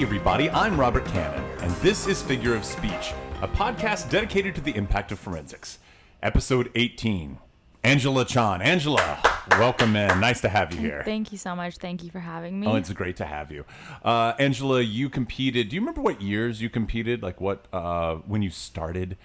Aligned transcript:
Howdy, 0.00 0.06
everybody. 0.06 0.50
I'm 0.52 0.80
Robert 0.80 1.04
Cannon, 1.04 1.44
and 1.60 1.70
this 1.82 2.06
is 2.06 2.22
Figure 2.22 2.54
of 2.54 2.64
Speech, 2.64 3.12
a 3.42 3.48
podcast 3.48 4.08
dedicated 4.08 4.54
to 4.54 4.62
the 4.62 4.74
impact 4.74 5.12
of 5.12 5.18
forensics. 5.18 5.78
Episode 6.22 6.70
18. 6.74 7.36
Angela 7.84 8.24
Chan. 8.24 8.62
Angela, 8.62 9.18
welcome 9.58 9.94
in. 9.96 10.18
Nice 10.18 10.40
to 10.40 10.48
have 10.48 10.72
you 10.72 10.80
here. 10.80 11.02
Thank 11.04 11.32
you 11.32 11.36
so 11.36 11.54
much. 11.54 11.76
Thank 11.76 12.02
you 12.02 12.10
for 12.10 12.18
having 12.18 12.58
me. 12.58 12.66
Oh, 12.66 12.76
it's 12.76 12.90
great 12.94 13.16
to 13.16 13.26
have 13.26 13.52
you. 13.52 13.66
Uh, 14.02 14.32
Angela, 14.38 14.80
you 14.80 15.10
competed. 15.10 15.68
Do 15.68 15.74
you 15.76 15.82
remember 15.82 16.00
what 16.00 16.22
years 16.22 16.62
you 16.62 16.70
competed? 16.70 17.22
Like 17.22 17.38
what, 17.38 17.66
uh, 17.70 18.14
when 18.26 18.40
you 18.40 18.48
started? 18.48 19.18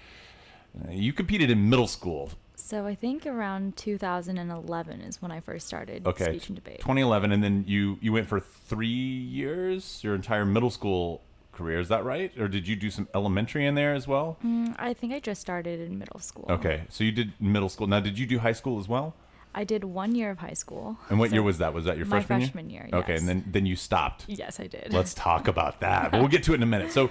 Uh, 0.78 0.90
You 0.92 1.14
competed 1.14 1.48
in 1.48 1.70
middle 1.70 1.88
school. 1.88 2.32
So 2.66 2.84
I 2.84 2.94
think 2.94 3.26
around 3.26 3.76
2011 3.76 5.00
is 5.02 5.22
when 5.22 5.30
I 5.30 5.40
first 5.40 5.66
started 5.66 6.06
Okay. 6.06 6.24
speech 6.24 6.48
and 6.48 6.56
debate. 6.56 6.80
2011, 6.80 7.30
and 7.32 7.42
then 7.42 7.64
you, 7.66 7.98
you 8.00 8.12
went 8.12 8.26
for 8.28 8.40
three 8.40 8.88
years, 8.88 10.00
your 10.02 10.14
entire 10.14 10.44
middle 10.44 10.70
school 10.70 11.22
career. 11.52 11.78
Is 11.78 11.88
that 11.88 12.04
right? 12.04 12.32
Or 12.38 12.48
did 12.48 12.66
you 12.68 12.76
do 12.76 12.90
some 12.90 13.08
elementary 13.14 13.64
in 13.66 13.74
there 13.76 13.94
as 13.94 14.06
well? 14.08 14.36
Mm, 14.44 14.74
I 14.78 14.92
think 14.94 15.12
I 15.14 15.20
just 15.20 15.40
started 15.40 15.80
in 15.80 15.98
middle 15.98 16.20
school. 16.20 16.46
Okay, 16.50 16.82
so 16.88 17.04
you 17.04 17.12
did 17.12 17.32
middle 17.40 17.68
school. 17.68 17.86
Now, 17.86 18.00
did 18.00 18.18
you 18.18 18.26
do 18.26 18.38
high 18.40 18.52
school 18.52 18.78
as 18.78 18.88
well? 18.88 19.14
I 19.54 19.64
did 19.64 19.84
one 19.84 20.14
year 20.14 20.30
of 20.30 20.38
high 20.38 20.52
school. 20.52 20.98
And 21.08 21.18
what 21.18 21.30
So- 21.30 21.34
year 21.36 21.42
was 21.42 21.58
that? 21.58 21.72
Was 21.72 21.86
that 21.86 21.96
your 21.96 22.04
freshman, 22.04 22.40
freshman 22.42 22.68
year, 22.68 22.90
Okay, 22.92 23.12
yes. 23.12 23.20
and 23.20 23.28
then 23.28 23.44
then 23.46 23.64
you 23.64 23.74
stopped. 23.76 24.24
Yes, 24.28 24.60
I 24.60 24.66
did. 24.66 24.92
Let's 24.92 25.14
talk 25.14 25.48
about 25.54 25.80
that. 25.80 26.10
But 26.10 26.18
we'll 26.20 26.28
get 26.28 26.42
to 26.44 26.52
it 26.52 26.56
in 26.56 26.62
a 26.62 26.66
minute. 26.66 26.92
So, 26.92 27.08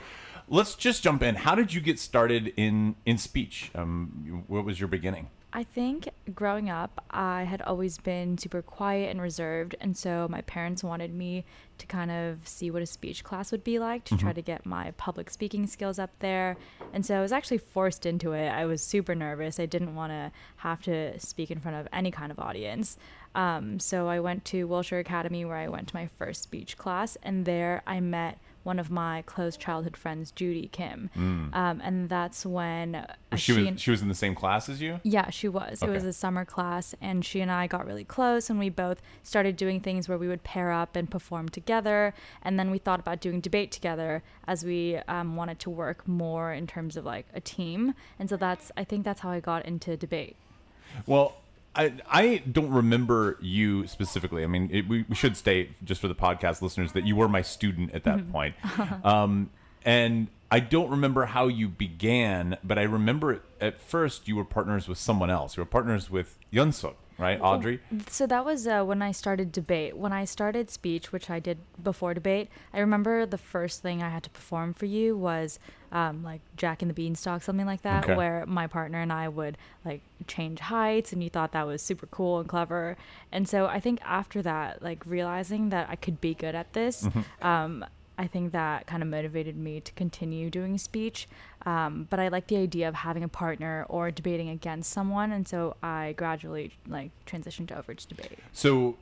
let's 0.47 0.75
just 0.75 1.01
jump 1.01 1.23
in. 1.23 1.33
How 1.35 1.55
did 1.55 1.73
you 1.73 1.81
get 1.81 1.97
started 1.97 2.53
in 2.55 2.97
in 3.05 3.17
speech? 3.17 3.71
Um, 3.73 4.43
what 4.47 4.63
was 4.63 4.79
your 4.79 4.89
beginning? 4.89 5.29
I 5.55 5.63
think 5.63 6.09
growing 6.33 6.69
up, 6.69 7.05
I 7.09 7.43
had 7.43 7.61
always 7.61 7.97
been 7.97 8.37
super 8.37 8.61
quiet 8.61 9.09
and 9.09 9.21
reserved, 9.21 9.73
and 9.79 9.95
so 9.95 10.27
my 10.29 10.41
parents 10.41 10.83
wanted 10.83 11.13
me 11.13 11.45
to 11.77 11.87
kind 11.87 12.11
of 12.11 12.45
see 12.45 12.69
what 12.71 12.81
a 12.81 12.85
speech 12.85 13.23
class 13.23 13.53
would 13.53 13.63
be 13.63 13.79
like 13.79 14.03
to 14.05 14.17
try 14.17 14.33
to 14.33 14.41
get 14.41 14.65
my 14.65 14.91
public 14.97 15.29
speaking 15.29 15.65
skills 15.65 15.97
up 15.97 16.09
there. 16.19 16.57
And 16.91 17.05
so 17.05 17.17
I 17.17 17.21
was 17.21 17.31
actually 17.31 17.59
forced 17.59 18.05
into 18.05 18.33
it. 18.33 18.49
I 18.49 18.65
was 18.65 18.81
super 18.81 19.15
nervous. 19.15 19.57
I 19.57 19.65
didn't 19.65 19.95
want 19.95 20.11
to 20.11 20.29
have 20.57 20.81
to 20.83 21.17
speak 21.21 21.51
in 21.51 21.61
front 21.61 21.77
of 21.77 21.87
any 21.93 22.11
kind 22.11 22.33
of 22.33 22.39
audience. 22.39 22.97
Um, 23.33 23.79
so 23.79 24.09
I 24.09 24.19
went 24.19 24.43
to 24.45 24.65
Wilshire 24.65 24.99
Academy 24.99 25.45
where 25.45 25.55
I 25.55 25.69
went 25.69 25.87
to 25.87 25.95
my 25.95 26.09
first 26.17 26.43
speech 26.43 26.77
class, 26.77 27.15
and 27.23 27.45
there 27.45 27.81
I 27.87 28.01
met 28.01 28.39
one 28.65 28.79
of 28.79 28.89
my 28.91 29.21
close 29.27 29.55
childhood 29.55 29.95
friends, 29.95 30.31
Judy 30.31 30.67
Kim. 30.71 31.09
Um, 31.15 31.81
and 31.83 32.09
that's 32.09 32.45
when 32.45 32.95
uh, 32.95 33.35
She 33.35 33.53
was 33.53 33.65
and- 33.67 33.79
she 33.79 33.91
was 33.91 34.01
in 34.01 34.07
the 34.09 34.15
same 34.15 34.35
class 34.35 34.67
as 34.67 34.81
you. 34.81 34.99
yeah, 35.03 35.29
she 35.29 35.47
was. 35.47 35.81
It 35.81 35.89
was 35.89 36.03
a 36.03 36.11
summer 36.13 36.43
class, 36.45 36.95
and 36.99 37.23
she 37.23 37.41
and 37.41 37.51
I 37.51 37.67
got 37.67 37.85
really 37.85 38.03
close, 38.03 38.49
and 38.49 38.57
we 38.59 38.69
both 38.69 39.01
started 39.23 39.55
doing 39.55 39.79
things 39.79 40.09
where 40.09 40.17
we 40.17 40.27
would 40.27 40.43
pair 40.43 40.71
up 40.71 40.95
and 40.95 41.09
perform 41.09 41.47
together. 41.49 42.13
And 42.41 42.59
then 42.59 42.71
we 42.71 42.79
thought 42.79 42.99
about 42.99 43.21
doing 43.21 43.39
debate 43.39 43.71
together 43.71 44.23
as 44.47 44.65
we 44.65 44.97
um, 45.07 45.35
wanted 45.35 45.59
to 45.59 45.69
work 45.69 46.07
more 46.07 46.51
in 46.51 46.65
terms 46.67 46.97
of 46.97 47.05
like 47.05 47.27
a 47.33 47.39
team. 47.41 47.93
And 48.19 48.27
so 48.29 48.35
that's, 48.35 48.71
I 48.75 48.83
think 48.83 49.05
that's 49.05 49.21
how 49.21 49.29
I 49.29 49.39
got 49.39 49.65
into 49.65 49.95
debate. 49.95 50.35
Well, 51.05 51.35
I 51.75 51.93
I 52.09 52.37
don't 52.49 52.71
remember 52.71 53.37
you 53.41 53.87
specifically. 53.87 54.43
I 54.43 54.47
mean, 54.47 54.69
it, 54.71 54.87
we, 54.87 55.05
we 55.07 55.15
should 55.15 55.35
state 55.37 55.83
just 55.83 56.01
for 56.01 56.07
the 56.07 56.15
podcast 56.15 56.61
listeners 56.61 56.93
that 56.93 57.05
you 57.05 57.15
were 57.15 57.27
my 57.27 57.41
student 57.41 57.93
at 57.93 58.03
that 58.05 58.31
point. 58.31 58.55
Um, 59.03 59.49
and 59.83 60.29
I 60.49 60.59
don't 60.59 60.89
remember 60.89 61.25
how 61.25 61.47
you 61.47 61.67
began, 61.67 62.57
but 62.63 62.79
I 62.79 62.83
remember 62.83 63.41
at 63.61 63.79
first 63.79 64.27
you 64.27 64.35
were 64.35 64.45
partners 64.45 64.87
with 64.87 64.97
someone 64.97 65.29
else. 65.29 65.57
You 65.57 65.61
were 65.61 65.67
partners 65.67 66.09
with 66.09 66.37
Yunsuk, 66.51 66.95
right, 67.17 67.39
Audrey? 67.41 67.79
So 68.09 68.27
that 68.27 68.43
was 68.45 68.67
uh, 68.67 68.83
when 68.83 69.01
I 69.01 69.11
started 69.11 69.51
debate. 69.51 69.95
When 69.97 70.11
I 70.13 70.25
started 70.25 70.69
speech, 70.69 71.11
which 71.11 71.29
I 71.29 71.39
did 71.39 71.57
before 71.83 72.13
debate, 72.13 72.49
I 72.73 72.79
remember 72.79 73.25
the 73.25 73.37
first 73.37 73.81
thing 73.81 74.01
I 74.03 74.09
had 74.09 74.23
to 74.23 74.29
perform 74.29 74.73
for 74.73 74.85
you 74.85 75.17
was 75.17 75.59
um, 75.91 76.23
like 76.23 76.41
Jack 76.57 76.81
and 76.81 76.89
the 76.89 76.93
Beanstalk, 76.93 77.41
something 77.43 77.65
like 77.65 77.83
that, 77.83 78.03
Okay. 78.03 78.15
where 78.15 78.45
my 78.45 78.67
partner 78.67 78.99
and 78.99 79.13
I 79.13 79.29
would 79.29 79.57
like 79.85 80.01
change 80.27 80.59
heights, 80.59 81.13
and 81.13 81.23
you 81.23 81.29
thought 81.29 81.51
that 81.53 81.65
was 81.65 81.81
super 81.81 82.07
cool 82.07 82.39
and 82.39 82.49
clever. 82.49 82.97
And 83.31 83.47
so 83.47 83.65
I 83.67 83.79
think 83.79 83.99
after 84.03 84.41
that, 84.41 84.81
like 84.81 85.03
realizing 85.05 85.69
that 85.69 85.87
I 85.89 85.95
could 85.95 86.19
be 86.19 86.33
good 86.33 86.55
at 86.55 86.73
this, 86.73 87.07
um, 87.41 87.85
I 88.17 88.27
think 88.27 88.53
that 88.53 88.87
kind 88.87 89.03
of 89.03 89.09
motivated 89.09 89.57
me 89.57 89.81
to 89.81 89.91
continue 89.91 90.49
doing 90.49 90.77
speech. 90.77 91.27
Um, 91.65 92.07
but 92.09 92.19
I 92.19 92.27
like 92.27 92.47
the 92.47 92.57
idea 92.57 92.87
of 92.87 92.93
having 92.93 93.23
a 93.23 93.27
partner 93.27 93.85
or 93.89 94.11
debating 94.11 94.49
against 94.49 94.91
someone, 94.91 95.31
and 95.31 95.47
so 95.47 95.75
I 95.81 96.13
gradually 96.15 96.71
like 96.87 97.11
transitioned 97.25 97.75
over 97.75 97.93
to 97.93 98.07
debate. 98.07 98.37
So, 98.53 98.97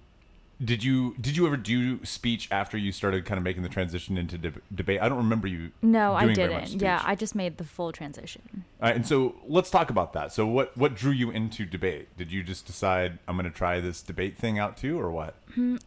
did 0.63 0.81
you 0.81 1.15
did 1.19 1.35
you 1.35 1.45
ever 1.45 1.57
do 1.57 2.03
speech 2.05 2.47
after 2.51 2.77
you 2.77 2.93
started 2.93 3.25
kind 3.25 3.37
of 3.37 3.43
making 3.43 3.63
the 3.63 3.69
transition 3.69 4.17
into 4.17 4.37
deb 4.37 4.61
debate? 4.73 5.01
I 5.01 5.09
don't 5.09 5.17
remember 5.17 5.47
you. 5.47 5.71
No, 5.81 6.13
I 6.13 6.23
doing 6.23 6.35
very 6.35 6.53
much 6.53 6.69
didn't. 6.69 6.81
Yeah. 6.81 7.01
I 7.03 7.15
just 7.15 7.35
made 7.35 7.57
the 7.57 7.65
full 7.65 7.91
transition. 7.91 8.63
All 8.81 8.87
right, 8.87 8.95
and 8.95 9.05
so 9.05 9.35
let's 9.45 9.69
talk 9.69 9.89
about 9.89 10.13
that. 10.13 10.31
So, 10.31 10.47
what 10.47 10.77
what 10.77 10.95
drew 10.95 11.11
you 11.11 11.31
into 11.31 11.65
debate? 11.65 12.15
Did 12.17 12.31
you 12.31 12.43
just 12.43 12.65
decide 12.65 13.19
I'm 13.27 13.35
going 13.35 13.51
to 13.51 13.55
try 13.55 13.81
this 13.81 14.01
debate 14.01 14.37
thing 14.37 14.57
out 14.57 14.77
too, 14.77 14.97
or 14.97 15.11
what? 15.11 15.35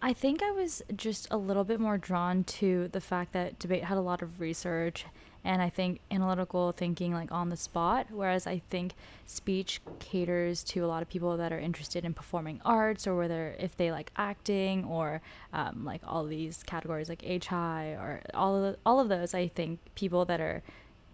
I 0.03 0.13
think 0.13 0.43
I 0.43 0.51
was 0.51 0.83
just 0.95 1.27
a 1.31 1.39
little 1.39 1.65
bit 1.65 1.81
more 1.81 1.97
drawn 1.97 2.45
to 2.45 2.89
the 2.89 3.01
fact 3.01 3.33
that 3.33 3.59
debate 3.59 3.85
had 3.85 3.97
a 3.97 4.03
lot 4.03 4.21
of 4.21 4.41
research 4.41 5.07
and 5.47 5.63
I 5.63 5.71
think 5.71 6.01
analytical 6.11 6.73
thinking 6.73 7.13
like 7.13 7.31
on 7.31 7.51
the 7.51 7.57
spot, 7.57 8.09
whereas 8.11 8.49
I 8.49 8.61
think 8.69 8.95
speech 9.27 9.81
caters 10.01 10.65
to 10.65 10.85
a 10.85 10.89
lot 10.89 11.03
of 11.03 11.09
people 11.09 11.37
that 11.37 11.53
are 11.53 11.59
interested 11.59 12.05
in 12.05 12.13
performing 12.15 12.61
arts 12.65 13.07
or 13.07 13.17
whether 13.17 13.55
if 13.61 13.77
they 13.77 13.93
like 13.93 14.11
acting 14.17 14.85
or 14.85 15.23
um, 15.53 15.85
like 15.85 16.03
all 16.05 16.25
these 16.25 16.65
categories 16.65 17.09
like 17.09 17.23
HI 17.23 17.95
or 17.95 18.23
all 18.35 18.57
of 18.57 18.63
the, 18.63 18.79
all 18.85 18.99
of 18.99 19.09
those. 19.09 19.35
I 19.35 19.47
think 19.47 19.79
people 19.95 20.25
that 20.25 20.41
are 20.41 20.65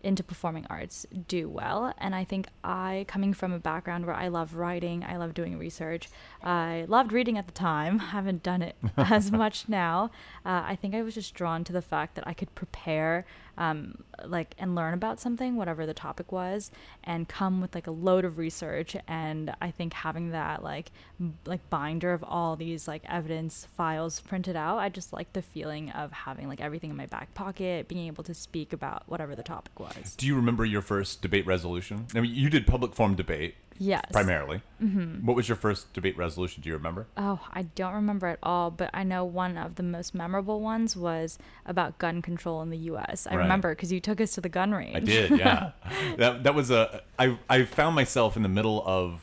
into 0.03 0.23
performing 0.23 0.67
arts 0.69 1.07
do 1.29 1.49
well. 1.49 1.93
And 1.99 2.15
I 2.15 2.25
think 2.25 2.47
I, 2.65 3.05
coming 3.09 3.33
from 3.33 3.53
a 3.53 3.59
background 3.59 4.07
where 4.07 4.15
I 4.15 4.29
love 4.29 4.55
writing, 4.55 5.05
I 5.05 5.17
love 5.17 5.35
doing 5.35 5.59
research, 5.59 6.09
I 6.43 6.85
loved 6.89 7.13
reading 7.13 7.39
at 7.39 7.47
the 7.47 7.53
time, 7.53 7.99
haven't 8.17 8.43
done 8.43 8.63
it 8.63 8.77
as 8.97 9.31
much 9.31 9.69
now. 9.69 10.11
Uh, 10.45 10.63
I 10.67 10.77
think 10.81 10.95
I 10.95 11.03
was 11.03 11.15
just 11.15 11.35
drawn 11.35 11.65
to 11.65 11.73
the 11.73 11.83
fact 11.83 12.15
that 12.17 12.27
I 12.27 12.35
could 12.35 12.55
prepare, 12.55 13.25
um, 13.59 14.03
like, 14.25 14.55
and 14.59 14.75
learn 14.75 14.95
about 14.95 15.21
something, 15.21 15.57
whatever 15.57 15.87
the 15.87 15.95
topic 15.95 16.33
was, 16.33 16.71
and 17.05 17.29
come 17.29 17.61
with 17.61 17.75
like 17.75 17.87
a 17.87 17.91
load 17.91 18.25
of 18.25 18.39
research. 18.39 18.97
And 19.09 19.55
I 19.61 19.71
think 19.71 19.93
having 19.93 20.31
that 20.31 20.63
like, 20.63 20.91
m- 21.21 21.39
like 21.47 21.69
binder 21.71 22.13
of 22.13 22.25
all 22.25 22.57
these 22.57 22.89
like 22.89 23.03
evidence 23.09 23.67
files 23.77 24.21
printed 24.21 24.57
out, 24.57 24.79
I 24.79 24.89
just 24.89 25.13
like 25.13 25.33
the 25.33 25.43
feeling 25.43 25.91
of 25.91 26.13
having 26.13 26.49
like 26.49 26.61
everything 26.61 26.91
in 26.91 26.97
my 26.97 27.07
back 27.07 27.35
pocket, 27.35 27.89
being 27.89 28.07
able 28.07 28.25
to 28.25 28.35
speak 28.35 28.73
about 28.73 29.03
whatever 29.07 29.35
the 29.35 29.43
topic 29.43 29.79
was. 29.79 30.17
Do 30.17 30.27
you 30.27 30.35
remember 30.37 30.65
your 30.65 30.83
first 30.83 31.23
debate 31.23 31.47
resolution? 31.47 32.07
I 32.15 32.21
mean, 32.21 32.35
you 32.35 32.51
did 32.51 32.67
public 32.67 32.95
forum 32.95 33.15
debate 33.15 33.55
Yes. 33.79 34.05
primarily. 34.13 34.63
Mm-hmm. 34.83 35.27
What 35.27 35.37
was 35.37 35.49
your 35.49 35.57
first 35.57 35.93
debate 35.93 36.17
resolution? 36.17 36.63
Do 36.63 36.69
you 36.69 36.75
remember? 36.77 37.07
Oh, 37.17 37.41
I 37.53 37.63
don't 37.63 37.95
remember 37.95 38.27
at 38.29 38.39
all, 38.43 38.71
but 38.71 38.91
I 38.95 39.03
know 39.05 39.25
one 39.25 39.57
of 39.59 39.75
the 39.77 39.83
most 39.83 40.15
memorable 40.15 40.61
ones 40.61 40.97
was 40.97 41.39
about 41.67 41.99
gun 41.99 42.23
control 42.23 42.63
in 42.63 42.71
the 42.71 42.79
U.S. 42.79 43.27
I 43.27 43.35
Right. 43.37 43.43
remember 43.43 43.75
because 43.75 43.91
you 43.93 44.01
took 44.01 44.21
us 44.21 44.33
to 44.35 44.41
the 44.41 44.49
gun 44.49 44.73
range. 44.73 44.97
I 44.97 45.01
did, 45.01 45.31
yeah. 45.39 45.73
that 46.19 46.45
that 46.45 46.55
was 46.55 46.71
a. 46.71 47.03
I 47.19 47.39
I 47.49 47.65
found 47.65 47.95
myself 47.97 48.37
in 48.37 48.43
the 48.43 48.49
middle 48.49 48.83
of 48.87 49.23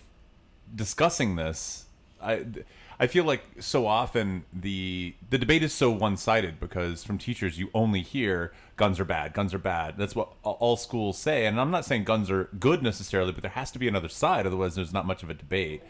discussing 0.76 1.36
this. 1.36 1.86
I 2.22 2.46
I 3.00 3.08
feel 3.08 3.24
like 3.24 3.44
so 3.60 3.88
often 3.88 4.44
the 4.52 5.16
the 5.30 5.38
debate 5.38 5.64
is 5.64 5.74
so 5.74 5.90
one 5.90 6.18
sided 6.18 6.60
because 6.60 7.04
from 7.04 7.18
teachers 7.18 7.58
you 7.58 7.70
only 7.74 8.02
hear 8.02 8.52
guns 8.76 9.00
are 9.00 9.06
bad, 9.06 9.34
guns 9.34 9.54
are 9.54 9.60
bad. 9.60 9.98
That's 9.98 10.16
what 10.16 10.34
all 10.44 10.76
schools 10.76 11.18
say, 11.18 11.46
and 11.46 11.60
I'm 11.62 11.72
not 11.72 11.86
saying 11.86 12.04
guns 12.04 12.30
are 12.30 12.50
good 12.60 12.84
necessarily, 12.84 13.32
but 13.32 13.42
there 13.42 13.52
has 13.52 13.72
to 13.72 13.80
be 13.80 13.88
another 13.88 14.10
side, 14.10 14.46
otherwise 14.46 14.76
there's 14.76 14.92
not 14.94 15.06
much 15.06 15.24
of 15.24 15.30
a 15.30 15.34
debate. 15.34 15.82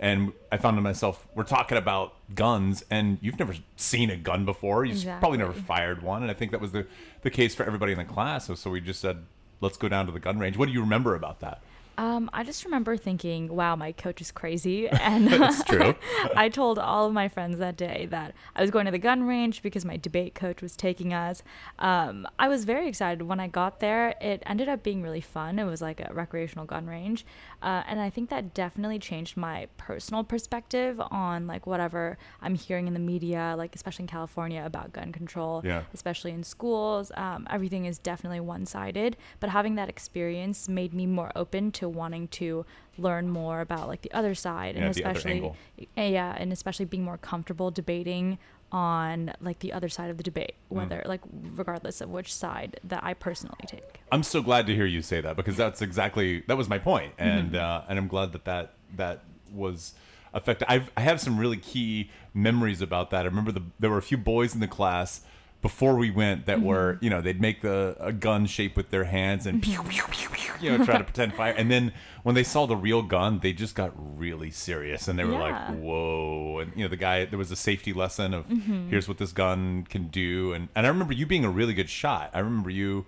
And 0.00 0.32
I 0.52 0.58
found 0.58 0.80
myself, 0.80 1.26
we're 1.34 1.42
talking 1.42 1.76
about 1.76 2.14
guns, 2.32 2.84
and 2.88 3.18
you've 3.20 3.38
never 3.38 3.56
seen 3.74 4.10
a 4.10 4.16
gun 4.16 4.44
before. 4.44 4.84
You've 4.84 5.02
probably 5.18 5.38
never 5.38 5.52
fired 5.52 6.02
one, 6.02 6.22
and 6.22 6.30
I 6.30 6.34
think 6.34 6.52
that 6.52 6.60
was 6.60 6.72
the 6.72 6.86
the 7.22 7.30
case 7.30 7.54
for 7.54 7.64
everybody 7.64 7.92
in 7.92 7.98
the 7.98 8.04
class. 8.04 8.46
So, 8.46 8.54
so 8.54 8.70
we 8.70 8.80
just 8.80 9.00
said, 9.00 9.24
let's 9.60 9.76
go 9.76 9.88
down 9.88 10.06
to 10.06 10.12
the 10.12 10.20
gun 10.20 10.38
range. 10.38 10.56
What 10.56 10.66
do 10.66 10.72
you 10.72 10.82
remember 10.82 11.14
about 11.14 11.40
that? 11.40 11.62
Um, 11.98 12.30
I 12.32 12.44
just 12.44 12.64
remember 12.64 12.96
thinking, 12.96 13.48
"Wow, 13.54 13.74
my 13.76 13.90
coach 13.92 14.20
is 14.20 14.30
crazy," 14.30 14.88
and 15.08 15.26
That's 15.28 15.62
true. 15.64 15.94
I 16.36 16.48
told 16.48 16.78
all 16.78 17.06
of 17.06 17.12
my 17.12 17.28
friends 17.28 17.58
that 17.58 17.76
day 17.76 18.06
that 18.10 18.34
I 18.56 18.62
was 18.62 18.70
going 18.70 18.84
to 18.86 18.92
the 18.92 18.98
gun 18.98 19.24
range 19.24 19.62
because 19.62 19.84
my 19.84 19.96
debate 19.96 20.34
coach 20.34 20.62
was 20.62 20.76
taking 20.76 21.12
us. 21.12 21.42
Um, 21.80 22.26
I 22.38 22.48
was 22.48 22.64
very 22.64 22.88
excited 22.88 23.22
when 23.22 23.40
I 23.40 23.48
got 23.48 23.80
there. 23.80 24.14
It 24.20 24.42
ended 24.46 24.68
up 24.68 24.82
being 24.84 25.02
really 25.02 25.20
fun. 25.20 25.58
It 25.58 25.64
was 25.64 25.82
like 25.82 25.98
a 26.00 26.10
recreational 26.14 26.64
gun 26.66 26.86
range, 26.86 27.26
uh, 27.62 27.82
and 27.88 28.00
I 28.00 28.10
think 28.10 28.30
that 28.30 28.54
definitely 28.54 29.00
changed 29.00 29.36
my 29.36 29.66
personal 29.76 30.22
perspective 30.22 31.00
on 31.10 31.48
like 31.48 31.66
whatever 31.66 32.16
I'm 32.40 32.54
hearing 32.54 32.86
in 32.86 32.94
the 32.94 33.00
media, 33.00 33.54
like 33.58 33.74
especially 33.74 34.04
in 34.04 34.08
California 34.08 34.62
about 34.64 34.92
gun 34.92 35.10
control, 35.10 35.62
Yeah. 35.64 35.82
especially 35.92 36.30
in 36.30 36.44
schools. 36.44 37.10
Um, 37.16 37.46
everything 37.50 37.86
is 37.86 37.98
definitely 37.98 38.38
one 38.40 38.66
sided, 38.66 39.16
but 39.40 39.50
having 39.50 39.74
that 39.74 39.88
experience 39.88 40.68
made 40.68 40.94
me 40.94 41.04
more 41.04 41.32
open 41.34 41.72
to 41.72 41.87
wanting 41.88 42.28
to 42.28 42.64
learn 42.96 43.28
more 43.28 43.60
about 43.60 43.88
like 43.88 44.02
the 44.02 44.12
other 44.12 44.34
side 44.34 44.74
and 44.74 44.84
Yeah, 44.84 44.90
especially 44.90 45.44
uh, 45.44 46.02
yeah 46.02 46.34
and 46.38 46.52
especially 46.52 46.84
being 46.84 47.04
more 47.04 47.18
comfortable 47.18 47.70
debating 47.70 48.38
on 48.70 49.32
like 49.40 49.60
the 49.60 49.72
other 49.72 49.88
side 49.88 50.10
of 50.10 50.18
the 50.18 50.22
debate, 50.22 50.54
whether 50.68 51.02
like 51.06 51.20
regardless 51.54 52.00
of 52.00 52.10
which 52.10 52.32
side 52.34 52.78
that 52.84 53.02
I 53.02 53.14
personally 53.14 53.64
take. 53.66 54.00
I'm 54.12 54.22
so 54.22 54.42
glad 54.42 54.66
to 54.66 54.74
hear 54.74 54.84
you 54.84 55.00
say 55.00 55.20
that 55.20 55.36
because 55.36 55.56
that's 55.56 55.80
exactly 55.80 56.42
that 56.48 56.56
was 56.56 56.68
my 56.68 56.78
point, 56.78 57.14
and 57.18 57.56
uh, 57.56 57.82
and 57.88 57.98
I'm 57.98 58.08
glad 58.08 58.32
that 58.32 58.44
that 58.44 58.74
that 58.96 59.24
was 59.52 59.94
effective. 60.34 60.66
I've, 60.68 60.90
I 60.96 61.00
have 61.00 61.20
some 61.20 61.38
really 61.38 61.56
key 61.56 62.10
memories 62.34 62.82
about 62.82 63.10
that. 63.10 63.22
I 63.22 63.28
remember 63.28 63.52
the, 63.52 63.62
there 63.78 63.90
were 63.90 63.98
a 63.98 64.02
few 64.02 64.18
boys 64.18 64.54
in 64.54 64.60
the 64.60 64.68
class 64.68 65.22
before 65.60 65.96
we 65.96 66.10
went 66.10 66.46
that 66.46 66.58
mm-hmm. 66.58 66.66
were 66.66 66.98
you 67.00 67.10
know 67.10 67.20
they'd 67.20 67.40
make 67.40 67.62
the 67.62 67.96
a 67.98 68.12
gun 68.12 68.46
shape 68.46 68.76
with 68.76 68.90
their 68.90 69.04
hands 69.04 69.46
and 69.46 69.62
pew, 69.62 69.82
pew, 69.84 70.04
pew, 70.10 70.28
pew, 70.30 70.54
you 70.60 70.76
know 70.76 70.84
try 70.84 70.98
to 70.98 71.04
pretend 71.10 71.34
fire, 71.34 71.54
and 71.56 71.70
then 71.70 71.92
when 72.22 72.34
they 72.34 72.44
saw 72.44 72.66
the 72.66 72.76
real 72.76 73.02
gun, 73.02 73.40
they 73.40 73.52
just 73.52 73.74
got 73.74 73.92
really 73.96 74.50
serious 74.50 75.08
and 75.08 75.18
they 75.18 75.24
were 75.24 75.32
Yeah. 75.32 75.38
like, 75.38 75.78
whoa, 75.78 76.58
and 76.60 76.72
you 76.76 76.82
know 76.84 76.88
the 76.88 76.96
guy 76.96 77.24
there 77.24 77.38
was 77.38 77.50
a 77.50 77.56
safety 77.56 77.92
lesson 77.92 78.34
of 78.34 78.46
mm-hmm. 78.48 78.88
here's 78.88 79.08
what 79.08 79.18
this 79.18 79.32
gun 79.32 79.84
can 79.88 80.08
do, 80.08 80.52
and 80.52 80.68
and 80.74 80.86
I 80.86 80.88
remember 80.88 81.12
you 81.12 81.26
being 81.26 81.44
a 81.44 81.50
really 81.50 81.74
good 81.74 81.90
shot. 81.90 82.30
I 82.34 82.40
remember 82.40 82.70
you 82.70 83.06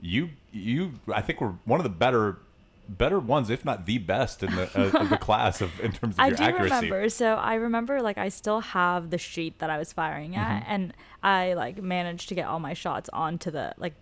you 0.00 0.30
you 0.52 0.92
I 1.12 1.20
think 1.22 1.40
were 1.40 1.54
one 1.64 1.78
of 1.80 1.84
the 1.84 1.90
better 1.90 2.38
better 2.88 3.18
ones, 3.18 3.48
if 3.50 3.64
not 3.64 3.86
the 3.86 3.98
best 3.98 4.42
in 4.42 4.54
the 4.54 4.62
uh, 4.78 5.00
of 5.00 5.08
the 5.10 5.18
class 5.18 5.60
of 5.60 5.70
in 5.80 5.92
terms 5.92 6.14
of 6.16 6.20
I 6.20 6.28
your 6.28 6.36
do 6.36 6.42
accuracy. 6.44 6.74
remember. 6.74 7.08
So 7.08 7.34
I 7.34 7.54
remember 7.54 8.02
like 8.02 8.18
I 8.18 8.28
still 8.28 8.60
have 8.60 9.10
the 9.10 9.18
sheet 9.18 9.58
that 9.60 9.70
I 9.70 9.78
was 9.78 9.92
firing 9.92 10.36
at, 10.36 10.62
Mm-hmm. 10.62 10.72
and 10.72 10.94
I 11.22 11.54
like 11.54 11.82
managed 11.82 12.28
to 12.30 12.34
get 12.34 12.46
all 12.46 12.58
my 12.60 12.74
shots 12.74 13.08
onto 13.12 13.50
the 13.50 13.74
like 13.78 13.94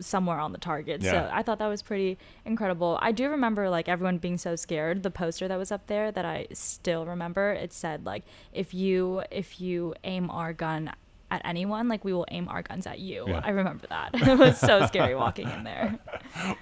somewhere 0.00 0.40
on 0.40 0.50
the 0.52 0.58
target. 0.58 1.00
Yeah. 1.02 1.10
So 1.12 1.30
I 1.32 1.42
thought 1.42 1.58
that 1.60 1.68
was 1.68 1.80
pretty 1.80 2.18
incredible. 2.44 2.98
I 3.00 3.12
do 3.12 3.30
remember 3.30 3.70
like 3.70 3.88
everyone 3.88 4.18
being 4.18 4.38
so 4.38 4.56
scared. 4.56 5.04
The 5.04 5.10
poster 5.10 5.46
that 5.48 5.56
was 5.56 5.70
up 5.70 5.86
there 5.86 6.10
that 6.10 6.24
I 6.24 6.48
still 6.52 7.06
remember. 7.06 7.52
It 7.52 7.72
said 7.72 8.04
like 8.04 8.24
if 8.52 8.74
you 8.74 9.22
if 9.30 9.60
you 9.60 9.94
aim 10.02 10.30
our 10.30 10.52
gun 10.52 10.90
at 11.34 11.42
anyone, 11.44 11.88
like 11.88 12.04
we 12.04 12.12
will 12.12 12.26
aim 12.30 12.48
our 12.48 12.62
guns 12.62 12.86
at 12.86 12.98
you. 13.00 13.24
Yeah. 13.28 13.40
I 13.44 13.50
remember 13.50 13.86
that. 13.88 14.10
it 14.14 14.38
was 14.38 14.58
so 14.58 14.86
scary 14.86 15.14
walking 15.14 15.48
in 15.50 15.64
there. 15.64 15.98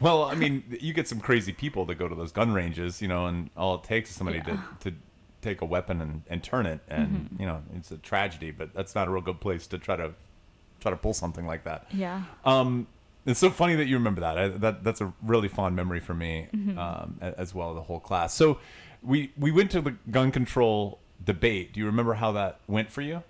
Well, 0.01 0.25
I 0.25 0.35
mean, 0.35 0.65
you 0.81 0.93
get 0.93 1.09
some 1.09 1.19
crazy 1.21 1.53
people 1.53 1.85
that 1.87 1.95
go 1.95 2.07
to 2.09 2.15
those 2.15 2.31
gun 2.33 2.53
ranges, 2.53 3.01
you 3.01 3.09
know, 3.09 3.27
and 3.27 3.49
all 3.57 3.77
it 3.77 3.85
takes 3.85 4.11
is 4.11 4.17
somebody 4.17 4.39
Yeah. 4.39 4.59
to, 4.81 4.91
to 4.91 4.97
take 5.41 5.61
a 5.63 5.65
weapon 5.65 6.01
and, 6.01 6.23
and 6.29 6.43
turn 6.43 6.67
it, 6.67 6.81
and 6.89 7.09
Mm-hmm. 7.09 7.41
you 7.41 7.47
know, 7.47 7.63
it's 7.77 7.91
a 7.91 7.97
tragedy. 7.99 8.51
But 8.51 8.75
that's 8.75 8.95
not 8.95 9.09
a 9.09 9.11
real 9.11 9.23
good 9.23 9.41
place 9.41 9.67
to 9.69 9.79
try 9.79 9.97
to 9.97 10.13
try 10.81 10.91
to 10.91 10.97
pull 10.97 11.15
something 11.15 11.47
like 11.47 11.65
that. 11.65 11.87
Yeah. 11.93 12.23
Um, 12.45 12.87
it's 13.25 13.39
so 13.41 13.51
funny 13.51 13.77
that 13.77 13.87
you 13.87 13.97
remember 13.97 14.21
that. 14.23 14.37
I, 14.39 14.49
that 14.49 14.85
that's 14.85 15.01
a 15.01 15.13
really 15.23 15.49
fond 15.49 15.75
memory 15.77 16.01
for 16.01 16.15
me, 16.15 16.49
Mm-hmm. 16.55 16.79
um, 16.79 17.17
as 17.21 17.55
well 17.55 17.73
the 17.75 17.83
whole 17.83 18.01
class. 18.01 18.35
So, 18.35 18.59
we 19.03 19.33
we 19.39 19.51
went 19.53 19.71
to 19.73 19.81
the 19.81 19.93
gun 20.11 20.31
control 20.33 20.99
debate. 21.25 21.73
Do 21.73 21.81
you 21.81 21.87
remember 21.87 22.15
how 22.15 22.33
that 22.33 22.61
went 22.67 22.91
for 22.91 23.01
you? 23.01 23.23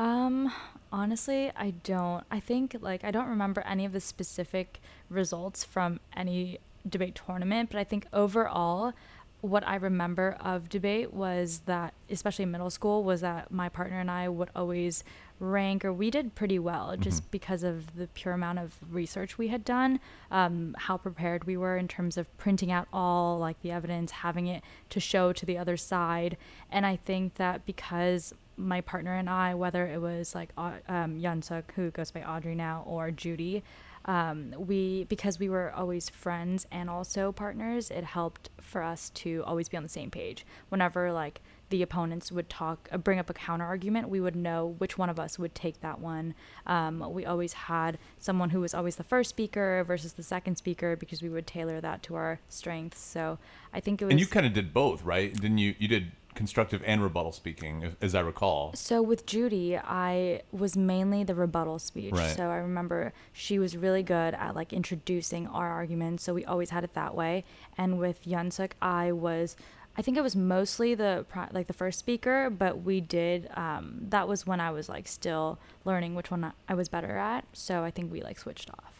Um, 0.00 0.50
honestly, 0.90 1.52
I 1.54 1.74
don't. 1.84 2.24
I 2.30 2.40
think 2.40 2.74
like 2.80 3.04
I 3.04 3.10
don't 3.10 3.28
remember 3.28 3.60
any 3.66 3.84
of 3.84 3.92
the 3.92 4.00
specific 4.00 4.80
results 5.10 5.62
from 5.62 6.00
any 6.16 6.58
debate 6.88 7.20
tournament, 7.26 7.68
but 7.70 7.78
I 7.78 7.84
think 7.84 8.06
overall 8.10 8.94
what 9.42 9.66
I 9.68 9.76
remember 9.76 10.38
of 10.40 10.70
debate 10.70 11.12
was 11.12 11.60
that 11.66 11.92
especially 12.08 12.44
in 12.44 12.50
middle 12.50 12.70
school 12.70 13.04
was 13.04 13.20
that 13.20 13.50
my 13.50 13.68
partner 13.68 14.00
and 14.00 14.10
I 14.10 14.28
would 14.30 14.48
always 14.56 15.04
rank 15.38 15.84
or 15.84 15.92
we 15.92 16.10
did 16.10 16.34
pretty 16.34 16.58
well 16.58 16.94
just 16.98 17.30
because 17.30 17.62
of 17.62 17.96
the 17.96 18.06
pure 18.08 18.34
amount 18.34 18.58
of 18.58 18.74
research 18.90 19.38
we 19.38 19.48
had 19.48 19.64
done 19.64 19.98
um, 20.30 20.74
how 20.78 20.98
prepared 20.98 21.44
we 21.44 21.56
were 21.56 21.78
in 21.78 21.88
terms 21.88 22.18
of 22.18 22.36
printing 22.36 22.70
out 22.70 22.86
all 22.92 23.38
like 23.38 23.58
the 23.62 23.70
evidence 23.70 24.10
having 24.10 24.46
it 24.46 24.62
to 24.90 25.00
show 25.00 25.32
to 25.32 25.46
the 25.46 25.56
other 25.56 25.78
side 25.78 26.36
and 26.70 26.84
i 26.84 26.94
think 26.94 27.36
that 27.36 27.64
because 27.64 28.34
my 28.60 28.80
partner 28.80 29.14
and 29.14 29.28
i 29.28 29.54
whether 29.54 29.86
it 29.86 30.00
was 30.00 30.34
like 30.34 30.50
um, 30.56 31.18
Yunsuk, 31.18 31.64
who 31.74 31.90
goes 31.90 32.10
by 32.10 32.22
audrey 32.22 32.54
now 32.54 32.84
or 32.86 33.10
judy 33.10 33.62
um, 34.06 34.54
we 34.56 35.04
because 35.04 35.38
we 35.38 35.48
were 35.48 35.72
always 35.72 36.08
friends 36.08 36.66
and 36.72 36.88
also 36.88 37.32
partners 37.32 37.90
it 37.90 38.04
helped 38.04 38.48
for 38.60 38.82
us 38.82 39.10
to 39.10 39.42
always 39.46 39.68
be 39.68 39.76
on 39.76 39.82
the 39.82 39.88
same 39.88 40.10
page 40.10 40.46
whenever 40.70 41.12
like 41.12 41.40
the 41.68 41.82
opponents 41.82 42.32
would 42.32 42.48
talk 42.48 42.88
uh, 42.92 42.96
bring 42.96 43.18
up 43.18 43.28
a 43.28 43.34
counter 43.34 43.64
argument 43.64 44.08
we 44.08 44.20
would 44.20 44.34
know 44.34 44.74
which 44.78 44.96
one 44.96 45.10
of 45.10 45.20
us 45.20 45.38
would 45.38 45.54
take 45.54 45.80
that 45.80 46.00
one 46.00 46.34
um, 46.66 47.12
we 47.12 47.26
always 47.26 47.52
had 47.52 47.98
someone 48.18 48.50
who 48.50 48.60
was 48.60 48.72
always 48.72 48.96
the 48.96 49.04
first 49.04 49.30
speaker 49.30 49.84
versus 49.86 50.14
the 50.14 50.22
second 50.22 50.56
speaker 50.56 50.96
because 50.96 51.22
we 51.22 51.28
would 51.28 51.46
tailor 51.46 51.80
that 51.80 52.02
to 52.02 52.14
our 52.14 52.40
strengths 52.48 53.00
so 53.00 53.38
i 53.74 53.80
think 53.80 54.00
it 54.00 54.06
was 54.06 54.12
And 54.12 54.18
you 54.20 54.26
kind 54.26 54.46
of 54.46 54.54
did 54.54 54.72
both, 54.72 55.04
right? 55.04 55.32
Didn't 55.32 55.58
you? 55.58 55.74
You 55.78 55.88
did 55.88 56.12
constructive 56.40 56.82
and 56.86 57.02
rebuttal 57.02 57.32
speaking, 57.32 57.94
as 58.00 58.14
I 58.14 58.20
recall. 58.20 58.72
So 58.74 59.02
with 59.02 59.26
Judy, 59.26 59.76
I 59.76 60.40
was 60.52 60.74
mainly 60.74 61.22
the 61.22 61.34
rebuttal 61.34 61.78
speech. 61.78 62.14
Right. 62.14 62.34
So 62.34 62.48
I 62.48 62.56
remember 62.56 63.12
she 63.34 63.58
was 63.58 63.76
really 63.76 64.02
good 64.02 64.32
at 64.32 64.54
like 64.54 64.72
introducing 64.72 65.46
our 65.48 65.68
arguments. 65.68 66.24
So 66.24 66.32
we 66.32 66.46
always 66.46 66.70
had 66.70 66.82
it 66.82 66.94
that 66.94 67.14
way. 67.14 67.44
And 67.76 67.98
with 67.98 68.24
Yunsuk, 68.24 68.70
I 68.80 69.12
was, 69.12 69.54
I 69.98 70.00
think 70.00 70.16
it 70.16 70.22
was 70.22 70.34
mostly 70.34 70.94
the 70.94 71.26
like 71.52 71.66
the 71.66 71.74
first 71.74 71.98
speaker, 71.98 72.48
but 72.48 72.84
we 72.84 73.02
did. 73.02 73.50
Um, 73.54 74.06
that 74.08 74.26
was 74.26 74.46
when 74.46 74.60
I 74.60 74.70
was 74.70 74.88
like 74.88 75.08
still 75.08 75.58
learning 75.84 76.14
which 76.14 76.30
one 76.30 76.54
I 76.70 76.74
was 76.74 76.88
better 76.88 77.18
at. 77.18 77.44
So 77.52 77.84
I 77.84 77.90
think 77.90 78.10
we 78.10 78.22
like 78.22 78.38
switched 78.38 78.70
off. 78.70 78.94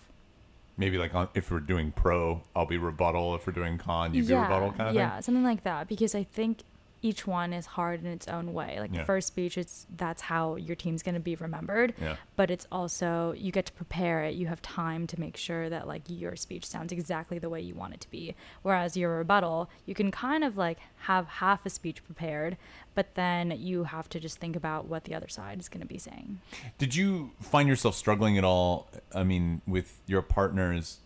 Maybe 0.76 0.98
like 0.98 1.14
on, 1.14 1.28
if 1.32 1.50
we're 1.50 1.60
doing 1.60 1.90
pro, 1.90 2.42
I'll 2.54 2.66
be 2.66 2.76
rebuttal. 2.76 3.34
If 3.34 3.46
we're 3.46 3.54
doing 3.54 3.78
con, 3.78 4.12
you 4.12 4.24
be 4.24 4.34
rebuttal 4.34 4.72
kind 4.72 4.90
of 4.90 4.94
yeah, 4.94 5.12
thing. 5.12 5.22
something 5.22 5.44
like 5.44 5.64
that. 5.64 5.88
Because 5.88 6.14
I 6.14 6.24
think 6.24 6.64
each 7.02 7.26
one 7.26 7.52
is 7.52 7.64
hard 7.64 8.00
in 8.00 8.06
its 8.06 8.28
own 8.28 8.52
way. 8.52 8.78
Like 8.78 8.92
Yeah. 8.92 9.00
the 9.00 9.04
first 9.06 9.28
speech, 9.28 9.56
it's 9.56 9.86
that's 9.96 10.20
how 10.22 10.56
your 10.56 10.76
team's 10.76 11.02
going 11.02 11.14
to 11.14 11.20
be 11.20 11.34
remembered. 11.36 11.94
Yeah. 12.00 12.16
But 12.36 12.50
it's 12.50 12.66
also 12.70 13.32
you 13.36 13.52
get 13.52 13.66
to 13.66 13.72
prepare 13.72 14.24
it. 14.24 14.34
You 14.34 14.48
have 14.48 14.60
time 14.60 15.06
to 15.06 15.18
make 15.18 15.36
sure 15.36 15.70
that 15.70 15.88
like 15.88 16.02
your 16.08 16.36
speech 16.36 16.66
sounds 16.66 16.92
exactly 16.92 17.38
the 17.38 17.48
way 17.48 17.60
you 17.60 17.74
want 17.74 17.94
it 17.94 18.00
to 18.02 18.10
be. 18.10 18.34
Whereas 18.62 18.96
your 18.96 19.16
rebuttal, 19.16 19.70
you 19.86 19.94
can 19.94 20.10
kind 20.10 20.44
of 20.44 20.56
like 20.58 20.78
have 20.98 21.26
half 21.26 21.64
a 21.64 21.70
speech 21.70 22.04
prepared, 22.04 22.58
but 22.94 23.14
then 23.14 23.50
you 23.56 23.84
have 23.84 24.08
to 24.10 24.20
just 24.20 24.38
think 24.38 24.54
about 24.54 24.86
what 24.86 25.04
the 25.04 25.14
other 25.14 25.28
side 25.28 25.58
is 25.58 25.68
going 25.70 25.80
to 25.80 25.86
be 25.86 25.98
saying. 25.98 26.40
Did 26.76 26.94
you 26.94 27.30
find 27.40 27.68
yourself 27.68 27.94
struggling 27.94 28.36
at 28.36 28.44
all? 28.44 28.88
I 29.14 29.24
mean, 29.24 29.62
with 29.66 30.00
your 30.06 30.20
partners 30.22 30.98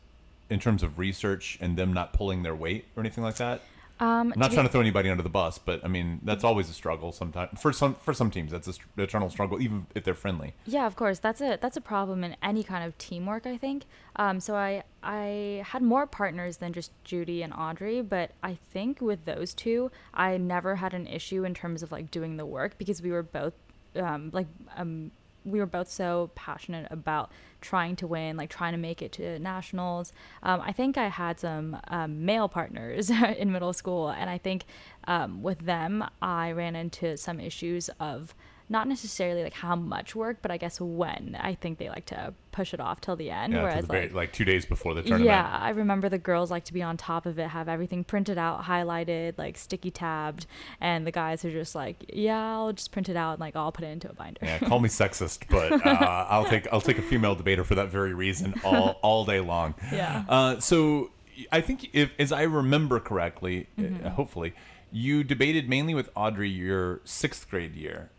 in 0.50 0.58
terms 0.58 0.82
of 0.82 0.98
research 0.98 1.56
and 1.60 1.76
them 1.76 1.92
not 1.92 2.12
pulling 2.12 2.42
their 2.42 2.54
weight 2.54 2.84
or 2.96 3.00
anything 3.00 3.22
like 3.24 3.36
that? 3.36 3.60
Um, 4.00 4.32
I'm 4.32 4.40
not 4.40 4.50
trying 4.50 4.66
to 4.66 4.72
throw 4.72 4.80
anybody 4.80 5.08
under 5.08 5.22
the 5.22 5.28
bus, 5.28 5.58
but 5.58 5.84
I 5.84 5.88
mean 5.88 6.20
that's 6.24 6.42
always 6.42 6.68
a 6.68 6.72
struggle. 6.72 7.12
Sometimes 7.12 7.60
for 7.60 7.72
some 7.72 7.94
for 7.94 8.12
some 8.12 8.30
teams, 8.30 8.50
that's 8.50 8.66
a 8.66 8.72
str- 8.72 8.86
eternal 8.96 9.30
struggle, 9.30 9.62
even 9.62 9.86
if 9.94 10.02
they're 10.02 10.14
friendly. 10.14 10.52
Yeah, 10.66 10.86
of 10.86 10.96
course. 10.96 11.20
That's 11.20 11.40
a 11.40 11.58
that's 11.60 11.76
a 11.76 11.80
problem 11.80 12.24
in 12.24 12.36
any 12.42 12.64
kind 12.64 12.84
of 12.84 12.98
teamwork. 12.98 13.46
I 13.46 13.56
think. 13.56 13.84
Um, 14.16 14.40
so 14.40 14.56
I 14.56 14.82
I 15.02 15.64
had 15.66 15.82
more 15.82 16.06
partners 16.06 16.56
than 16.56 16.72
just 16.72 16.90
Judy 17.04 17.42
and 17.42 17.52
Audrey, 17.52 18.02
but 18.02 18.32
I 18.42 18.58
think 18.72 19.00
with 19.00 19.24
those 19.26 19.54
two, 19.54 19.92
I 20.12 20.38
never 20.38 20.76
had 20.76 20.92
an 20.92 21.06
issue 21.06 21.44
in 21.44 21.54
terms 21.54 21.82
of 21.82 21.92
like 21.92 22.10
doing 22.10 22.36
the 22.36 22.46
work 22.46 22.76
because 22.78 23.00
we 23.00 23.12
were 23.12 23.22
both 23.22 23.54
um, 23.96 24.30
like 24.32 24.46
um, 24.76 25.12
we 25.44 25.58
were 25.58 25.66
both 25.66 25.90
so 25.90 26.30
passionate 26.34 26.86
about 26.90 27.30
trying 27.60 27.96
to 27.96 28.06
win, 28.06 28.36
like 28.36 28.50
trying 28.50 28.72
to 28.72 28.78
make 28.78 29.02
it 29.02 29.12
to 29.12 29.38
nationals. 29.38 30.12
Um, 30.42 30.60
I 30.60 30.72
think 30.72 30.98
I 30.98 31.08
had 31.08 31.40
some 31.40 31.78
um, 31.88 32.24
male 32.24 32.48
partners 32.48 33.10
in 33.38 33.52
middle 33.52 33.72
school, 33.72 34.08
and 34.10 34.28
I 34.28 34.38
think 34.38 34.64
um, 35.06 35.42
with 35.42 35.60
them, 35.60 36.04
I 36.20 36.52
ran 36.52 36.76
into 36.76 37.16
some 37.16 37.40
issues 37.40 37.90
of 38.00 38.34
not 38.68 38.88
necessarily 38.88 39.42
like 39.42 39.52
how 39.52 39.76
much 39.76 40.14
work, 40.16 40.38
but 40.40 40.50
I 40.50 40.56
guess 40.56 40.80
when. 40.80 41.36
I 41.38 41.54
think 41.54 41.78
they 41.78 41.88
like 41.90 42.06
to 42.06 42.32
push 42.50 42.72
it 42.72 42.80
off 42.80 43.00
till 43.00 43.14
the 43.16 43.30
end. 43.30 43.52
Yeah, 43.52 43.62
whereas 43.62 43.82
the 43.86 43.92
very- 43.92 44.06
like 44.06 44.14
like 44.14 44.32
two 44.32 44.44
days 44.44 44.64
before 44.64 44.94
the 44.94 45.02
tournament. 45.02 45.26
yeah, 45.26 45.58
I 45.60 45.70
remember 45.70 46.08
the 46.08 46.18
girls 46.18 46.50
like 46.50 46.64
to 46.64 46.72
be 46.72 46.82
on 46.82 46.96
top 46.96 47.26
of 47.26 47.38
it, 47.38 47.48
have 47.48 47.68
everything 47.68 48.04
printed 48.04 48.38
out, 48.38 48.62
highlighted, 48.64 49.34
like 49.36 49.58
sticky 49.58 49.90
tabbed, 49.90 50.46
and 50.80 51.06
the 51.06 51.10
guys 51.10 51.44
are 51.44 51.50
just 51.50 51.74
like, 51.74 52.04
yeah, 52.12 52.38
I'll 52.54 52.72
just 52.72 52.90
print 52.90 53.08
it 53.08 53.16
out 53.16 53.32
and 53.32 53.40
like 53.40 53.54
I'll 53.56 53.72
put 53.72 53.84
it 53.84 53.88
into 53.88 54.08
a 54.08 54.14
binder. 54.14 54.40
Yeah, 54.42 54.58
call 54.60 54.80
me 54.80 54.88
sexist, 54.88 55.42
but 55.50 55.72
uh, 55.86 56.26
I'll 56.30 56.46
take 56.46 56.66
I'll 56.72 56.80
take 56.80 56.98
a 56.98 57.02
female 57.02 57.34
debater 57.34 57.64
for 57.64 57.74
that 57.74 57.88
very 57.90 58.14
reason 58.14 58.54
all 58.64 58.98
all 59.02 59.24
day 59.24 59.40
long. 59.40 59.74
Yeah. 59.92 60.24
Uh, 60.28 60.58
so 60.60 61.10
I 61.52 61.60
think 61.60 61.90
if 61.92 62.10
as 62.18 62.32
I 62.32 62.42
remember 62.42 62.98
correctly, 63.00 63.66
Mm-hmm. 63.78 64.06
uh, 64.06 64.10
hopefully, 64.10 64.54
you 64.90 65.22
debated 65.24 65.68
mainly 65.68 65.92
with 65.94 66.08
Audrey 66.14 66.48
your 66.48 67.00
sixth 67.04 67.50
grade 67.50 67.74
year, 67.74 68.10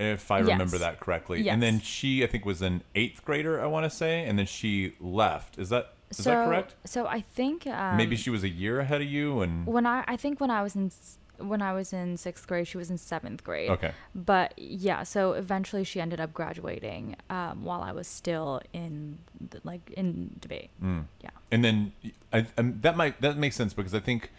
if 0.00 0.30
I 0.30 0.40
remember 0.40 0.78
that 0.78 1.00
correctly. 1.00 1.42
Yes. 1.42 1.52
And 1.52 1.62
then 1.62 1.80
she, 1.80 2.24
I 2.24 2.26
think, 2.26 2.44
was 2.44 2.62
an 2.62 2.82
eighth 2.94 3.24
grader. 3.24 3.60
I 3.60 3.66
want 3.66 3.84
to 3.84 3.90
say, 3.90 4.24
and 4.24 4.38
then 4.38 4.46
she 4.46 4.94
left. 5.00 5.58
Is 5.58 5.68
that 5.68 5.94
is 6.10 6.18
so, 6.18 6.30
that 6.30 6.46
correct? 6.46 6.74
So 6.84 7.06
I 7.06 7.20
think 7.20 7.66
um, 7.66 7.96
Maybe 7.96 8.16
she 8.16 8.30
was 8.30 8.42
a 8.42 8.48
year 8.48 8.80
ahead 8.80 9.00
of 9.00 9.06
you, 9.06 9.42
and 9.42 9.66
when 9.66 9.86
I 9.86 10.04
I 10.08 10.16
think 10.16 10.40
when 10.40 10.50
I 10.50 10.62
was 10.62 10.74
in 10.74 10.90
when 11.38 11.62
I 11.62 11.72
was 11.72 11.92
in 11.92 12.16
sixth 12.16 12.46
grade, 12.46 12.66
she 12.68 12.76
was 12.76 12.90
in 12.90 12.98
seventh 12.98 13.44
grade. 13.44 13.70
Okay. 13.70 13.92
But 14.14 14.54
yeah, 14.56 15.02
so 15.02 15.32
eventually 15.32 15.84
she 15.84 16.00
ended 16.00 16.20
up 16.20 16.32
graduating 16.32 17.16
um, 17.30 17.64
while 17.64 17.82
I 17.82 17.92
was 17.92 18.06
still 18.06 18.60
in 18.72 19.18
the, 19.50 19.60
like 19.64 19.90
in 19.96 20.36
debate. 20.40 20.70
Mm. 20.82 21.04
Yeah. 21.22 21.30
and 21.50 21.64
then 21.64 21.92
I, 22.32 22.46
and 22.56 22.82
that 22.82 22.96
might 22.96 23.20
that 23.20 23.36
makes 23.36 23.56
sense 23.56 23.72
because 23.72 23.94
I 23.94 24.00
think 24.00 24.30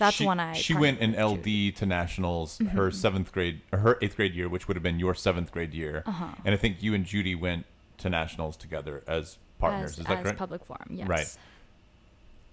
That's 0.00 0.16
she, 0.16 0.26
one 0.26 0.40
I. 0.40 0.54
She 0.54 0.74
went 0.74 0.98
in 0.98 1.12
went 1.12 1.44
to. 1.44 1.50
LD 1.70 1.76
to 1.76 1.86
nationals 1.86 2.58
Mm-hmm. 2.58 2.76
her 2.76 2.90
seventh 2.90 3.30
grade, 3.32 3.60
her 3.72 3.96
eighth 4.02 4.16
grade 4.16 4.34
year, 4.34 4.48
which 4.48 4.66
would 4.66 4.76
have 4.76 4.82
been 4.82 4.98
your 4.98 5.14
seventh 5.14 5.52
grade 5.52 5.72
year. 5.74 6.02
Uh-huh. 6.06 6.26
And 6.44 6.52
I 6.52 6.58
think 6.58 6.82
you 6.82 6.92
and 6.94 7.04
Judy 7.04 7.34
went 7.36 7.66
to 7.98 8.10
nationals 8.10 8.56
together 8.56 9.02
as 9.06 9.38
partners. 9.60 9.92
as, 9.92 9.98
Is 10.00 10.06
that 10.06 10.18
as 10.18 10.22
correct? 10.24 10.38
public 10.38 10.64
forum. 10.64 10.88
Yes. 10.90 11.06
Right. 11.08 11.36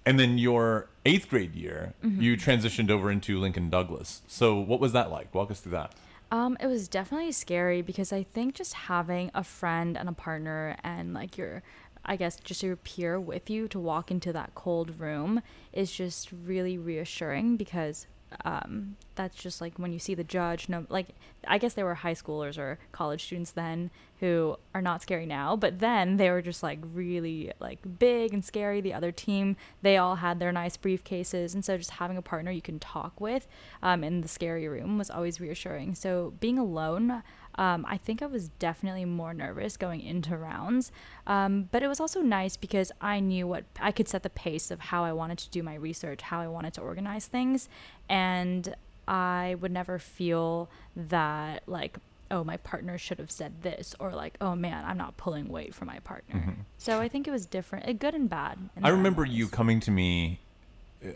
and 0.06 0.20
then 0.20 0.38
your 0.38 0.88
eighth 1.06 1.30
grade 1.30 1.56
year, 1.56 1.94
Mm-hmm. 2.04 2.22
you 2.22 2.38
transitioned 2.38 2.90
over 2.90 3.10
into 3.12 3.40
Lincoln 3.40 3.70
Douglas. 3.70 4.22
So 4.28 4.56
what 4.60 4.80
was 4.80 4.94
that 4.94 5.10
like? 5.12 5.34
Walk 5.34 5.52
us 5.52 5.60
through 5.60 5.72
that. 5.74 5.94
Um, 6.30 6.58
it 6.60 6.68
was 6.68 6.90
definitely 6.90 7.32
scary 7.32 7.82
because 7.82 8.12
I 8.12 8.24
think 8.24 8.54
just 8.56 8.74
having 8.74 9.32
a 9.34 9.44
friend 9.46 9.98
and 9.98 10.10
a 10.10 10.12
partner 10.12 10.76
and 10.84 11.14
like 11.14 11.38
your, 11.38 11.64
I 12.08 12.16
guess 12.16 12.38
just 12.38 12.64
your 12.64 12.76
peer 12.76 13.20
with 13.20 13.50
you 13.50 13.68
to 13.70 13.80
walk 13.80 14.12
into 14.12 14.32
that 14.34 14.56
cold 14.56 15.00
room 15.00 15.42
is 15.74 15.92
just 15.92 16.32
really 16.32 16.78
reassuring 16.78 17.58
because 17.58 18.08
um, 18.44 18.98
that's 19.16 19.36
just 19.36 19.62
like 19.62 19.78
when 19.78 19.94
you 19.94 20.00
see 20.00 20.14
the 20.14 20.24
judge. 20.24 20.70
No, 20.70 20.86
like 20.90 21.08
I 21.48 21.58
guess 21.58 21.74
they 21.74 21.84
were 21.84 21.96
high 21.96 22.14
schoolers 22.14 22.58
or 22.58 22.78
college 22.92 23.24
students 23.24 23.52
then 23.52 23.90
who 24.20 24.58
are 24.74 24.82
not 24.82 25.02
scary 25.02 25.26
now, 25.26 25.56
but 25.56 25.80
then 25.80 26.18
they 26.18 26.30
were 26.30 26.42
just 26.42 26.64
like 26.64 26.80
really 26.94 27.52
like 27.60 27.80
big 28.00 28.34
and 28.34 28.44
scary. 28.44 28.82
The 28.82 28.94
other 28.94 29.12
team, 29.12 29.56
they 29.82 29.98
all 29.98 30.16
had 30.16 30.40
their 30.40 30.52
nice 30.52 30.78
briefcases, 30.78 31.54
and 31.54 31.64
so 31.64 31.78
just 31.78 31.92
having 31.92 32.18
a 32.18 32.22
partner 32.22 32.52
you 32.52 32.62
can 32.62 32.80
talk 32.80 33.20
with 33.20 33.48
um, 33.82 34.04
in 34.04 34.22
the 34.22 34.28
scary 34.28 34.68
room 34.68 34.98
was 34.98 35.10
always 35.10 35.40
reassuring. 35.40 35.96
So 35.96 36.34
being 36.40 36.58
alone. 36.60 37.24
Um, 37.58 37.86
I 37.88 37.98
think 37.98 38.22
I 38.22 38.28
was 38.28 38.50
definitely 38.60 39.06
more 39.06 39.34
nervous 39.34 39.78
going 39.78 40.02
into 40.02 40.38
rounds, 40.38 40.92
um, 41.26 41.70
but 41.72 41.82
it 41.84 41.88
was 41.88 42.00
also 42.00 42.22
nice 42.22 42.56
because 42.58 42.92
I 43.02 43.20
knew 43.20 43.48
what 43.48 43.64
I 43.80 43.92
could 43.92 44.08
set 44.08 44.24
the 44.24 44.30
pace 44.30 44.70
of 44.72 44.80
how 44.80 45.04
I 45.04 45.14
wanted 45.14 45.40
to 45.40 45.50
do 45.50 45.64
my 45.64 45.76
research, 45.76 46.22
how 46.22 46.40
I 46.40 46.48
wanted 46.48 46.74
to 46.76 46.82
organize 46.82 47.26
things, 47.26 47.68
and 48.10 48.76
I 49.08 49.56
would 49.60 49.72
never 49.72 50.00
feel 50.00 50.70
that 50.96 51.64
like 51.68 51.98
oh 52.30 52.44
my 52.44 52.58
partner 52.58 52.98
should 52.98 53.20
have 53.20 53.32
said 53.32 53.54
this 53.64 53.96
or 54.02 54.12
like 54.12 54.36
oh 54.42 54.54
man 54.54 54.84
i'm 54.86 54.98
not 54.98 55.16
pulling 55.16 55.48
weight 55.48 55.74
for 55.74 55.86
my 55.86 55.98
partner 56.00 56.58
so 56.78 57.00
i 57.00 57.08
think 57.08 57.26
it 57.26 57.32
was 57.32 57.46
different 57.46 57.88
uh, 57.88 57.94
good 57.94 58.14
and 58.14 58.30
bad 58.30 58.58
I 58.84 58.90
remember 58.90 59.22
ways. 59.22 59.32
you 59.32 59.48
coming 59.48 59.80
to 59.82 59.92
me. 59.92 60.42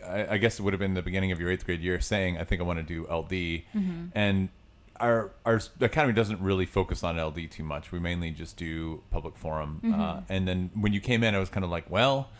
I, 0.08 0.26
I 0.34 0.36
guess 0.38 0.58
it 0.58 0.62
would 0.62 0.72
have 0.72 0.80
been 0.80 0.94
the 0.94 1.02
beginning 1.02 1.30
of 1.32 1.38
your 1.40 1.50
eighth 1.50 1.66
grade 1.66 1.80
year, 1.82 2.00
saying, 2.00 2.38
"I 2.38 2.44
think 2.44 2.60
I 2.62 2.64
want 2.64 2.78
to 2.78 2.82
do 2.82 3.02
LD," 3.12 3.30
Mm-hmm. 3.74 4.04
and 4.14 4.48
our 5.02 5.30
our 5.44 5.60
academy 5.80 6.14
doesn't 6.14 6.40
really 6.40 6.64
focus 6.64 7.02
on 7.04 7.20
LD 7.20 7.50
too 7.50 7.64
much. 7.64 7.92
We 7.92 7.98
mainly 7.98 8.30
just 8.30 8.56
do 8.56 9.02
public 9.10 9.36
forum. 9.36 9.80
Uh, 9.84 9.86
Mm-hmm. 9.88 10.32
and 10.32 10.48
then 10.48 10.70
when 10.74 10.92
you 10.94 11.00
came 11.00 11.22
in, 11.24 11.34
I 11.34 11.38
was 11.38 11.48
kind 11.50 11.64
of 11.64 11.70
like, 11.70 11.90
"Well, 11.90 12.30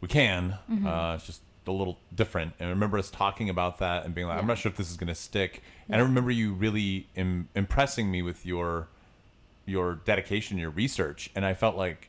we 0.00 0.08
can. 0.08 0.58
Mm-hmm. 0.70 0.86
Uh, 0.86 1.14
it's 1.16 1.26
just 1.26 1.40
a 1.66 1.72
little 1.72 1.98
different." 2.14 2.52
And 2.60 2.68
I 2.68 2.70
remember 2.70 2.98
us 2.98 3.10
talking 3.10 3.48
about 3.48 3.78
that 3.78 4.04
and 4.04 4.14
being 4.14 4.26
like, 4.28 4.38
"I'm 4.38 4.46
not 4.46 4.58
sure 4.58 4.70
if 4.70 4.76
this 4.76 4.90
is 4.90 4.96
going 4.96 5.08
to 5.08 5.14
stick." 5.14 5.62
And 5.88 6.00
I 6.00 6.04
remember 6.04 6.30
you 6.30 6.52
really 6.52 7.08
Im- 7.16 7.48
impressing 7.54 8.10
me 8.10 8.22
with 8.22 8.44
your 8.46 8.88
your 9.66 9.94
dedication, 9.94 10.58
your 10.58 10.70
research, 10.70 11.30
and 11.34 11.44
I 11.46 11.54
felt 11.54 11.76
like 11.76 12.08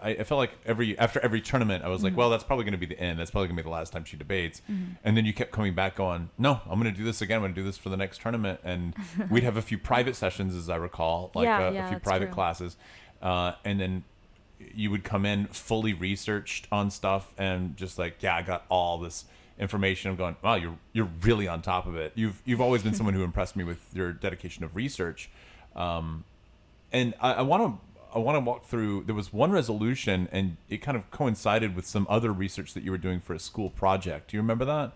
I, 0.00 0.10
I 0.10 0.24
felt 0.24 0.38
like 0.38 0.52
every 0.64 0.98
after 0.98 1.20
every 1.20 1.40
tournament, 1.40 1.84
I 1.84 1.88
was 1.88 2.02
like, 2.02 2.16
well, 2.16 2.30
that's 2.30 2.44
probably 2.44 2.64
going 2.64 2.72
to 2.72 2.78
be 2.78 2.86
the 2.86 2.98
end. 3.00 3.18
That's 3.18 3.30
probably 3.30 3.48
going 3.48 3.56
to 3.56 3.62
be 3.62 3.66
the 3.66 3.72
last 3.72 3.92
time 3.92 4.04
she 4.04 4.16
debates. 4.16 4.62
And 5.04 5.16
then 5.16 5.24
you 5.24 5.32
kept 5.32 5.52
coming 5.52 5.74
back, 5.74 5.96
going, 5.96 6.30
no, 6.38 6.60
I'm 6.68 6.80
going 6.80 6.92
to 6.92 6.98
do 6.98 7.04
this 7.04 7.20
again. 7.22 7.36
I'm 7.36 7.42
going 7.42 7.54
to 7.54 7.60
do 7.60 7.64
this 7.64 7.76
for 7.76 7.88
the 7.88 7.96
next 7.96 8.20
tournament. 8.20 8.60
And 8.64 8.94
we'd 9.30 9.42
have 9.44 9.56
a 9.56 9.62
few 9.62 9.78
private 9.78 10.16
sessions, 10.16 10.54
as 10.54 10.68
I 10.68 10.76
recall, 10.76 11.30
like 11.34 11.44
Yeah, 11.44 11.66
uh, 11.66 11.70
yeah, 11.70 11.86
a 11.86 11.90
few 11.90 11.98
private 11.98 12.26
true. 12.26 12.34
classes, 12.34 12.76
uh, 13.22 13.52
and 13.64 13.80
then 13.80 14.04
you 14.74 14.90
would 14.90 15.04
come 15.04 15.24
in 15.24 15.46
fully 15.46 15.94
researched 15.94 16.66
on 16.72 16.90
stuff 16.90 17.32
and 17.38 17.76
just 17.76 17.98
like, 17.98 18.22
yeah, 18.22 18.34
I 18.34 18.42
got 18.42 18.64
all 18.68 18.98
this 18.98 19.24
information. 19.58 20.10
I'm 20.10 20.16
going, 20.16 20.36
wow, 20.42 20.54
you're 20.56 20.78
you're 20.92 21.10
really 21.22 21.48
on 21.48 21.62
top 21.62 21.86
of 21.86 21.96
it. 21.96 22.12
You've 22.14 22.40
you've 22.44 22.60
always 22.60 22.82
been 22.82 22.94
someone 22.94 23.14
who 23.14 23.24
impressed 23.32 23.56
me 23.56 23.64
with 23.64 23.80
your 23.94 24.12
dedication 24.12 24.64
of 24.64 24.74
research. 24.74 25.30
Um, 25.76 26.24
and 26.90 27.14
I 27.20 27.42
want 27.42 27.62
to 27.62 27.78
I 28.14 28.18
want 28.18 28.36
to 28.36 28.40
walk 28.40 28.64
through. 28.66 29.04
There 29.04 29.14
was 29.14 29.32
one 29.32 29.52
resolution, 29.52 30.28
and 30.32 30.56
it 30.68 30.78
kind 30.78 30.96
of 30.96 31.10
coincided 31.10 31.76
with 31.76 31.86
some 31.86 32.06
other 32.08 32.32
research 32.32 32.74
that 32.74 32.82
you 32.82 32.90
were 32.90 32.98
doing 32.98 33.20
for 33.20 33.34
a 33.34 33.38
school 33.38 33.70
project. 33.70 34.30
Do 34.30 34.36
you 34.36 34.40
remember 34.40 34.64
that? 34.64 34.92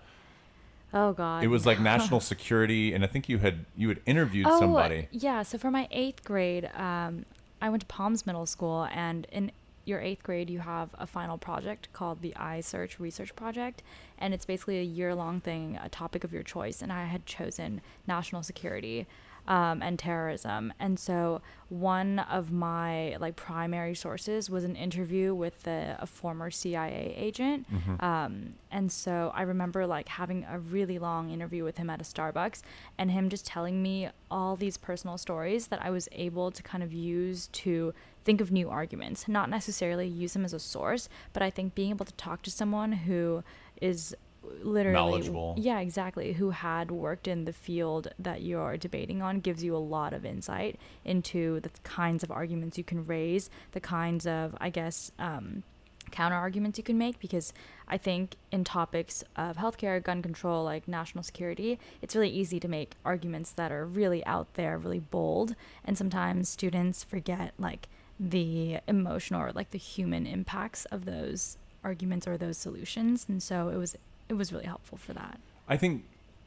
oh 0.94 1.12
god 1.12 1.42
It 1.44 1.48
was 1.48 1.66
like 1.66 1.80
national 1.94 2.20
security, 2.20 2.92
and 2.92 3.04
I 3.04 3.06
think 3.06 3.28
you 3.28 3.38
had 3.38 3.64
you 3.76 3.88
had 3.88 4.00
interviewed 4.06 4.46
oh, 4.48 4.58
somebody. 4.58 5.08
yeah 5.10 5.42
so 5.42 5.58
for 5.58 5.70
my 5.70 5.88
eighth 5.90 6.24
grade 6.24 6.70
um, 6.74 7.24
i 7.60 7.68
went 7.68 7.80
to 7.80 7.86
palms 7.86 8.26
middle 8.26 8.46
school 8.46 8.88
and 8.92 9.26
in 9.32 9.50
your 9.84 10.00
eighth 10.00 10.22
grade 10.22 10.48
you 10.48 10.60
have 10.60 10.90
a 10.98 11.06
final 11.06 11.38
project 11.38 11.88
called 11.92 12.20
the 12.22 12.32
iSearch 12.36 12.98
research 12.98 13.34
project 13.34 13.82
and 14.18 14.32
it's 14.32 14.44
basically 14.44 14.78
a 14.78 14.82
year-long 14.84 15.40
thing 15.40 15.78
a 15.82 15.88
topic 15.88 16.22
of 16.24 16.32
your 16.32 16.42
choice 16.42 16.82
and 16.82 16.92
i 16.92 17.04
had 17.04 17.26
chosen 17.26 17.80
national 18.06 18.42
security 18.42 19.06
um, 19.48 19.82
and 19.82 19.98
terrorism. 19.98 20.72
And 20.78 20.98
so 20.98 21.42
one 21.68 22.18
of 22.20 22.52
my 22.52 23.16
like 23.18 23.36
primary 23.36 23.94
sources 23.94 24.50
was 24.50 24.64
an 24.64 24.76
interview 24.76 25.34
with 25.34 25.62
the, 25.62 25.96
a 25.98 26.06
former 26.06 26.50
cia 26.50 27.14
agent. 27.16 27.66
Um, 28.00 28.54
and 28.72 28.90
so 28.90 29.30
i 29.34 29.42
remember 29.42 29.86
like 29.86 30.08
having 30.08 30.44
a 30.50 30.58
really 30.58 30.98
long 30.98 31.30
interview 31.30 31.62
with 31.62 31.76
him 31.76 31.90
at 31.90 32.00
a 32.00 32.04
starbucks 32.04 32.62
and 32.98 33.10
him 33.10 33.28
just 33.28 33.46
telling 33.46 33.82
me 33.82 34.08
all 34.30 34.56
these 34.56 34.76
personal 34.76 35.18
stories 35.18 35.68
that 35.68 35.80
i 35.84 35.90
was 35.90 36.08
able 36.12 36.50
to 36.50 36.62
kind 36.62 36.82
of 36.82 36.92
use 36.92 37.48
to 37.48 37.92
think 38.24 38.40
of 38.40 38.50
new 38.50 38.68
arguments 38.68 39.28
not 39.28 39.50
necessarily 39.50 40.08
use 40.08 40.32
them 40.32 40.44
as 40.44 40.54
a 40.54 40.58
source 40.58 41.08
but 41.32 41.42
i 41.42 41.50
think 41.50 41.74
being 41.74 41.90
able 41.90 42.06
to 42.06 42.14
talk 42.14 42.42
to 42.42 42.50
someone 42.50 42.92
who 42.92 43.44
is 43.80 44.16
literally 44.62 44.94
Knowledgeable. 44.94 45.54
yeah 45.58 45.80
exactly 45.80 46.32
who 46.32 46.50
had 46.50 46.90
worked 46.90 47.28
in 47.28 47.44
the 47.44 47.52
field 47.52 48.08
that 48.18 48.42
you're 48.42 48.76
debating 48.76 49.22
on 49.22 49.40
gives 49.40 49.62
you 49.62 49.76
a 49.76 49.78
lot 49.78 50.12
of 50.12 50.24
insight 50.24 50.78
into 51.04 51.60
the 51.60 51.70
kinds 51.84 52.22
of 52.22 52.30
arguments 52.30 52.78
you 52.78 52.84
can 52.84 53.06
raise 53.06 53.50
the 53.72 53.80
kinds 53.80 54.26
of 54.26 54.54
i 54.60 54.70
guess 54.70 55.12
um, 55.18 55.62
counter 56.10 56.36
arguments 56.36 56.78
you 56.78 56.84
can 56.84 56.98
make 56.98 57.18
because 57.18 57.52
I 57.88 57.96
think 57.98 58.36
in 58.50 58.64
topics 58.64 59.24
of 59.36 59.56
healthcare, 59.56 60.02
gun 60.02 60.22
control, 60.22 60.64
like 60.64 60.86
national 60.86 61.24
security, 61.24 61.78
it's 62.00 62.14
really 62.14 62.30
easy 62.30 62.60
to 62.60 62.68
make 62.68 62.92
arguments 63.04 63.52
that 63.52 63.72
are 63.72 63.84
really 63.84 64.24
out 64.26 64.54
there, 64.54 64.78
really 64.78 65.00
bold, 65.00 65.54
and 65.84 65.96
sometimes 65.98 66.48
students 66.48 67.02
forget 67.02 67.54
like 67.58 67.88
the 68.20 68.78
emotional 68.86 69.40
or 69.42 69.52
like 69.52 69.70
the 69.70 69.78
human 69.78 70.26
impacts 70.26 70.84
of 70.86 71.04
those 71.04 71.56
arguments 71.82 72.28
or 72.28 72.36
those 72.36 72.58
solutions, 72.58 73.26
and 73.28 73.42
so 73.42 73.68
it 73.68 73.76
was 73.76 73.96
it 74.32 74.38
was 74.38 74.52
really 74.52 74.66
helpful 74.66 74.98
for 74.98 75.12
that. 75.12 75.38
I 75.68 75.76
think 75.76 76.04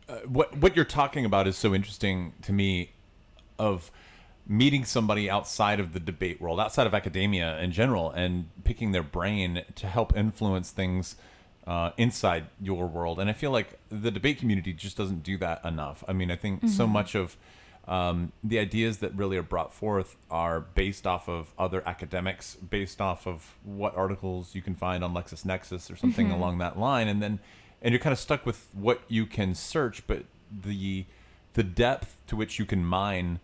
uh, 0.09 0.15
what 0.27 0.57
what 0.57 0.75
you're 0.75 0.85
talking 1.01 1.25
about 1.25 1.47
is 1.47 1.55
so 1.57 1.73
interesting 1.73 2.33
to 2.41 2.51
me. 2.51 2.91
Of 3.57 3.89
meeting 4.45 4.83
somebody 4.83 5.29
outside 5.29 5.79
of 5.79 5.93
the 5.93 5.99
debate 5.99 6.41
world, 6.41 6.59
outside 6.59 6.85
of 6.85 6.93
academia 6.93 7.57
in 7.59 7.71
general, 7.71 8.11
and 8.11 8.49
picking 8.65 8.91
their 8.91 9.01
brain 9.01 9.63
to 9.75 9.87
help 9.87 10.15
influence 10.17 10.71
things 10.71 11.15
uh, 11.65 11.91
inside 11.97 12.43
your 12.61 12.85
world. 12.85 13.17
And 13.17 13.29
I 13.29 13.33
feel 13.33 13.51
like 13.51 13.79
the 13.89 14.11
debate 14.11 14.37
community 14.39 14.73
just 14.73 14.97
doesn't 14.97 15.23
do 15.23 15.37
that 15.37 15.63
enough. 15.63 16.03
I 16.05 16.11
mean, 16.11 16.29
I 16.31 16.35
think 16.35 16.67
so 16.67 16.85
much 16.85 17.15
of 17.15 17.37
um, 17.87 18.33
the 18.43 18.59
ideas 18.59 18.97
that 18.97 19.15
really 19.15 19.37
are 19.37 19.43
brought 19.43 19.73
forth 19.73 20.17
are 20.29 20.59
based 20.59 21.07
off 21.07 21.29
of 21.29 21.53
other 21.57 21.81
academics, 21.85 22.55
based 22.55 22.99
off 22.99 23.25
of 23.25 23.55
what 23.63 23.95
articles 23.95 24.53
you 24.53 24.61
can 24.61 24.75
find 24.75 25.01
on 25.01 25.13
LexisNexis 25.13 25.91
or 25.91 25.95
something 25.95 26.29
along 26.29 26.57
that 26.57 26.77
line, 26.77 27.07
and 27.07 27.21
then 27.21 27.39
and 27.85 27.93
you're 27.93 27.99
kind 28.01 28.11
of 28.11 28.17
stuck 28.19 28.45
with 28.47 28.67
what 28.73 29.01
you 29.07 29.25
can 29.27 29.53
search, 29.55 30.05
but 30.07 30.23
the 30.51 31.05
the 31.53 31.63
depth 31.63 32.17
to 32.27 32.35
which 32.35 32.59
you 32.59 32.65
can 32.65 32.83
mine 32.83 33.39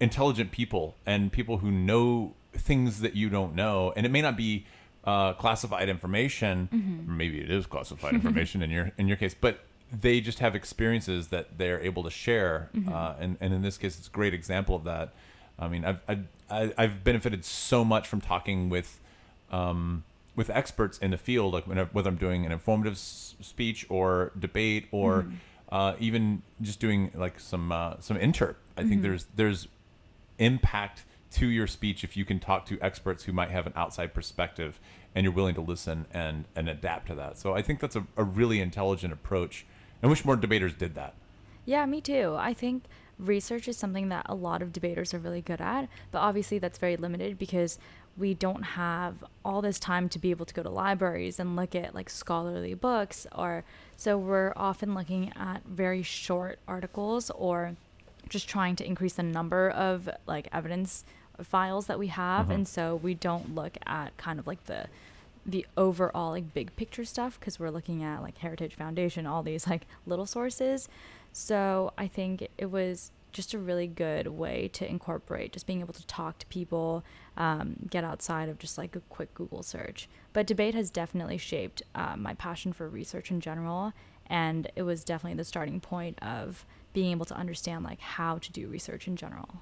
intelligent 0.00 0.50
people 0.50 0.96
and 1.06 1.30
people 1.30 1.58
who 1.58 1.70
know 1.70 2.34
things 2.54 3.00
that 3.00 3.14
you 3.14 3.28
don't 3.28 3.54
know, 3.54 3.92
and 3.94 4.04
it 4.04 4.08
may 4.08 4.22
not 4.22 4.36
be 4.36 4.64
uh, 5.04 5.34
classified 5.34 5.88
information. 5.88 6.68
or 7.08 7.12
Maybe 7.12 7.40
it 7.40 7.50
is 7.50 7.66
classified 7.66 8.14
information 8.20 8.62
in 8.62 8.70
your 8.70 8.90
in 8.98 9.06
your 9.08 9.16
case, 9.18 9.34
but 9.38 9.60
they 9.92 10.20
just 10.20 10.40
have 10.40 10.56
experiences 10.56 11.28
that 11.28 11.58
they're 11.58 11.80
able 11.80 12.02
to 12.02 12.10
share, 12.10 12.70
uh, 12.90 13.14
and 13.20 13.36
and 13.40 13.52
in 13.54 13.62
this 13.62 13.76
case, 13.78 13.98
it's 13.98 14.08
a 14.08 14.10
great 14.10 14.34
example 14.34 14.74
of 14.74 14.84
that. 14.84 15.12
I 15.58 15.68
mean, 15.68 15.84
I've 15.84 16.00
I've, 16.08 16.74
I've 16.76 17.04
benefited 17.04 17.44
so 17.44 17.84
much 17.84 18.08
from 18.08 18.20
talking 18.22 18.70
with. 18.70 18.98
Um, 19.52 20.02
with 20.36 20.50
experts 20.50 20.98
in 20.98 21.10
the 21.10 21.18
field, 21.18 21.52
like 21.54 21.66
when, 21.66 21.78
whether 21.78 22.08
I'm 22.08 22.16
doing 22.16 22.46
an 22.46 22.52
informative 22.52 22.94
s- 22.94 23.34
speech 23.40 23.86
or 23.88 24.32
debate, 24.38 24.86
or 24.92 25.26
uh, 25.72 25.94
even 25.98 26.42
just 26.62 26.78
doing 26.78 27.10
like 27.14 27.40
some 27.40 27.72
uh, 27.72 27.94
some 28.00 28.16
interp. 28.18 28.56
I 28.76 28.84
think 28.84 29.02
there's 29.02 29.26
there's 29.34 29.68
impact 30.38 31.04
to 31.32 31.48
your 31.48 31.66
speech 31.66 32.04
if 32.04 32.16
you 32.16 32.24
can 32.24 32.38
talk 32.38 32.66
to 32.66 32.78
experts 32.80 33.24
who 33.24 33.32
might 33.32 33.50
have 33.50 33.66
an 33.66 33.72
outside 33.74 34.14
perspective 34.14 34.78
and 35.14 35.24
you're 35.24 35.32
willing 35.32 35.54
to 35.54 35.60
listen 35.60 36.06
and 36.12 36.44
and 36.54 36.68
adapt 36.68 37.08
to 37.08 37.14
that. 37.14 37.38
So 37.38 37.54
I 37.54 37.62
think 37.62 37.80
that's 37.80 37.96
a, 37.96 38.06
a 38.16 38.22
really 38.22 38.60
intelligent 38.60 39.12
approach. 39.12 39.66
I 40.02 40.06
wish 40.06 40.24
more 40.24 40.36
debaters 40.36 40.74
did 40.74 40.94
that. 40.94 41.14
Yeah, 41.64 41.84
me 41.86 42.00
too. 42.00 42.36
I 42.38 42.54
think 42.54 42.84
research 43.18 43.66
is 43.66 43.76
something 43.76 44.10
that 44.10 44.26
a 44.28 44.34
lot 44.34 44.62
of 44.62 44.72
debaters 44.72 45.14
are 45.14 45.18
really 45.18 45.40
good 45.40 45.60
at, 45.60 45.88
but 46.10 46.18
obviously 46.18 46.58
that's 46.58 46.78
very 46.78 46.96
limited 46.96 47.38
because 47.38 47.78
we 48.18 48.32
don't 48.34 48.62
have 48.62 49.14
all 49.44 49.60
this 49.60 49.78
time 49.78 50.08
to 50.08 50.18
be 50.18 50.30
able 50.30 50.46
to 50.46 50.54
go 50.54 50.62
to 50.62 50.70
libraries 50.70 51.38
and 51.38 51.54
look 51.56 51.74
at 51.74 51.94
like 51.94 52.08
scholarly 52.08 52.74
books 52.74 53.26
or 53.34 53.64
so 53.96 54.16
we're 54.18 54.52
often 54.56 54.94
looking 54.94 55.32
at 55.36 55.62
very 55.64 56.02
short 56.02 56.58
articles 56.66 57.30
or 57.30 57.76
just 58.28 58.48
trying 58.48 58.74
to 58.76 58.84
increase 58.86 59.14
the 59.14 59.22
number 59.22 59.70
of 59.70 60.08
like 60.26 60.48
evidence 60.52 61.04
files 61.42 61.86
that 61.86 61.98
we 61.98 62.06
have 62.08 62.46
Mhm. 62.46 62.54
and 62.54 62.68
so 62.68 62.96
we 62.96 63.14
don't 63.14 63.54
look 63.54 63.76
at 63.86 64.16
kind 64.16 64.38
of 64.38 64.46
like 64.46 64.64
the 64.64 64.86
the 65.44 65.64
overall 65.76 66.30
like 66.30 66.54
big 66.54 66.74
picture 66.76 67.04
stuff 67.04 67.38
because 67.38 67.60
we're 67.60 67.70
looking 67.70 68.02
at 68.02 68.20
like 68.22 68.38
heritage 68.38 68.74
foundation 68.74 69.26
all 69.26 69.42
these 69.42 69.66
like 69.68 69.86
little 70.06 70.26
sources 70.26 70.88
so 71.32 71.92
i 71.98 72.06
think 72.08 72.48
it 72.58 72.70
was 72.70 73.12
just 73.32 73.54
a 73.54 73.58
really 73.58 73.86
good 73.86 74.26
way 74.26 74.68
to 74.72 74.88
incorporate 74.88 75.52
just 75.52 75.66
being 75.66 75.80
able 75.80 75.92
to 75.92 76.06
talk 76.06 76.38
to 76.38 76.46
people 76.46 77.04
um, 77.36 77.76
get 77.90 78.04
outside 78.04 78.48
of 78.48 78.58
just 78.58 78.78
like 78.78 78.96
a 78.96 79.00
quick 79.08 79.32
google 79.34 79.62
search 79.62 80.08
but 80.32 80.46
debate 80.46 80.74
has 80.74 80.90
definitely 80.90 81.38
shaped 81.38 81.82
uh, 81.94 82.16
my 82.16 82.34
passion 82.34 82.72
for 82.72 82.88
research 82.88 83.30
in 83.30 83.40
general 83.40 83.92
and 84.28 84.70
it 84.74 84.82
was 84.82 85.04
definitely 85.04 85.36
the 85.36 85.44
starting 85.44 85.80
point 85.80 86.18
of 86.22 86.64
being 86.92 87.10
able 87.10 87.26
to 87.26 87.34
understand 87.34 87.84
like 87.84 88.00
how 88.00 88.38
to 88.38 88.50
do 88.52 88.68
research 88.68 89.06
in 89.06 89.16
general 89.16 89.60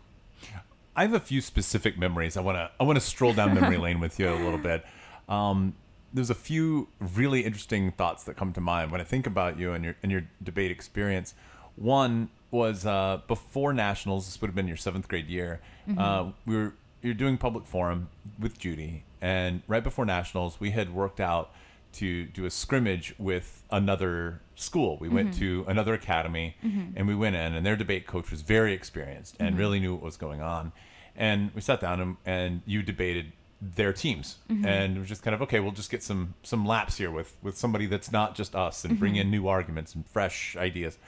I 0.97 1.03
have 1.03 1.15
a 1.15 1.21
few 1.21 1.41
specific 1.41 1.99
memories. 1.99 2.37
I 2.37 2.41
want 2.41 2.57
to 2.57 2.71
I 2.79 2.85
want 2.85 2.97
to 2.97 3.05
stroll 3.05 3.33
down 3.33 3.55
memory 3.55 3.77
lane 3.79 4.01
with 4.01 4.19
you 4.19 4.29
a 4.29 4.37
little 4.37 4.59
bit. 4.59 4.85
Um, 5.29 5.75
there's 6.13 6.31
a 6.31 6.35
few 6.35 6.89
really 7.01 7.45
interesting 7.45 7.91
thoughts 7.91 8.25
that 8.25 8.37
come 8.37 8.53
to 8.53 8.61
mind 8.61 8.93
when 8.93 9.01
I 9.01 9.05
think 9.05 9.27
about 9.27 9.59
you 9.59 9.73
and 9.73 9.85
your 9.85 9.97
and 10.03 10.13
your 10.13 10.25
debate 10.43 10.71
experience. 10.71 11.35
One 11.77 12.31
was 12.51 12.87
uh, 12.87 13.21
before 13.27 13.73
nationals. 13.73 14.27
This 14.27 14.41
would 14.41 14.49
have 14.49 14.55
been 14.55 14.69
your 14.69 14.77
seventh 14.77 15.09
grade 15.09 15.29
year. 15.29 15.61
Mm-hmm. 15.89 15.99
Uh, 15.99 16.33
we 16.47 16.57
were 16.57 16.75
you're 17.03 17.15
doing 17.15 17.37
public 17.37 17.67
forum 17.67 18.09
with 18.39 18.59
Judy, 18.59 19.05
and 19.21 19.63
right 19.67 19.85
before 19.85 20.07
nationals, 20.07 20.59
we 20.59 20.71
had 20.71 20.95
worked 20.95 21.21
out 21.21 21.51
to 21.95 22.25
do 22.25 22.45
a 22.45 22.51
scrimmage 22.51 23.15
with 23.19 23.63
another 23.71 24.41
school. 24.57 24.97
We 25.01 25.09
went 25.09 25.31
mm-hmm. 25.31 25.41
to 25.41 25.65
another 25.69 25.95
academy 25.95 26.57
mm-hmm. 26.65 26.97
and 26.97 27.07
we 27.07 27.15
went 27.15 27.37
in, 27.37 27.55
and 27.55 27.65
their 27.65 27.77
debate 27.77 28.07
coach 28.07 28.31
was 28.31 28.43
very 28.43 28.73
experienced 28.73 29.37
and 29.39 29.57
really 29.57 29.81
knew 29.81 29.95
what 29.95 30.03
was 30.03 30.17
going 30.17 30.43
on. 30.43 30.73
And 31.17 31.53
we 31.55 31.61
sat 31.61 31.81
down 31.81 32.01
and, 32.01 32.17
and 32.27 32.63
you 32.67 32.83
debated 32.83 33.33
their 33.61 33.93
teams, 33.93 34.37
and 34.49 34.97
it 34.97 34.99
was 34.99 35.09
just 35.09 35.23
kind 35.23 35.35
of 35.35 35.43
okay. 35.43 35.61
We'll 35.61 35.73
just 35.73 35.91
get 35.91 36.03
some 36.03 36.35
some 36.43 36.67
laps 36.67 36.99
here 36.99 37.11
with 37.11 37.37
with 37.43 37.57
somebody 37.57 37.87
that's 37.87 38.11
not 38.11 38.35
just 38.35 38.55
us, 38.55 38.85
and 38.85 38.99
bring 38.99 39.17
in 39.17 39.31
new 39.31 39.47
arguments 39.49 39.95
and 39.95 40.07
fresh 40.07 40.57
ideas. 40.57 40.99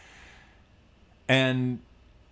And 1.28 1.80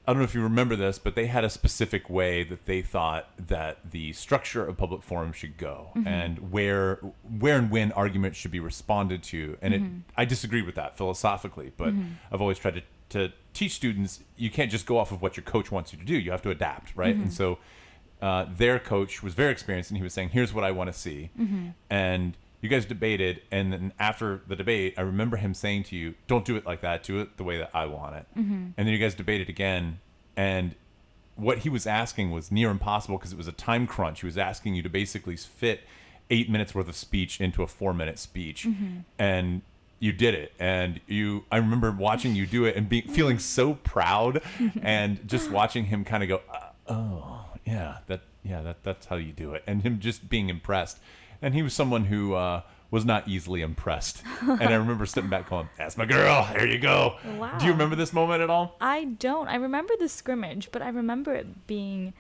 I 0.06 0.12
don't 0.12 0.18
know 0.18 0.24
if 0.24 0.34
you 0.34 0.42
remember 0.42 0.76
this, 0.76 0.98
but 0.98 1.14
they 1.14 1.26
had 1.26 1.44
a 1.44 1.50
specific 1.50 2.10
way 2.10 2.44
that 2.44 2.66
they 2.66 2.82
thought 2.82 3.30
that 3.38 3.78
the 3.90 4.12
structure 4.12 4.64
of 4.64 4.76
public 4.76 5.02
forum 5.02 5.32
should 5.32 5.56
go, 5.56 5.90
mm-hmm. 5.96 6.06
and 6.06 6.52
where 6.52 6.96
where 7.38 7.56
and 7.56 7.70
when 7.70 7.90
arguments 7.92 8.38
should 8.38 8.50
be 8.50 8.60
responded 8.60 9.22
to. 9.24 9.56
And 9.62 9.74
it, 9.74 9.82
mm-hmm. 9.82 9.98
I 10.16 10.26
disagree 10.26 10.60
with 10.60 10.74
that 10.74 10.98
philosophically, 10.98 11.72
but 11.76 11.88
mm-hmm. 11.88 12.12
I've 12.30 12.42
always 12.42 12.58
tried 12.58 12.74
to 12.74 12.82
to 13.10 13.32
teach 13.54 13.72
students 13.72 14.20
you 14.36 14.50
can't 14.50 14.70
just 14.70 14.84
go 14.84 14.98
off 14.98 15.12
of 15.12 15.22
what 15.22 15.36
your 15.36 15.44
coach 15.44 15.70
wants 15.70 15.92
you 15.92 15.98
to 15.98 16.04
do. 16.04 16.14
You 16.14 16.32
have 16.32 16.42
to 16.42 16.50
adapt, 16.50 16.94
right? 16.96 17.14
And 17.14 17.32
so 17.32 17.58
uh, 18.20 18.46
their 18.54 18.78
coach 18.78 19.22
was 19.22 19.34
very 19.34 19.52
experienced, 19.52 19.90
and 19.90 19.96
he 19.96 20.02
was 20.02 20.12
saying, 20.12 20.30
"Here's 20.30 20.52
what 20.52 20.64
I 20.64 20.70
want 20.70 20.92
to 20.92 20.98
see," 20.98 21.30
and 21.88 22.36
you 22.64 22.70
guys 22.70 22.86
debated, 22.86 23.42
and 23.52 23.72
then 23.72 23.92
after 23.98 24.40
the 24.48 24.56
debate, 24.56 24.94
I 24.96 25.02
remember 25.02 25.36
him 25.36 25.52
saying 25.52 25.84
to 25.84 25.96
you, 25.96 26.14
"Don't 26.26 26.44
do 26.46 26.56
it 26.56 26.64
like 26.64 26.80
that. 26.80 27.02
Do 27.02 27.20
it 27.20 27.36
the 27.36 27.44
way 27.44 27.58
that 27.58 27.70
I 27.74 27.84
want 27.84 28.16
it." 28.16 28.26
And 28.34 28.74
then 28.76 28.88
you 28.88 28.98
guys 28.98 29.14
debated 29.14 29.48
again, 29.50 30.00
and 30.36 30.74
what 31.36 31.58
he 31.58 31.68
was 31.68 31.86
asking 31.86 32.30
was 32.30 32.50
near 32.50 32.70
impossible 32.70 33.18
because 33.18 33.32
it 33.32 33.36
was 33.38 33.48
a 33.48 33.52
time 33.52 33.86
crunch. 33.86 34.20
He 34.20 34.26
was 34.26 34.38
asking 34.38 34.74
you 34.74 34.82
to 34.82 34.88
basically 34.88 35.36
fit 35.36 35.80
eight 36.30 36.48
minutes 36.48 36.74
worth 36.74 36.88
of 36.88 36.96
speech 36.96 37.40
into 37.40 37.62
a 37.62 37.66
four 37.66 37.92
minute 37.92 38.18
speech, 38.18 38.66
and 39.18 39.60
you 39.98 40.12
did 40.12 40.34
it. 40.34 40.52
And 40.58 41.00
you, 41.06 41.44
I 41.52 41.58
remember 41.58 41.90
watching 41.92 42.34
you 42.34 42.46
do 42.46 42.64
it 42.64 42.76
and 42.76 42.88
being 42.88 43.08
feeling 43.08 43.38
so 43.38 43.74
proud, 43.74 44.40
and 44.82 45.28
just 45.28 45.50
watching 45.50 45.84
him 45.86 46.04
kind 46.04 46.22
of 46.22 46.28
go, 46.30 46.40
uh, 46.50 46.68
"Oh, 46.88 47.44
yeah, 47.66 47.98
that, 48.06 48.22
yeah, 48.42 48.62
that, 48.62 48.82
that's 48.82 49.06
how 49.06 49.16
you 49.16 49.32
do 49.32 49.52
it," 49.54 49.64
and 49.66 49.82
him 49.82 50.00
just 50.00 50.30
being 50.30 50.48
impressed. 50.48 50.98
And 51.44 51.54
he 51.54 51.62
was 51.62 51.74
someone 51.74 52.06
who 52.06 52.32
uh, 52.34 52.62
was 52.90 53.04
not 53.04 53.28
easily 53.28 53.60
impressed. 53.60 54.22
and 54.40 54.62
I 54.62 54.74
remember 54.76 55.04
stepping 55.04 55.28
back, 55.28 55.50
going, 55.50 55.68
"That's 55.76 55.96
my 55.98 56.06
girl. 56.06 56.48
There 56.52 56.66
you 56.66 56.78
go." 56.78 57.16
Wow. 57.38 57.58
Do 57.58 57.66
you 57.66 57.72
remember 57.72 57.96
this 57.96 58.12
moment 58.12 58.40
at 58.42 58.48
all? 58.48 58.76
I 58.80 59.04
don't. 59.04 59.48
I 59.48 59.56
remember 59.56 59.94
the 59.98 60.08
scrimmage, 60.08 60.70
but 60.72 60.80
I 60.80 60.88
remember 60.88 61.34
it 61.34 61.66
being 61.66 62.14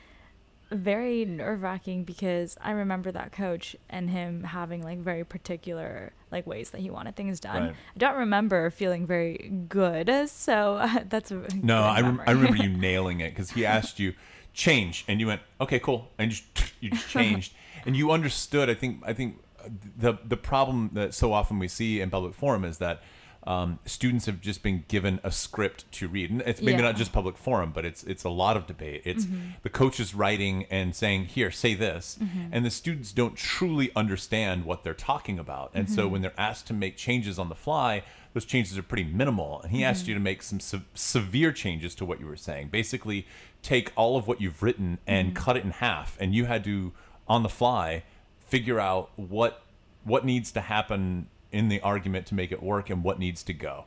very 0.70 1.24
nerve 1.24 1.62
wracking 1.62 2.04
because 2.04 2.56
I 2.60 2.72
remember 2.72 3.12
that 3.12 3.32
coach 3.32 3.76
and 3.88 4.10
him 4.10 4.42
having 4.42 4.82
like 4.82 4.98
very 4.98 5.24
particular 5.24 6.12
like 6.30 6.46
ways 6.46 6.70
that 6.70 6.80
he 6.80 6.90
wanted 6.90 7.16
things 7.16 7.40
done. 7.40 7.62
Right. 7.62 7.74
I 7.94 7.98
don't 7.98 8.16
remember 8.16 8.70
feeling 8.70 9.06
very 9.06 9.52
good, 9.68 10.28
so 10.28 10.86
that's 11.08 11.30
a 11.30 11.46
No, 11.62 11.82
I, 11.82 12.00
rem- 12.00 12.22
I 12.26 12.32
remember 12.32 12.56
you 12.62 12.68
nailing 12.76 13.20
it 13.20 13.30
because 13.30 13.50
he 13.50 13.64
asked 13.64 13.98
you 13.98 14.14
change, 14.52 15.04
and 15.08 15.20
you 15.20 15.28
went 15.28 15.40
okay, 15.60 15.78
cool, 15.78 16.08
and 16.18 16.30
you 16.32 16.38
just, 16.38 16.72
you 16.80 16.90
just 16.90 17.08
changed, 17.08 17.54
and 17.86 17.96
you 17.96 18.10
understood. 18.10 18.70
I 18.70 18.74
think 18.74 19.02
I 19.04 19.12
think 19.12 19.42
uh, 19.58 19.68
the 19.96 20.18
the 20.24 20.36
problem 20.36 20.90
that 20.94 21.14
so 21.14 21.32
often 21.32 21.58
we 21.58 21.68
see 21.68 22.00
in 22.00 22.10
public 22.10 22.34
forum 22.34 22.64
is 22.64 22.78
that. 22.78 23.02
Um, 23.46 23.78
students 23.84 24.24
have 24.24 24.40
just 24.40 24.62
been 24.62 24.84
given 24.88 25.20
a 25.22 25.30
script 25.30 25.92
to 25.92 26.08
read, 26.08 26.30
and 26.30 26.40
it's 26.46 26.62
maybe 26.62 26.78
Yeah. 26.78 26.88
not 26.88 26.96
just 26.96 27.12
public 27.12 27.36
forum, 27.36 27.72
but 27.74 27.84
it's 27.84 28.02
it's 28.04 28.24
a 28.24 28.30
lot 28.30 28.56
of 28.56 28.66
debate. 28.66 29.02
It's 29.04 29.26
mm-hmm. 29.26 29.50
the 29.62 29.68
coaches 29.68 30.14
writing 30.14 30.64
and 30.70 30.96
saying, 30.96 31.26
"Here, 31.26 31.50
say 31.50 31.74
this," 31.74 32.16
mm-hmm. 32.18 32.48
and 32.52 32.64
the 32.64 32.70
students 32.70 33.12
don't 33.12 33.36
truly 33.36 33.90
understand 33.94 34.64
what 34.64 34.82
they're 34.82 34.94
talking 34.94 35.38
about, 35.38 35.72
and 35.74 35.90
so 35.90 36.04
mm-hmm. 36.04 36.12
when 36.12 36.22
they're 36.22 36.40
asked 36.40 36.66
to 36.68 36.72
make 36.72 36.96
changes 36.96 37.38
on 37.38 37.50
the 37.50 37.54
fly, 37.54 38.02
those 38.32 38.46
changes 38.46 38.78
are 38.78 38.82
pretty 38.82 39.04
minimal. 39.04 39.60
And 39.60 39.72
he 39.72 39.84
asked 39.84 40.08
you 40.08 40.14
to 40.14 40.20
make 40.20 40.42
some 40.42 40.60
se- 40.60 40.80
severe 40.94 41.52
changes 41.52 41.94
to 41.96 42.06
what 42.06 42.20
you 42.20 42.26
were 42.26 42.36
saying. 42.36 42.68
Basically, 42.68 43.26
take 43.62 43.92
all 43.94 44.16
of 44.16 44.26
what 44.26 44.40
you've 44.40 44.62
written 44.62 45.00
and 45.06 45.34
cut 45.34 45.58
it 45.58 45.64
in 45.64 45.70
half, 45.70 46.16
and 46.18 46.34
you 46.34 46.46
had 46.46 46.64
to, 46.64 46.92
on 47.28 47.42
the 47.42 47.48
fly, 47.48 48.02
figure 48.46 48.80
out 48.80 49.10
what 49.16 49.62
what 50.04 50.24
needs 50.24 50.52
to 50.52 50.60
happen 50.60 51.28
in 51.54 51.68
the 51.68 51.80
argument 51.80 52.26
to 52.26 52.34
make 52.34 52.50
it 52.50 52.62
work 52.62 52.90
and 52.90 53.04
what 53.04 53.18
needs 53.18 53.42
to 53.44 53.52
go. 53.54 53.84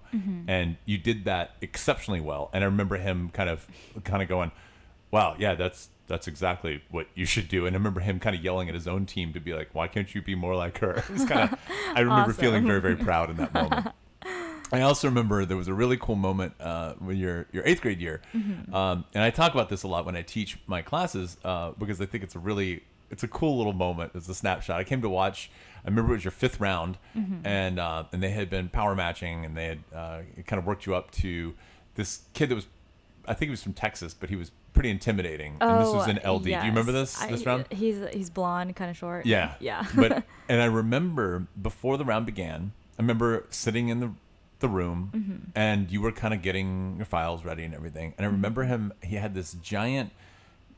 And 0.47 0.77
you 0.85 0.97
did 0.97 1.25
that 1.25 1.51
exceptionally 1.61 2.21
well. 2.21 2.49
And 2.53 2.63
I 2.63 2.67
remember 2.67 2.95
him 2.95 3.29
kind 3.29 3.49
of 3.49 3.67
kind 4.05 4.23
of 4.23 4.29
going, 4.29 4.51
"Wow, 5.11 5.35
yeah, 5.37 5.53
that's 5.53 5.89
that's 6.07 6.27
exactly 6.27 6.81
what 6.89 7.07
you 7.13 7.25
should 7.25 7.49
do." 7.49 7.65
And 7.65 7.75
I 7.75 7.77
remember 7.77 7.99
him 7.99 8.19
kind 8.19 8.35
of 8.35 8.41
yelling 8.43 8.69
at 8.69 8.73
his 8.73 8.87
own 8.87 9.05
team 9.05 9.33
to 9.33 9.39
be 9.41 9.53
like, 9.53 9.75
"Why 9.75 9.87
can't 9.87 10.13
you 10.15 10.21
be 10.21 10.33
more 10.33 10.55
like 10.55 10.77
her?" 10.79 11.03
It's 11.09 11.25
kind 11.25 11.51
of 11.51 11.59
I 11.93 11.99
remember 11.99 12.33
feeling 12.33 12.65
very 12.65 12.79
very 12.79 12.95
proud 12.95 13.29
in 13.29 13.35
that 13.37 13.53
moment. 13.53 13.87
I 14.71 14.81
also 14.81 15.07
remember 15.07 15.45
there 15.45 15.55
was 15.55 15.69
a 15.69 15.73
really 15.73 15.95
cool 15.97 16.15
moment 16.15 16.53
uh, 16.59 16.93
when 16.99 17.17
your 17.17 17.47
your 17.51 17.63
eighth 17.65 17.81
grade 17.81 17.99
year, 18.01 18.21
um, 18.73 19.05
and 19.13 19.23
I 19.23 19.29
talk 19.29 19.53
about 19.53 19.69
this 19.69 19.83
a 19.83 19.87
lot 19.87 20.05
when 20.05 20.15
I 20.15 20.21
teach 20.23 20.57
my 20.67 20.81
classes 20.81 21.37
uh, 21.43 21.71
because 21.71 22.01
I 22.01 22.05
think 22.05 22.23
it's 22.23 22.35
a 22.35 22.39
really 22.39 22.83
it's 23.09 23.23
a 23.23 23.27
cool 23.27 23.57
little 23.57 23.73
moment. 23.73 24.11
It's 24.15 24.27
a 24.29 24.35
snapshot. 24.35 24.79
I 24.79 24.83
came 24.83 25.01
to 25.01 25.09
watch. 25.09 25.49
I 25.85 25.89
remember 25.89 26.11
it 26.13 26.15
was 26.17 26.25
your 26.25 26.31
fifth 26.31 26.59
round, 26.59 26.97
and 27.43 27.79
uh, 27.79 28.03
and 28.11 28.21
they 28.21 28.31
had 28.31 28.49
been 28.49 28.67
power 28.69 28.95
matching, 28.95 29.45
and 29.45 29.55
they 29.55 29.65
had 29.67 29.79
uh, 29.95 30.19
kind 30.45 30.59
of 30.59 30.65
worked 30.65 30.85
you 30.85 30.95
up 30.95 31.11
to 31.11 31.53
this 31.95 32.21
kid 32.33 32.49
that 32.49 32.55
was, 32.55 32.67
I 33.25 33.33
think 33.33 33.47
he 33.47 33.51
was 33.51 33.63
from 33.63 33.73
Texas, 33.73 34.13
but 34.13 34.29
he 34.29 34.35
was 34.35 34.51
pretty 34.73 34.89
intimidating. 34.89 35.57
Oh, 35.61 35.69
and 35.69 35.81
this 35.85 35.93
was 35.93 36.07
an 36.07 36.19
LD. 36.29 36.43
Do 36.43 36.49
you 36.51 36.57
remember 36.57 36.91
Oh, 36.91 36.93
this 36.93 37.17
this 37.17 37.41
I- 37.47 37.49
round? 37.49 37.65
He's 37.71 38.01
he's 38.13 38.29
blonde, 38.29 38.75
kind 38.75 38.91
of 38.91 38.97
short. 38.97 39.25
Yeah. 39.25 39.55
Yeah. 39.59 39.85
but 39.95 40.23
and 40.49 40.61
I 40.61 40.65
remember 40.65 41.47
before 41.61 41.97
the 41.97 42.05
round 42.05 42.25
began, 42.25 42.73
I 42.99 43.01
remember 43.01 43.45
sitting 43.49 43.87
in 43.89 43.99
the 44.01 44.11
the 44.59 44.67
room 44.67 45.11
Mm-hmm. 45.15 45.35
and 45.55 45.91
you 45.91 46.01
were 46.01 46.11
kind 46.11 46.33
of 46.33 46.41
getting 46.41 46.95
your 46.97 47.05
files 47.05 47.45
ready 47.45 47.63
and 47.63 47.73
everything. 47.75 48.13
And 48.17 48.25
I 48.25 48.29
remember 48.29 48.63
him 48.63 48.91
he 49.03 49.15
had 49.15 49.33
this 49.35 49.53
giant 49.53 50.11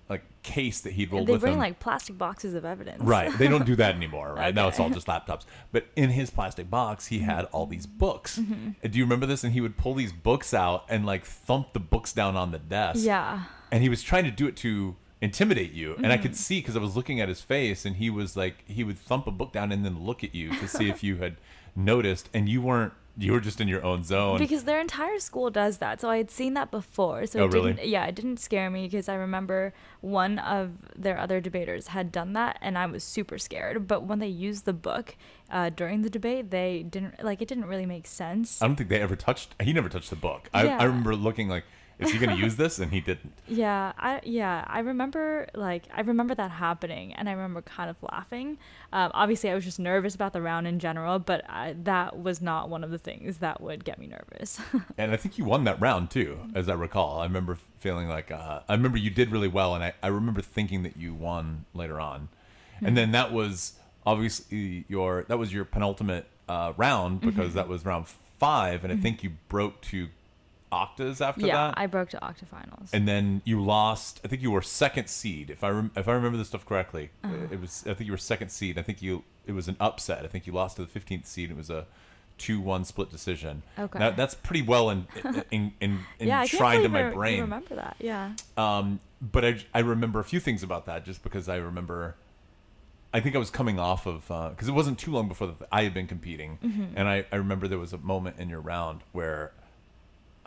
like 0.10 0.24
case 0.41 0.82
that 0.82 0.93
he'd 0.93 1.12
rolled 1.12 1.22
with. 1.22 1.28
they 1.28 1.34
with 1.34 1.41
bring 1.41 1.54
him. 1.54 1.60
like 1.60 1.80
plastic 1.80 2.17
boxes 2.17 2.56
of 2.56 2.65
evidence. 2.65 3.02
Right. 3.04 3.32
They 3.38 3.48
don't 3.48 3.65
do 3.65 3.76
that 3.76 3.93
anymore, 4.02 4.34
right? 4.34 4.54
Now 4.56 4.67
it's 4.67 4.80
all 4.80 4.89
just 4.89 5.06
laptops. 5.08 5.43
But 5.72 5.86
in 5.95 6.10
his 6.10 6.30
plastic 6.32 6.69
box, 6.69 7.08
he 7.08 7.19
had 7.19 7.45
all 7.45 7.67
these 7.67 7.86
books. 7.86 8.39
Mm-hmm. 8.39 8.88
Do 8.89 8.98
you 8.98 9.04
remember 9.06 9.26
this? 9.28 9.43
And 9.43 9.54
he 9.54 9.62
would 9.62 9.78
pull 9.78 9.93
these 9.93 10.12
books 10.12 10.54
out 10.54 10.86
and 10.89 11.06
like 11.06 11.26
thump 11.26 11.74
the 11.74 11.80
books 11.80 12.12
down 12.12 12.36
on 12.36 12.52
the 12.52 12.60
desk 12.60 13.06
Yeah. 13.06 13.43
and 13.72 13.84
he 13.84 13.89
was 13.89 14.02
trying 14.02 14.24
to 14.26 14.32
do 14.32 14.48
it 14.48 14.56
to 14.58 14.95
intimidate 15.22 15.74
you 15.74 15.95
and 15.95 16.08
i 16.08 16.12
Mm-hmm. 16.15 16.22
could 16.24 16.36
see 16.38 16.60
because 16.62 16.78
i 16.78 16.80
was 16.80 16.95
looking 16.95 17.19
at 17.19 17.28
his 17.28 17.41
face 17.41 17.84
and 17.86 17.98
he 17.98 18.10
was 18.10 18.38
like 18.38 18.63
he 18.69 18.86
would 18.86 18.98
thump 18.98 19.28
a 19.28 19.32
book 19.32 19.52
down 19.52 19.69
and 19.74 19.84
then 19.84 20.00
look 20.02 20.24
at 20.24 20.34
you 20.34 20.50
to 20.60 20.65
see 20.65 20.88
if 20.89 21.04
you 21.04 21.17
had 21.17 21.36
noticed 21.76 22.30
and 22.34 22.48
you 22.48 22.62
weren't 22.62 22.93
you 23.19 23.34
were 23.34 23.39
just 23.41 23.60
in 23.60 23.67
your 23.67 23.84
own 23.86 24.01
zone 24.03 24.38
Because 24.39 24.63
their 24.63 24.79
entire 24.79 25.19
school 25.19 25.49
does 25.49 25.77
that. 25.79 25.99
So 25.99 26.10
I 26.10 26.17
had 26.17 26.32
seen 26.32 26.53
that 26.53 26.71
before. 26.71 27.25
So 27.25 27.41
Oh, 27.41 27.45
it 27.45 27.51
didn't 27.51 27.86
yeah, 27.86 28.05
it 28.05 28.15
didn't 28.15 28.38
scare 28.38 28.69
me 28.69 28.88
because 28.88 29.10
I 29.10 29.15
remember 29.15 29.73
one 30.01 30.39
of 30.39 30.71
their 30.95 31.17
other 31.17 31.41
debaters 31.41 31.88
had 31.88 32.12
done 32.12 32.32
that 32.34 32.58
and 32.62 32.77
I 32.77 32.86
was 32.86 33.03
super 33.03 33.38
scared. 33.38 33.88
But 33.88 34.03
when 34.03 34.19
they 34.19 34.27
used 34.27 34.63
the 34.65 34.73
book 34.73 35.15
uh, 35.51 35.69
during 35.69 36.01
the 36.01 36.10
debate, 36.10 36.49
they 36.49 36.84
didn't 36.84 37.21
like 37.23 37.41
it 37.41 37.47
didn't 37.47 37.65
really 37.65 37.86
make 37.86 38.08
sense. 38.08 38.62
i 38.62 38.67
don't 38.67 38.75
think 38.77 38.89
they 38.89 39.01
ever 39.01 39.15
touched 39.15 39.53
he 39.62 39.73
never 39.73 39.89
touched 39.89 40.10
the 40.10 40.15
book 40.15 40.49
I, 40.53 40.67
I 40.67 40.84
remember 40.86 41.15
looking 41.15 41.49
like 41.49 41.65
is 41.99 42.12
he 42.12 42.17
going 42.17 42.35
to 42.35 42.41
use 42.41 42.55
this? 42.55 42.79
And 42.79 42.91
he 42.91 43.01
didn't. 43.01 43.33
Yeah, 43.47 43.93
I 43.97 44.21
yeah, 44.23 44.63
I 44.67 44.79
remember 44.79 45.47
like 45.55 45.83
I 45.93 46.01
remember 46.01 46.35
that 46.35 46.51
happening, 46.51 47.13
and 47.13 47.27
I 47.27 47.33
remember 47.33 47.62
kind 47.62 47.89
of 47.89 47.97
laughing. 48.01 48.57
Um, 48.93 49.12
obviously, 49.13 49.49
I 49.49 49.55
was 49.55 49.65
just 49.65 49.79
nervous 49.79 50.15
about 50.15 50.33
the 50.33 50.41
round 50.41 50.67
in 50.67 50.79
general, 50.79 51.19
but 51.19 51.43
I, 51.49 51.75
that 51.83 52.19
was 52.19 52.41
not 52.41 52.69
one 52.69 52.83
of 52.83 52.91
the 52.91 52.99
things 52.99 53.39
that 53.39 53.59
would 53.59 53.83
get 53.83 53.99
me 53.99 54.07
nervous. 54.07 54.59
And 54.97 55.12
I 55.12 55.17
think 55.17 55.38
you 55.38 55.45
won 55.45 55.63
that 55.63 55.79
round 55.81 56.12
too, 56.12 56.39
as 56.53 56.69
I 56.69 56.73
recall. 56.73 57.19
I 57.19 57.23
remember 57.23 57.57
feeling 57.79 58.07
like 58.07 58.31
uh, 58.31 58.62
I 58.69 58.73
remember 58.73 58.97
you 58.97 59.09
did 59.09 59.31
really 59.31 59.47
well, 59.47 59.73
and 59.75 59.83
I, 59.83 59.93
I 60.03 60.07
remember 60.07 60.41
thinking 60.41 60.83
that 60.83 60.95
you 60.95 61.13
won 61.13 61.65
later 61.73 61.99
on. 61.99 62.29
And 62.81 62.95
then 62.95 63.12
that 63.12 63.33
was 63.33 63.73
obviously 64.05 64.85
your 64.88 65.25
that 65.27 65.38
was 65.38 65.51
your 65.51 65.65
penultimate 65.65 66.27
uh, 66.47 66.73
round 66.77 67.21
because 67.21 67.53
that 67.55 67.67
was 67.67 67.83
round 67.83 68.07
five, 68.39 68.83
and 68.83 68.93
I 68.93 68.95
think 68.95 69.23
you 69.23 69.31
broke 69.49 69.81
to 69.81 70.07
octas 70.71 71.21
after 71.21 71.45
yeah, 71.45 71.67
that. 71.67 71.73
I 71.77 71.88
broke 71.88 72.10
to 72.10 72.17
octafinals. 72.17 72.89
and 72.93 73.08
then 73.08 73.41
you 73.45 73.63
lost. 73.63 74.19
I 74.23 74.27
think 74.27 74.41
you 74.41 74.51
were 74.51 74.62
second 74.62 75.08
seed, 75.10 75.49
if 75.49 75.63
I 75.63 75.69
rem- 75.69 75.91
if 75.95 76.08
I 76.08 76.13
remember 76.13 76.38
this 76.38 76.47
stuff 76.49 76.65
correctly. 76.65 77.10
Uh-huh. 77.23 77.36
It 77.51 77.60
was. 77.62 77.84
I 77.88 77.93
think 77.93 78.08
you 78.08 78.12
were 78.12 78.17
second 78.17 78.49
seed. 78.49 78.77
I 78.77 78.82
think 78.82 79.01
you. 79.01 79.23
It 79.47 79.53
was 79.53 79.67
an 79.67 79.77
upset. 79.79 80.23
I 80.25 80.27
think 80.27 80.45
you 80.45 80.53
lost 80.53 80.75
to 80.77 80.86
the 80.86 80.99
15th 80.99 81.25
seed. 81.25 81.49
It 81.49 81.58
was 81.58 81.69
a 81.71 81.88
two-one 82.38 82.86
split 82.86 83.10
decision. 83.10 83.63
Okay. 83.77 83.97
Now, 83.99 84.12
that's 84.12 84.34
pretty 84.36 84.62
well 84.62 84.89
in, 84.91 85.08
in, 85.51 85.73
in, 85.82 85.99
in 86.19 86.27
yeah, 86.27 86.41
enshrined 86.43 86.86
in 86.86 86.91
my 86.91 87.08
I- 87.08 87.12
brain. 87.12 87.41
Remember 87.41 87.75
that? 87.75 87.95
Yeah. 87.99 88.34
Um, 88.58 88.99
but 89.21 89.43
I, 89.43 89.65
I 89.73 89.79
remember 89.79 90.19
a 90.19 90.23
few 90.23 90.39
things 90.39 90.62
about 90.63 90.86
that 90.86 91.03
just 91.03 91.23
because 91.23 91.49
I 91.49 91.55
remember. 91.58 92.15
I 93.12 93.19
think 93.21 93.36
I 93.36 93.39
was 93.39 93.49
coming 93.49 93.79
off 93.79 94.05
of 94.05 94.27
because 94.55 94.67
it 94.67 94.73
wasn't 94.73 94.99
too 94.99 95.12
long 95.12 95.27
before 95.27 95.47
that 95.47 95.67
I 95.71 95.82
had 95.84 95.95
been 95.95 96.05
competing, 96.05 96.60
Mm-hmm. 96.63 96.86
and 96.95 97.08
I, 97.10 97.25
I 97.32 97.38
remember 97.38 97.67
there 97.67 97.79
was 97.79 97.91
a 97.91 97.97
moment 97.97 98.38
in 98.38 98.49
your 98.49 98.60
round 98.62 99.01
where, 99.13 99.51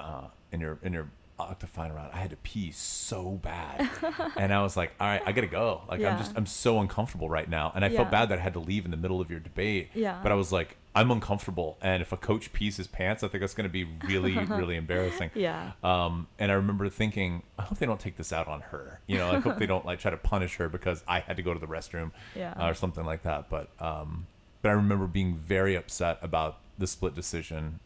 uh, 0.03 0.27
in 0.51 0.61
your 0.61 0.79
in 0.83 0.93
your 0.93 1.09
octafine 1.41 1.93
round, 1.95 2.11
I 2.13 2.19
had 2.19 2.31
to 2.31 2.37
pee 2.37 2.71
so 2.73 3.41
bad, 3.43 3.89
and 4.37 4.53
I 4.55 4.63
was 4.63 4.77
like, 4.77 4.93
all 5.01 5.07
right, 5.09 5.23
I 5.25 5.33
gotta 5.33 5.47
go. 5.49 5.83
Like 5.89 6.03
I'm 6.05 6.19
just 6.19 6.33
I'm 6.37 6.47
so 6.47 6.81
uncomfortable 6.81 7.29
right 7.29 7.49
now, 7.49 7.73
and 7.75 7.85
I 7.85 7.89
felt 7.89 8.11
bad 8.11 8.29
that 8.29 8.39
I 8.39 8.43
had 8.43 8.53
to 8.55 8.61
leave 8.61 8.85
in 8.85 8.91
the 8.91 8.97
middle 8.97 9.21
of 9.21 9.31
your 9.31 9.41
debate. 9.41 9.91
Yeah. 9.95 10.21
But 10.23 10.31
I 10.31 10.35
was 10.37 10.53
like, 10.53 10.77
I'm 10.95 11.11
uncomfortable, 11.11 11.79
and 11.81 12.03
if 12.03 12.13
a 12.13 12.17
coach 12.17 12.53
pees 12.53 12.77
his 12.77 12.87
pants, 12.87 13.25
I 13.25 13.29
think 13.29 13.41
that's 13.41 13.55
gonna 13.55 13.69
be 13.71 13.85
really 14.07 14.37
really 14.39 14.77
embarrassing. 14.77 15.31
Yeah. 15.35 15.73
Um, 15.83 16.27
and 16.39 16.53
I 16.53 16.55
remember 16.57 16.89
thinking, 16.89 17.43
I 17.59 17.63
hope 17.63 17.79
they 17.79 17.87
don't 17.87 18.01
take 18.01 18.17
this 18.17 18.33
out 18.33 18.47
on 18.47 18.61
her. 18.61 19.01
You 19.07 19.19
know, 19.19 19.31
I 19.31 19.39
hope 19.39 19.59
they 19.59 19.67
don't 19.67 19.87
like 19.87 19.99
try 20.01 20.11
to 20.11 20.17
punish 20.19 20.57
her 20.57 20.69
because 20.69 21.03
I 21.09 21.21
had 21.21 21.37
to 21.39 21.43
go 21.43 21.55
to 21.55 21.61
the 21.61 21.67
restroom 21.67 22.13
Yeah. 22.37 22.53
uh, 22.61 22.69
or 22.69 22.75
something 22.75 23.05
like 23.05 23.23
that. 23.23 23.49
But 23.49 23.69
um, 23.81 24.27
but 24.61 24.69
I 24.69 24.73
remember 24.73 25.07
being 25.07 25.35
very 25.37 25.75
upset 25.75 26.19
about 26.23 26.59
the 26.79 26.87
split 26.87 27.15
decision. 27.15 27.81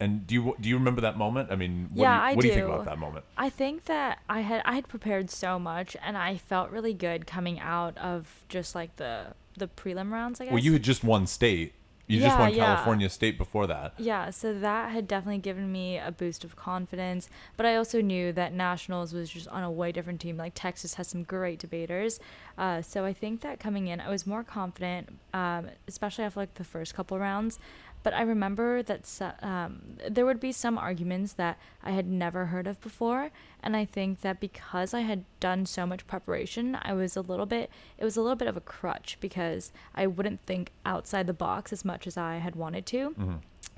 And 0.00 0.26
do 0.26 0.34
you 0.34 0.56
do 0.60 0.68
you 0.68 0.76
remember 0.76 1.00
that 1.02 1.16
moment? 1.16 1.50
I 1.52 1.56
mean, 1.56 1.88
what 1.92 2.02
Yeah, 2.02 2.24
do 2.24 2.30
you, 2.30 2.36
what 2.36 2.42
do 2.42 2.48
you 2.48 2.54
think 2.54 2.66
about 2.66 2.84
that 2.86 2.98
moment? 2.98 3.24
I 3.36 3.48
think 3.48 3.84
that 3.84 4.18
I 4.28 4.40
had 4.40 4.62
I 4.64 4.74
had 4.74 4.88
prepared 4.88 5.30
so 5.30 5.58
much, 5.58 5.96
and 6.02 6.16
I 6.16 6.36
felt 6.36 6.70
really 6.70 6.94
good 6.94 7.26
coming 7.26 7.60
out 7.60 7.96
of 7.98 8.44
just 8.48 8.74
like 8.74 8.96
the 8.96 9.34
the 9.56 9.68
prelim 9.68 10.10
rounds. 10.10 10.40
I 10.40 10.44
guess. 10.44 10.52
Well, 10.52 10.62
you 10.62 10.72
had 10.72 10.82
just 10.82 11.04
won 11.04 11.26
state. 11.26 11.74
You 12.06 12.20
just 12.20 12.36
Yeah, 12.36 12.40
won 12.40 12.52
yeah. 12.54 12.64
California 12.66 13.08
State 13.08 13.38
before 13.38 13.66
that. 13.66 13.94
Yeah, 13.96 14.28
so 14.28 14.52
that 14.58 14.92
had 14.92 15.08
definitely 15.08 15.38
given 15.38 15.72
me 15.72 15.96
a 15.96 16.12
boost 16.12 16.44
of 16.44 16.54
confidence. 16.54 17.30
But 17.56 17.64
I 17.64 17.76
also 17.76 18.02
knew 18.02 18.30
that 18.32 18.52
Nationals 18.52 19.14
was 19.14 19.30
just 19.30 19.48
on 19.48 19.62
a 19.62 19.70
way 19.70 19.90
different 19.90 20.20
team. 20.20 20.36
Like 20.36 20.52
Texas 20.54 20.94
has 20.94 21.08
some 21.08 21.22
great 21.22 21.58
debaters. 21.58 22.20
Uh, 22.58 22.82
so 22.82 23.06
I 23.06 23.14
think 23.14 23.40
that 23.40 23.58
coming 23.58 23.86
in, 23.86 24.00
I 24.00 24.10
was 24.10 24.26
more 24.26 24.44
confident, 24.44 25.18
um, 25.32 25.68
especially 25.88 26.24
after 26.24 26.40
like 26.40 26.54
the 26.54 26.64
first 26.64 26.94
couple 26.94 27.18
rounds. 27.18 27.58
But 28.04 28.14
I 28.14 28.22
remember 28.22 28.82
that 28.84 29.34
um, 29.42 29.96
there 30.08 30.26
would 30.26 30.38
be 30.38 30.52
some 30.52 30.78
arguments 30.78 31.32
that 31.32 31.58
I 31.82 31.90
had 31.90 32.06
never 32.06 32.46
heard 32.46 32.68
of 32.68 32.80
before, 32.80 33.30
and 33.62 33.74
I 33.74 33.84
think 33.86 34.20
that 34.20 34.38
because 34.38 34.94
I 34.94 35.00
had 35.00 35.24
done 35.40 35.66
so 35.66 35.86
much 35.86 36.06
preparation, 36.06 36.78
I 36.82 36.92
was 36.92 37.16
a 37.16 37.22
little 37.22 37.46
bit. 37.46 37.70
It 37.98 38.04
was 38.04 38.16
a 38.16 38.20
little 38.20 38.36
bit 38.36 38.46
of 38.46 38.56
a 38.56 38.60
crutch 38.60 39.16
because 39.20 39.72
I 39.94 40.06
wouldn't 40.06 40.40
think 40.44 40.70
outside 40.84 41.26
the 41.26 41.32
box 41.32 41.72
as 41.72 41.84
much 41.84 42.06
as 42.06 42.16
I 42.16 42.36
had 42.36 42.54
wanted 42.54 42.86
to. 42.86 43.14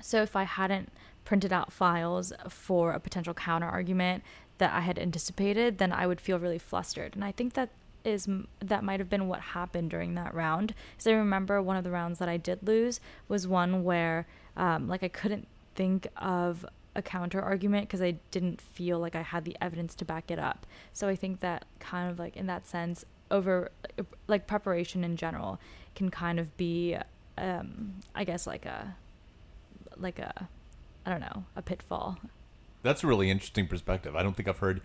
So 0.01 0.21
if 0.21 0.35
I 0.35 0.43
hadn't 0.43 0.89
printed 1.25 1.51
out 1.51 1.71
files 1.73 2.31
for 2.49 2.91
a 2.91 2.99
potential 2.99 3.33
counter 3.33 3.67
argument 3.67 4.23
that 4.59 4.73
I 4.73 4.81
had 4.81 4.99
anticipated, 4.99 5.77
then 5.77 5.91
I 5.93 6.05
would 6.05 6.19
feel 6.21 6.37
really 6.37 6.59
flustered. 6.59 7.15
And 7.15 7.23
I 7.23 7.31
think 7.31 7.53
that 7.53 7.69
is 8.03 8.27
that 8.59 8.83
might 8.83 8.99
have 8.99 9.09
been 9.09 9.27
what 9.27 9.39
happened 9.39 9.89
during 9.89 10.15
that 10.15 10.33
round. 10.33 10.73
Because 10.91 11.07
I 11.07 11.11
remember 11.11 11.61
one 11.61 11.77
of 11.77 11.83
the 11.83 11.91
rounds 11.91 12.19
that 12.19 12.29
I 12.29 12.37
did 12.37 12.65
lose 12.65 12.99
was 13.27 13.47
one 13.47 13.83
where, 13.83 14.27
um, 14.55 14.87
like, 14.87 15.03
I 15.03 15.07
couldn't 15.07 15.47
think 15.75 16.07
of 16.17 16.65
a 16.95 17.01
counter 17.01 17.41
argument 17.41 17.87
because 17.87 18.01
I 18.01 18.15
didn't 18.31 18.59
feel 18.59 18.99
like 18.99 19.15
I 19.15 19.21
had 19.21 19.45
the 19.45 19.55
evidence 19.61 19.93
to 19.95 20.05
back 20.05 20.31
it 20.31 20.39
up. 20.39 20.65
So 20.93 21.07
I 21.07 21.15
think 21.15 21.39
that 21.41 21.65
kind 21.79 22.09
of 22.11 22.17
like 22.17 22.35
in 22.35 22.47
that 22.47 22.67
sense, 22.67 23.05
over 23.29 23.69
like 24.27 24.47
preparation 24.47 25.03
in 25.03 25.15
general 25.15 25.59
can 25.95 26.09
kind 26.09 26.39
of 26.39 26.57
be, 26.57 26.97
um, 27.37 27.93
I 28.15 28.23
guess 28.23 28.47
like 28.47 28.65
a 28.65 28.95
like 29.95 30.19
a 30.19 30.49
I 31.05 31.11
don't 31.11 31.21
know 31.21 31.45
a 31.55 31.61
pitfall. 31.61 32.17
That's 32.81 33.03
a 33.03 33.07
really 33.07 33.29
interesting 33.29 33.67
perspective. 33.67 34.15
I 34.15 34.23
don't 34.23 34.35
think 34.35 34.47
I've 34.47 34.59
heard 34.59 34.81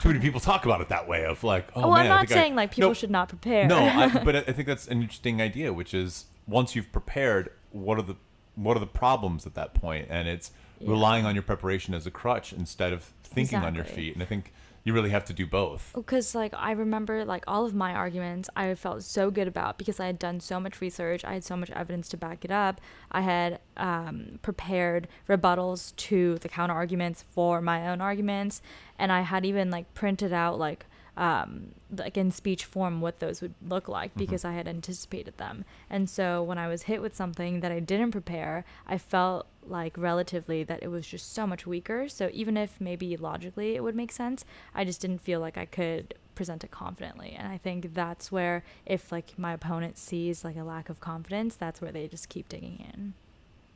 too 0.00 0.08
many 0.08 0.20
people 0.20 0.40
talk 0.40 0.64
about 0.64 0.80
it 0.80 0.88
that 0.90 1.08
way. 1.08 1.24
Of 1.24 1.42
like, 1.44 1.68
oh, 1.74 1.84
Oh, 1.84 1.90
man, 1.94 2.00
I'm 2.02 2.08
not 2.08 2.20
think 2.28 2.32
I- 2.32 2.34
saying 2.42 2.54
like 2.56 2.70
people 2.72 2.90
No, 2.90 2.94
should 2.94 3.10
not 3.10 3.28
prepare. 3.28 3.66
No, 3.66 3.78
I, 3.78 4.08
but 4.24 4.36
I 4.36 4.52
think 4.52 4.66
that's 4.68 4.86
an 4.88 5.00
interesting 5.02 5.40
idea, 5.42 5.72
which 5.72 5.92
is 5.94 6.26
once 6.46 6.74
you've 6.76 6.92
prepared, 6.92 7.50
what 7.70 7.98
are 7.98 8.02
the 8.02 8.16
what 8.56 8.76
are 8.76 8.80
the 8.80 8.86
problems 8.86 9.46
at 9.46 9.54
that 9.54 9.74
point? 9.74 10.06
And 10.10 10.28
it's 10.28 10.50
Yeah. 10.80 10.90
relying 10.90 11.24
on 11.26 11.34
your 11.34 11.42
preparation 11.42 11.94
as 11.94 12.06
a 12.06 12.10
crutch 12.10 12.52
instead 12.52 12.92
of 12.92 13.04
thinking 13.22 13.58
on 13.60 13.74
your 13.74 13.84
feet. 13.84 14.14
And 14.14 14.22
I 14.22 14.26
think 14.26 14.52
you 14.84 14.92
really 14.92 15.10
have 15.10 15.24
to 15.26 15.32
do 15.32 15.46
both. 15.46 15.92
because 15.94 16.34
like 16.34 16.54
I 16.54 16.72
remember 16.72 17.24
like 17.24 17.44
all 17.46 17.66
of 17.66 17.74
my 17.74 17.92
arguments 17.92 18.48
I 18.56 18.74
felt 18.74 19.02
so 19.02 19.30
good 19.30 19.48
about 19.48 19.78
because 19.78 20.00
I 20.00 20.06
had 20.06 20.18
done 20.18 20.40
so 20.40 20.58
much 20.58 20.80
research, 20.80 21.24
I 21.24 21.34
had 21.34 21.44
so 21.44 21.56
much 21.56 21.70
evidence 21.70 22.08
to 22.10 22.16
back 22.16 22.44
it 22.44 22.50
up. 22.50 22.80
I 23.12 23.20
had 23.20 23.60
um, 23.76 24.38
prepared 24.42 25.08
rebuttals 25.28 25.94
to 25.96 26.38
the 26.38 26.48
counter 26.48 26.74
arguments 26.74 27.24
for 27.30 27.60
my 27.60 27.88
own 27.88 28.00
arguments, 28.00 28.62
and 28.98 29.12
I 29.12 29.20
had 29.20 29.44
even 29.44 29.70
like 29.70 29.92
printed 29.94 30.32
out 30.32 30.58
like 30.58 30.86
um, 31.16 31.72
like 31.94 32.16
in 32.16 32.30
speech 32.30 32.64
form 32.64 33.00
what 33.00 33.18
those 33.18 33.42
would 33.42 33.54
look 33.66 33.88
like 33.88 34.14
because 34.16 34.44
I 34.44 34.52
had 34.52 34.66
anticipated 34.66 35.36
them. 35.36 35.64
And 35.90 36.08
so 36.08 36.42
when 36.42 36.56
I 36.56 36.68
was 36.68 36.84
hit 36.84 37.02
with 37.02 37.14
something 37.14 37.60
that 37.60 37.70
I 37.70 37.80
didn't 37.80 38.12
prepare, 38.12 38.64
I 38.86 38.96
felt 38.96 39.46
like 39.70 39.96
relatively 39.96 40.64
that 40.64 40.82
it 40.82 40.88
was 40.88 41.06
just 41.06 41.32
so 41.32 41.46
much 41.46 41.66
weaker. 41.66 42.08
So 42.08 42.30
even 42.32 42.56
if 42.56 42.80
maybe 42.80 43.16
logically 43.16 43.76
it 43.76 43.82
would 43.82 43.96
make 43.96 44.12
sense, 44.12 44.44
I 44.74 44.84
just 44.84 45.00
didn't 45.00 45.20
feel 45.20 45.40
like 45.40 45.56
I 45.56 45.64
could 45.64 46.14
present 46.34 46.64
it 46.64 46.70
confidently. 46.70 47.34
And 47.38 47.48
I 47.48 47.58
think 47.58 47.94
that's 47.94 48.32
where 48.32 48.64
if 48.86 49.12
like 49.12 49.38
my 49.38 49.52
opponent 49.52 49.98
sees 49.98 50.44
like 50.44 50.56
a 50.56 50.64
lack 50.64 50.88
of 50.88 51.00
confidence, 51.00 51.54
that's 51.54 51.80
where 51.80 51.92
they 51.92 52.08
just 52.08 52.28
keep 52.28 52.48
digging 52.48 52.86
in. 52.92 53.14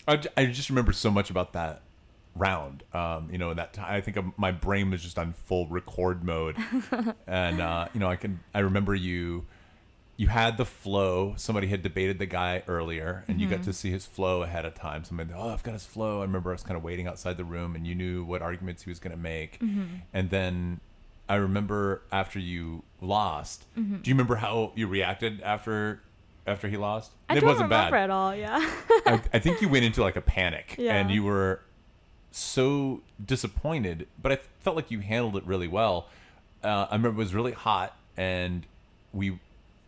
I, 0.07 0.23
I 0.37 0.47
just 0.47 0.69
remember 0.69 0.93
so 0.93 1.11
much 1.11 1.31
about 1.31 1.53
that 1.55 1.83
round. 2.37 2.83
Um, 2.93 3.29
you 3.31 3.39
know, 3.39 3.55
that 3.55 3.73
time 3.75 3.87
I 3.89 4.01
think 4.01 4.19
my 4.39 4.53
brain 4.53 4.91
was 4.91 5.03
just 5.03 5.19
on 5.19 5.33
full 5.33 5.67
record 5.69 6.25
mode, 6.25 6.57
and 7.27 7.61
uh, 7.61 7.89
you 7.95 8.01
know, 8.01 8.09
I 8.09 8.17
can 8.17 8.41
I 8.53 8.61
remember 8.61 8.95
you. 8.95 9.47
You 10.16 10.29
had 10.29 10.59
the 10.59 10.64
flow. 10.64 11.35
Somebody 11.37 11.66
had 11.66 11.83
debated 11.83 12.18
the 12.18 12.27
guy 12.27 12.62
earlier, 12.68 13.24
and 13.27 13.40
you 13.40 13.48
got 13.48 13.61
mm-hmm. 13.61 13.64
to 13.64 13.72
see 13.72 13.90
his 13.90 14.07
flow 14.07 14.42
ahead 14.42 14.64
of 14.64 14.74
time. 14.74 15.05
Somebody, 15.05 15.33
oh, 15.35 15.48
I've 15.48 15.62
got 15.64 15.72
his 15.72 15.85
flow. 15.85 16.20
I 16.20 16.22
remember 16.22 16.50
I 16.50 16.55
was 16.55 16.62
kind 16.62 16.77
of 16.77 16.85
waiting 16.85 17.09
outside 17.09 17.37
the 17.37 17.44
room, 17.44 17.74
and 17.74 17.87
you 17.87 17.94
knew 17.94 18.24
what 18.24 18.40
arguments 18.40 18.85
he 18.85 18.90
was 18.90 19.00
going 19.00 19.11
to 19.14 19.20
make. 19.20 19.59
Mm-hmm. 19.59 19.96
And 20.12 20.31
then 20.31 20.81
I 21.29 21.37
remember 21.37 22.03
after 22.12 22.38
you 22.38 22.83
lost. 23.00 23.64
Mm-hmm. 23.79 23.96
Do 23.96 24.11
you 24.11 24.14
remember 24.14 24.37
how 24.37 24.72
you 24.74 24.87
reacted 24.87 25.40
after 25.40 26.00
after 26.46 26.68
he 26.68 26.77
lost? 26.77 27.12
I 27.29 27.37
it 27.37 27.40
don't 27.40 27.48
wasn't 27.48 27.70
remember 27.70 27.92
bad. 27.92 28.05
at 28.05 28.11
all. 28.11 28.35
Yeah. 28.35 28.59
I, 29.07 29.20
I 29.33 29.38
think 29.38 29.62
you 29.62 29.68
went 29.68 29.85
into 29.85 30.03
like 30.03 30.16
a 30.16 30.20
panic 30.20 30.77
Yeah. 30.79 30.94
and 30.94 31.11
you 31.11 31.22
were 31.24 31.61
so 32.31 33.00
disappointed, 33.24 34.07
but 34.20 34.33
I 34.33 34.38
felt 34.61 34.77
like 34.77 34.90
you 34.90 35.00
handled 35.00 35.37
it 35.37 35.46
really 35.46 35.68
well. 35.68 36.09
Uh, 36.62 36.87
I 36.90 36.94
remember 36.94 37.20
it 37.20 37.24
was 37.24 37.35
really 37.35 37.53
hot 37.53 37.96
and 38.16 38.66
we 39.12 39.38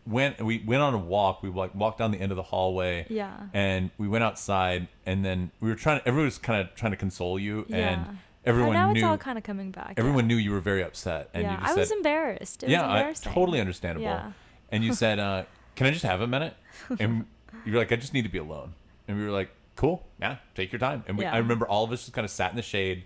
went 0.07 0.41
we 0.41 0.63
went 0.65 0.81
on 0.81 0.93
a 0.93 0.97
walk. 0.97 1.43
We 1.43 1.49
like 1.49 1.75
walked 1.75 1.99
down 1.99 2.11
the 2.11 2.19
end 2.19 2.31
of 2.31 2.35
the 2.35 2.43
hallway. 2.43 3.05
Yeah. 3.09 3.35
And 3.53 3.91
we 3.97 4.07
went 4.07 4.23
outside 4.23 4.87
and 5.05 5.23
then 5.23 5.51
we 5.59 5.69
were 5.69 5.75
trying 5.75 6.01
everyone 6.05 6.25
was 6.25 6.37
kind 6.37 6.61
of 6.61 6.73
trying 6.75 6.91
to 6.91 6.97
console 6.97 7.37
you 7.37 7.65
yeah. 7.67 7.77
and 7.77 8.17
everyone 8.45 8.75
and 8.75 8.79
now 8.79 8.91
knew 8.93 8.99
it's 8.99 9.05
all 9.05 9.17
kind 9.17 9.37
of 9.37 9.43
coming 9.43 9.71
back. 9.71 9.95
everyone 9.97 10.25
yeah. 10.25 10.35
knew 10.35 10.41
you 10.41 10.51
were 10.51 10.59
very 10.59 10.83
upset 10.83 11.29
and 11.33 11.43
yeah, 11.43 11.51
you 11.51 11.57
just 11.57 11.71
I 11.71 11.73
said 11.75 11.79
was 11.81 11.91
embarrassed. 11.91 12.63
It 12.63 12.69
yeah, 12.69 13.07
was 13.07 13.25
I, 13.25 13.29
totally 13.33 13.59
understandable. 13.59 14.05
Yeah. 14.05 14.31
And 14.71 14.83
you 14.83 14.93
said, 15.03 15.19
uh, 15.19 15.43
"Can 15.75 15.87
I 15.87 15.91
just 15.91 16.05
have 16.05 16.21
a 16.21 16.27
minute?" 16.27 16.55
And 16.99 17.25
you're 17.65 17.77
like, 17.77 17.91
"I 17.91 17.95
just 17.95 18.13
need 18.13 18.23
to 18.23 18.29
be 18.29 18.37
alone." 18.37 18.73
And 19.07 19.17
we 19.17 19.25
were 19.25 19.31
like, 19.31 19.49
"Cool, 19.75 20.05
yeah, 20.19 20.37
take 20.55 20.71
your 20.71 20.79
time." 20.79 21.03
And 21.07 21.17
we, 21.17 21.23
Yeah. 21.23 21.33
I 21.33 21.37
remember 21.37 21.67
all 21.67 21.83
of 21.83 21.91
us 21.91 22.01
just 22.01 22.13
kind 22.13 22.25
of 22.25 22.31
sat 22.31 22.51
in 22.51 22.55
the 22.55 22.61
shade, 22.61 23.03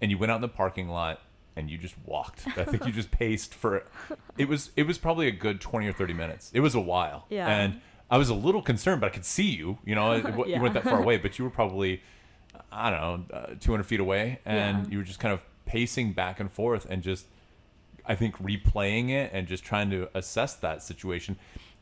and 0.00 0.10
you 0.10 0.18
went 0.18 0.30
out 0.32 0.36
in 0.36 0.42
the 0.42 0.48
parking 0.48 0.88
lot 0.88 1.20
and 1.56 1.70
you 1.70 1.78
just 1.78 1.94
walked. 2.04 2.46
I 2.56 2.64
think 2.64 2.86
you 2.86 2.92
just 3.00 3.10
paced 3.10 3.54
for. 3.54 3.84
It 4.38 4.48
was 4.48 4.70
it 4.76 4.86
was 4.86 4.98
probably 4.98 5.28
a 5.28 5.32
good 5.32 5.60
twenty 5.60 5.86
or 5.86 5.92
thirty 5.92 6.14
minutes. 6.14 6.50
It 6.54 6.60
was 6.60 6.74
a 6.74 6.80
while. 6.80 7.26
Yeah. 7.30 7.46
And 7.48 7.80
I 8.10 8.18
was 8.18 8.28
a 8.28 8.34
little 8.34 8.62
concerned, 8.62 9.00
but 9.00 9.06
I 9.08 9.10
could 9.14 9.24
see 9.24 9.50
you. 9.50 9.78
You 9.84 9.94
know, 9.94 10.12
it, 10.12 10.24
Yeah. 10.46 10.56
you 10.56 10.62
weren't 10.62 10.74
that 10.74 10.84
far 10.84 11.00
away, 11.00 11.16
but 11.16 11.38
you 11.38 11.44
were 11.44 11.50
probably, 11.50 12.02
I 12.70 12.90
don't 12.90 13.30
know, 13.30 13.36
uh, 13.36 13.46
200 13.58 13.84
feet 13.84 14.00
away, 14.00 14.40
and 14.44 14.84
Yeah. 14.86 14.92
you 14.92 14.98
were 14.98 15.04
just 15.04 15.20
kind 15.20 15.32
of 15.32 15.40
pacing 15.66 16.12
back 16.12 16.40
and 16.40 16.52
forth 16.52 16.86
and 16.90 17.02
just 17.02 17.26
I 18.06 18.14
think 18.14 18.36
replaying 18.36 19.08
it 19.10 19.30
and 19.32 19.46
just 19.46 19.64
trying 19.64 19.88
to 19.90 20.08
assess 20.14 20.54
that 20.56 20.82
situation. 20.82 21.36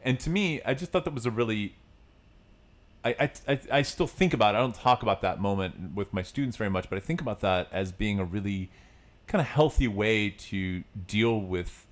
And 0.05 0.21
to 0.21 0.31
me, 0.31 0.61
I 0.65 0.75
just 0.75 0.93
thought 0.93 1.05
that 1.05 1.15
was 1.15 1.27
a 1.27 1.31
really 1.31 1.75
I, 3.05 3.31
I, 3.49 3.59
I 3.73 3.83
still 3.83 4.07
think 4.07 4.33
about 4.33 4.55
it. 4.55 4.59
I 4.59 4.61
don't 4.61 4.77
talk 4.77 5.03
about 5.03 5.23
that 5.23 5.41
moment 5.41 5.97
with 5.97 6.13
my 6.15 6.23
students 6.23 6.57
very 6.57 6.71
much, 6.71 6.89
but 6.89 6.97
I 6.97 7.01
think 7.01 7.21
about 7.21 7.41
that 7.41 7.67
as 7.73 7.91
being 7.91 8.21
a 8.21 8.25
really 8.25 8.71
kind 9.33 9.41
of 9.41 9.49
healthy 9.49 9.89
way 9.89 10.31
to 10.31 10.85
deal 11.07 11.41
with 11.41 11.87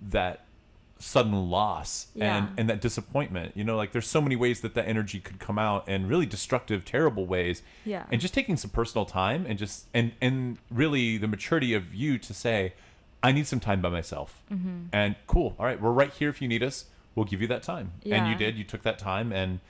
that 0.00 0.44
sudden 0.98 1.50
loss 1.50 2.06
Yeah. 2.14 2.36
and 2.36 2.48
and 2.58 2.70
that 2.70 2.80
disappointment. 2.80 3.52
You 3.56 3.64
know 3.64 3.76
like 3.76 3.92
there's 3.92 4.06
so 4.06 4.20
many 4.20 4.36
ways 4.36 4.60
that 4.62 4.74
that 4.74 4.86
energy 4.88 5.20
could 5.20 5.38
come 5.38 5.58
out 5.58 5.88
in 5.88 6.06
really 6.08 6.26
destructive 6.26 6.84
terrible 6.84 7.26
ways. 7.26 7.62
Yeah. 7.84 8.04
and 8.10 8.20
just 8.20 8.32
taking 8.34 8.56
some 8.56 8.70
personal 8.70 9.04
time 9.04 9.44
and 9.48 9.58
just 9.58 9.86
and 9.92 10.12
and 10.20 10.58
really 10.70 11.18
the 11.18 11.28
maturity 11.28 11.74
of 11.74 11.94
you 11.94 12.18
to 12.18 12.32
say 12.32 12.72
i 13.22 13.32
need 13.32 13.46
some 13.46 13.60
time 13.60 13.80
by 13.82 13.88
myself. 13.90 14.42
Mm-hmm. 14.52 14.84
and 14.92 15.16
cool. 15.26 15.54
All 15.58 15.66
right 15.66 15.80
we're 15.80 15.90
right 15.92 16.12
here 16.12 16.28
if 16.30 16.40
you 16.40 16.48
need 16.48 16.62
us. 16.62 16.86
We'll 17.14 17.26
give 17.26 17.40
you 17.40 17.46
that 17.48 17.62
time. 17.62 17.92
And 18.10 18.28
you 18.28 18.34
did. 18.34 18.56
You 18.58 18.64
took 18.64 18.82
that 18.82 18.98
time 18.98 19.32
and 19.32 19.60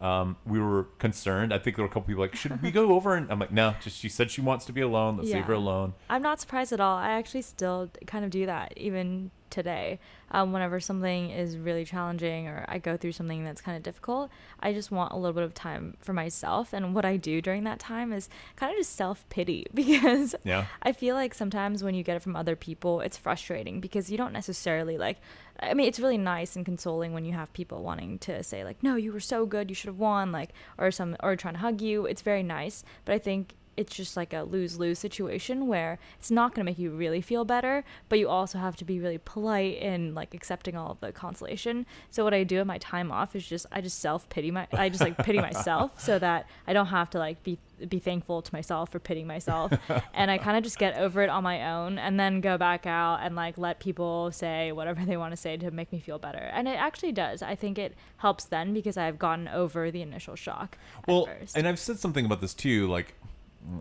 um, 0.00 0.36
we 0.46 0.60
were 0.60 0.84
concerned. 0.98 1.52
I 1.54 1.58
think 1.58 1.76
there 1.76 1.84
were 1.84 1.90
a 1.90 1.92
couple 1.92 2.08
people 2.08 2.22
like 2.22 2.34
should 2.36 2.60
we 2.62 2.70
go 2.70 2.92
over 2.92 3.14
and 3.14 3.30
i'm 3.30 3.38
like 3.38 3.52
no 3.52 3.74
just 3.80 3.98
she 3.98 4.08
said 4.08 4.30
she 4.30 4.40
wants 4.40 4.64
to 4.66 4.72
be 4.72 4.80
alone. 4.80 5.16
Let's 5.16 5.30
leave 5.30 5.44
her 5.44 5.54
alone. 5.54 5.94
I'm 6.10 6.22
not 6.22 6.40
surprised 6.40 6.72
at 6.72 6.80
all. 6.80 6.96
I 6.96 7.10
actually 7.10 7.42
still 7.42 7.90
kind 8.06 8.24
of 8.24 8.30
do 8.30 8.46
that 8.46 8.74
even 8.76 9.30
today. 9.50 9.98
Um, 10.30 10.52
whenever 10.52 10.80
something 10.80 11.30
is 11.30 11.56
really 11.56 11.84
challenging 11.84 12.48
or 12.48 12.64
I 12.68 12.78
go 12.78 12.96
through 12.96 13.12
something 13.12 13.44
that's 13.44 13.60
kind 13.60 13.76
of 13.76 13.82
difficult, 13.84 14.30
I 14.58 14.72
just 14.72 14.90
want 14.90 15.12
a 15.12 15.16
little 15.16 15.32
bit 15.34 15.44
of 15.44 15.54
time 15.54 15.96
for 16.00 16.12
myself. 16.12 16.72
And 16.72 16.94
what 16.94 17.04
I 17.04 17.16
do 17.16 17.40
during 17.40 17.62
that 17.64 17.78
time 17.78 18.12
is 18.12 18.28
kind 18.56 18.72
of 18.72 18.78
just 18.78 18.96
self 18.96 19.28
pity 19.28 19.66
because 19.74 20.34
Yeah. 20.44 20.66
I 20.82 20.92
feel 20.92 21.14
like 21.14 21.32
sometimes 21.34 21.84
when 21.84 21.94
you 21.94 22.02
get 22.02 22.16
it 22.16 22.22
from 22.22 22.34
other 22.36 22.56
people, 22.56 23.00
it's 23.00 23.16
frustrating 23.16 23.80
because 23.80 24.10
you 24.10 24.16
don't 24.18 24.32
necessarily 24.32 24.98
like. 24.98 25.18
I 25.60 25.72
mean, 25.72 25.86
it's 25.86 26.00
really 26.00 26.18
nice 26.18 26.54
and 26.56 26.66
consoling 26.66 27.14
when 27.14 27.24
you 27.24 27.32
have 27.32 27.50
people 27.54 27.82
wanting 27.82 28.18
to 28.20 28.42
say 28.42 28.62
like, 28.64 28.82
"No, 28.82 28.96
you 28.96 29.10
were 29.12 29.20
so 29.20 29.46
good, 29.46 29.70
you 29.70 29.74
should 29.74 29.88
have 29.88 29.98
won," 29.98 30.30
like, 30.32 30.50
or 30.76 30.90
some, 30.90 31.16
or 31.22 31.34
trying 31.36 31.54
to 31.54 31.60
hug 31.60 31.80
you. 31.80 32.04
It's 32.04 32.20
very 32.20 32.42
nice, 32.42 32.84
but 33.06 33.14
I 33.14 33.18
think 33.18 33.54
it's 33.76 33.94
just 33.94 34.16
like 34.16 34.32
a 34.32 34.42
lose 34.42 34.78
lose 34.78 34.98
situation 34.98 35.66
where 35.66 35.98
it's 36.18 36.30
not 36.30 36.54
going 36.54 36.64
to 36.64 36.70
make 36.70 36.78
you 36.78 36.90
really 36.90 37.20
feel 37.20 37.44
better, 37.44 37.84
but 38.08 38.18
you 38.18 38.28
also 38.28 38.58
have 38.58 38.76
to 38.76 38.84
be 38.84 39.00
really 39.00 39.18
polite 39.18 39.78
in 39.78 40.14
like 40.14 40.34
accepting 40.34 40.76
all 40.76 40.90
of 40.92 41.00
the 41.00 41.12
consolation. 41.12 41.86
So 42.10 42.24
what 42.24 42.34
I 42.34 42.44
do 42.44 42.60
in 42.60 42.66
my 42.66 42.78
time 42.78 43.12
off 43.12 43.36
is 43.36 43.46
just 43.46 43.66
I 43.72 43.80
just 43.80 43.98
self 43.98 44.28
pity 44.28 44.50
my 44.50 44.66
I 44.72 44.88
just 44.88 45.00
like 45.02 45.16
pity 45.18 45.38
myself 45.38 46.00
so 46.00 46.18
that 46.18 46.46
I 46.66 46.72
don't 46.72 46.86
have 46.86 47.10
to 47.10 47.18
like 47.18 47.42
be 47.42 47.58
be 47.88 47.98
thankful 47.98 48.40
to 48.40 48.54
myself 48.54 48.90
for 48.90 48.98
pitying 48.98 49.26
myself, 49.26 49.70
and 50.14 50.30
I 50.30 50.38
kind 50.38 50.56
of 50.56 50.64
just 50.64 50.78
get 50.78 50.96
over 50.96 51.20
it 51.22 51.28
on 51.28 51.42
my 51.42 51.72
own, 51.72 51.98
and 51.98 52.18
then 52.18 52.40
go 52.40 52.56
back 52.56 52.86
out 52.86 53.20
and 53.22 53.36
like 53.36 53.58
let 53.58 53.80
people 53.80 54.30
say 54.32 54.72
whatever 54.72 55.04
they 55.04 55.18
want 55.18 55.32
to 55.32 55.36
say 55.36 55.58
to 55.58 55.70
make 55.70 55.92
me 55.92 56.00
feel 56.00 56.18
better, 56.18 56.38
and 56.38 56.68
it 56.68 56.78
actually 56.78 57.12
does. 57.12 57.42
I 57.42 57.54
think 57.54 57.78
it 57.78 57.94
helps 58.16 58.44
then 58.46 58.72
because 58.72 58.96
I've 58.96 59.18
gotten 59.18 59.46
over 59.48 59.90
the 59.90 60.00
initial 60.00 60.36
shock. 60.36 60.78
well 61.06 61.26
at 61.28 61.40
first. 61.40 61.56
and 61.56 61.68
i've 61.68 61.78
said 61.78 61.98
something 61.98 62.24
about 62.24 62.40
this 62.40 62.54
too 62.54 62.86
like 62.88 63.14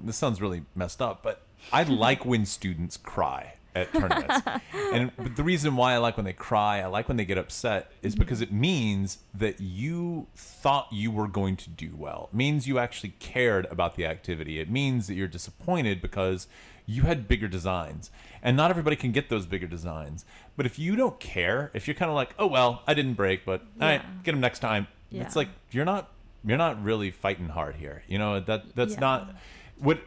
this 0.04 0.17
sounds 0.17 0.41
really 0.41 0.63
messed 0.76 1.02
up 1.02 1.21
but 1.24 1.43
i 1.71 1.84
like 2.06 2.26
when 2.26 2.45
students 2.45 2.98
cry 2.98 3.54
at 3.76 3.91
tournaments. 3.93 4.41
And 4.93 5.12
but 5.17 5.36
the 5.36 5.43
reason 5.43 5.76
why 5.76 5.93
i 5.93 5.98
like 5.98 6.15
when 6.15 6.26
they 6.26 6.34
cry 6.34 6.80
i 6.80 6.86
like 6.86 7.10
when 7.10 7.17
they 7.17 7.26
get 7.26 7.38
upset 7.38 7.91
is 8.02 8.13
mm-hmm. 8.13 8.21
because 8.21 8.39
it 8.41 8.52
means 8.52 9.17
that 9.34 9.60
you 9.60 10.28
thought 10.36 10.88
you 10.91 11.12
were 11.12 11.28
going 11.28 11.58
to 11.58 11.69
do 11.69 11.93
well. 11.98 12.30
It 12.32 12.38
means 12.38 12.67
you 12.67 12.80
actually 12.80 13.13
cared 13.19 13.65
about 13.65 13.95
the 13.95 14.06
activity. 14.06 14.60
It 14.60 14.69
means 14.69 15.08
that 15.08 15.15
you're 15.15 15.28
disappointed 15.28 16.02
because 16.02 16.48
you 16.86 17.02
had 17.02 17.28
bigger 17.28 17.48
designs. 17.48 18.12
And 18.41 18.56
not 18.56 18.69
everybody 18.69 18.95
can 18.95 19.12
get 19.12 19.30
those 19.30 19.45
bigger 19.45 19.67
designs. 19.67 20.24
But 20.56 20.65
if 20.65 20.80
you 20.80 20.95
don't 20.95 21.19
care 21.19 21.71
if 21.74 21.88
you're 21.88 21.95
kind 21.95 22.10
of 22.10 22.15
like 22.15 22.34
oh 22.39 22.48
well 22.48 22.84
i 22.88 22.93
didn't 22.93 23.15
break 23.15 23.43
but 23.45 23.62
all 23.82 23.88
right 23.88 24.24
get 24.24 24.32
them 24.32 24.41
next 24.41 24.60
time 24.60 24.88
it's 25.12 25.36
like 25.36 25.50
you're 25.71 25.86
not 25.86 26.12
you're 26.45 26.58
not 26.58 26.82
really 26.84 27.12
fighting 27.12 27.50
hard 27.50 27.76
here. 27.76 28.04
You 28.08 28.19
know 28.19 28.39
that 28.39 28.76
that's 28.76 28.93
Yeah. 28.93 29.00
not 29.00 29.36
what 29.78 30.00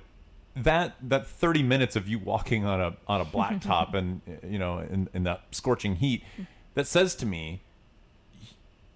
that 0.57 0.97
that 1.03 1.27
30 1.27 1.63
minutes 1.63 1.95
of 1.97 2.09
you 2.09 2.19
walking 2.19 2.65
on 2.65 2.81
a 2.81 2.97
on 3.07 3.21
a 3.21 3.25
blacktop 3.37 3.95
and 3.95 4.21
you 4.43 4.59
know 4.59 4.79
in, 4.79 5.09
in 5.15 5.25
that 5.25 5.43
scorching 5.53 5.97
heat 5.97 6.23
that 6.75 6.87
says 6.87 7.15
to 7.17 7.27
me 7.27 7.63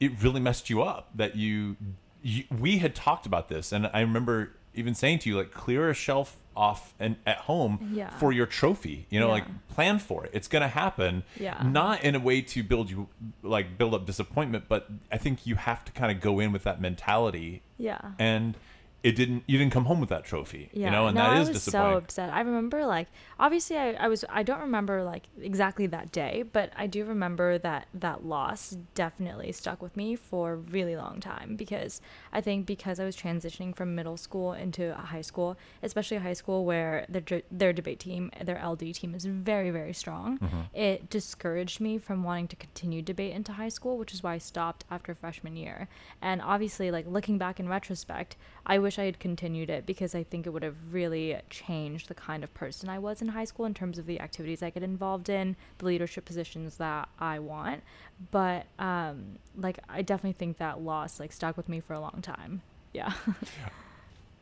it 0.00 0.12
really 0.22 0.40
messed 0.40 0.68
you 0.68 0.82
up 0.82 1.08
that 1.14 1.36
you, 1.36 1.76
you 2.22 2.44
we 2.50 2.78
had 2.78 2.94
talked 2.94 3.26
about 3.26 3.48
this 3.48 3.72
and 3.72 3.88
I 3.92 4.00
remember 4.00 4.50
even 4.74 4.94
saying 4.94 5.20
to 5.20 5.28
you 5.28 5.36
like 5.36 5.52
clear 5.52 5.90
a 5.90 5.94
shelf 5.94 6.36
off 6.56 6.94
and 6.98 7.16
at 7.26 7.36
home 7.38 7.90
Yeah. 7.94 8.10
for 8.18 8.32
your 8.32 8.46
trophy 8.46 9.06
you 9.08 9.20
know 9.20 9.26
Yeah. 9.28 9.32
like 9.32 9.68
plan 9.68 9.98
for 9.98 10.24
it 10.24 10.30
it's 10.34 10.48
to 10.48 10.68
happen 10.68 11.22
Yeah. 11.38 11.62
not 11.64 12.02
in 12.04 12.14
a 12.14 12.20
way 12.20 12.42
to 12.42 12.62
build 12.62 12.90
you 12.90 13.08
like 13.42 13.78
build 13.78 13.94
up 13.94 14.04
disappointment 14.04 14.64
but 14.68 14.88
i 15.10 15.16
think 15.16 15.46
you 15.46 15.54
have 15.54 15.82
to 15.86 15.92
kind 15.92 16.10
of 16.14 16.20
go 16.20 16.40
in 16.40 16.52
with 16.52 16.64
that 16.64 16.78
mentality 16.80 17.62
yeah. 17.78 18.00
and 18.18 18.54
it 19.02 19.16
didn't 19.16 19.42
you 19.46 19.58
didn't 19.58 19.72
come 19.72 19.86
home 19.86 20.00
with 20.00 20.08
that 20.10 20.24
trophy 20.24 20.70
Yeah, 20.72 20.86
you 20.86 20.90
know 20.92 21.06
and 21.08 21.16
no, 21.16 21.22
that 21.22 21.36
I 21.36 21.40
is 21.40 21.48
was 21.48 21.62
so 21.62 21.96
upset. 21.96 22.32
I 22.32 22.40
remember 22.40 22.86
like 22.86 23.08
obviously 23.38 23.76
I, 23.76 23.92
I 23.94 24.08
was 24.08 24.24
I 24.28 24.42
don't 24.42 24.60
remember 24.60 25.02
like 25.02 25.24
exactly 25.40 25.86
that 25.88 26.12
day, 26.12 26.44
but 26.52 26.72
I 26.76 26.86
do 26.86 27.04
remember 27.04 27.58
that 27.58 27.88
that 27.94 28.24
loss 28.24 28.76
definitely 28.94 29.52
stuck 29.52 29.82
with 29.82 29.96
me 29.96 30.14
for 30.14 30.52
a 30.52 30.56
really 30.56 30.96
long 30.96 31.20
time 31.20 31.56
because 31.56 32.00
I 32.32 32.40
think 32.40 32.66
because 32.66 33.00
I 33.00 33.04
was 33.04 33.16
transitioning 33.16 33.74
from 33.74 33.94
middle 33.94 34.16
school 34.16 34.52
into 34.52 34.92
a 34.96 35.02
high 35.02 35.22
school, 35.22 35.56
especially 35.82 36.18
a 36.18 36.20
high 36.20 36.32
school 36.34 36.64
where 36.64 37.06
their 37.08 37.42
their 37.50 37.72
debate 37.72 37.98
team, 37.98 38.30
their 38.40 38.62
LD 38.64 38.94
team 38.94 39.14
is 39.14 39.24
very 39.24 39.70
very 39.70 39.94
strong. 39.94 40.38
Mm-hmm. 40.38 40.60
It 40.74 41.10
discouraged 41.10 41.80
me 41.80 41.98
from 41.98 42.22
wanting 42.22 42.48
to 42.48 42.56
continue 42.56 43.02
debate 43.02 43.32
into 43.32 43.52
high 43.52 43.68
school, 43.68 43.98
which 43.98 44.14
is 44.14 44.22
why 44.22 44.34
I 44.34 44.38
stopped 44.38 44.84
after 44.90 45.14
freshman 45.14 45.56
year. 45.56 45.88
And 46.20 46.40
obviously 46.40 46.90
like 46.90 47.06
looking 47.08 47.38
back 47.38 47.58
in 47.58 47.68
retrospect, 47.68 48.36
I 48.64 48.78
wish 48.78 48.98
I 48.98 49.04
had 49.04 49.18
continued 49.18 49.70
it 49.70 49.86
because 49.86 50.14
I 50.14 50.22
think 50.22 50.46
it 50.46 50.50
would 50.50 50.62
have 50.62 50.76
really 50.90 51.36
changed 51.50 52.08
the 52.08 52.14
kind 52.14 52.44
of 52.44 52.54
person 52.54 52.88
I 52.88 52.98
was 52.98 53.20
in 53.20 53.28
high 53.28 53.44
school 53.44 53.66
in 53.66 53.74
terms 53.74 53.98
of 53.98 54.06
the 54.06 54.20
activities 54.20 54.62
I 54.62 54.70
get 54.70 54.82
involved 54.82 55.28
in, 55.28 55.56
the 55.78 55.86
leadership 55.86 56.24
positions 56.24 56.76
that 56.76 57.08
I 57.18 57.40
want. 57.40 57.82
But 58.30 58.66
um, 58.78 59.38
like 59.56 59.78
I 59.88 60.02
definitely 60.02 60.34
think 60.34 60.58
that 60.58 60.80
loss 60.80 61.18
like 61.18 61.32
stuck 61.32 61.56
with 61.56 61.68
me 61.68 61.80
for 61.80 61.94
a 61.94 62.00
long 62.00 62.20
time. 62.22 62.62
Yeah. 62.92 63.12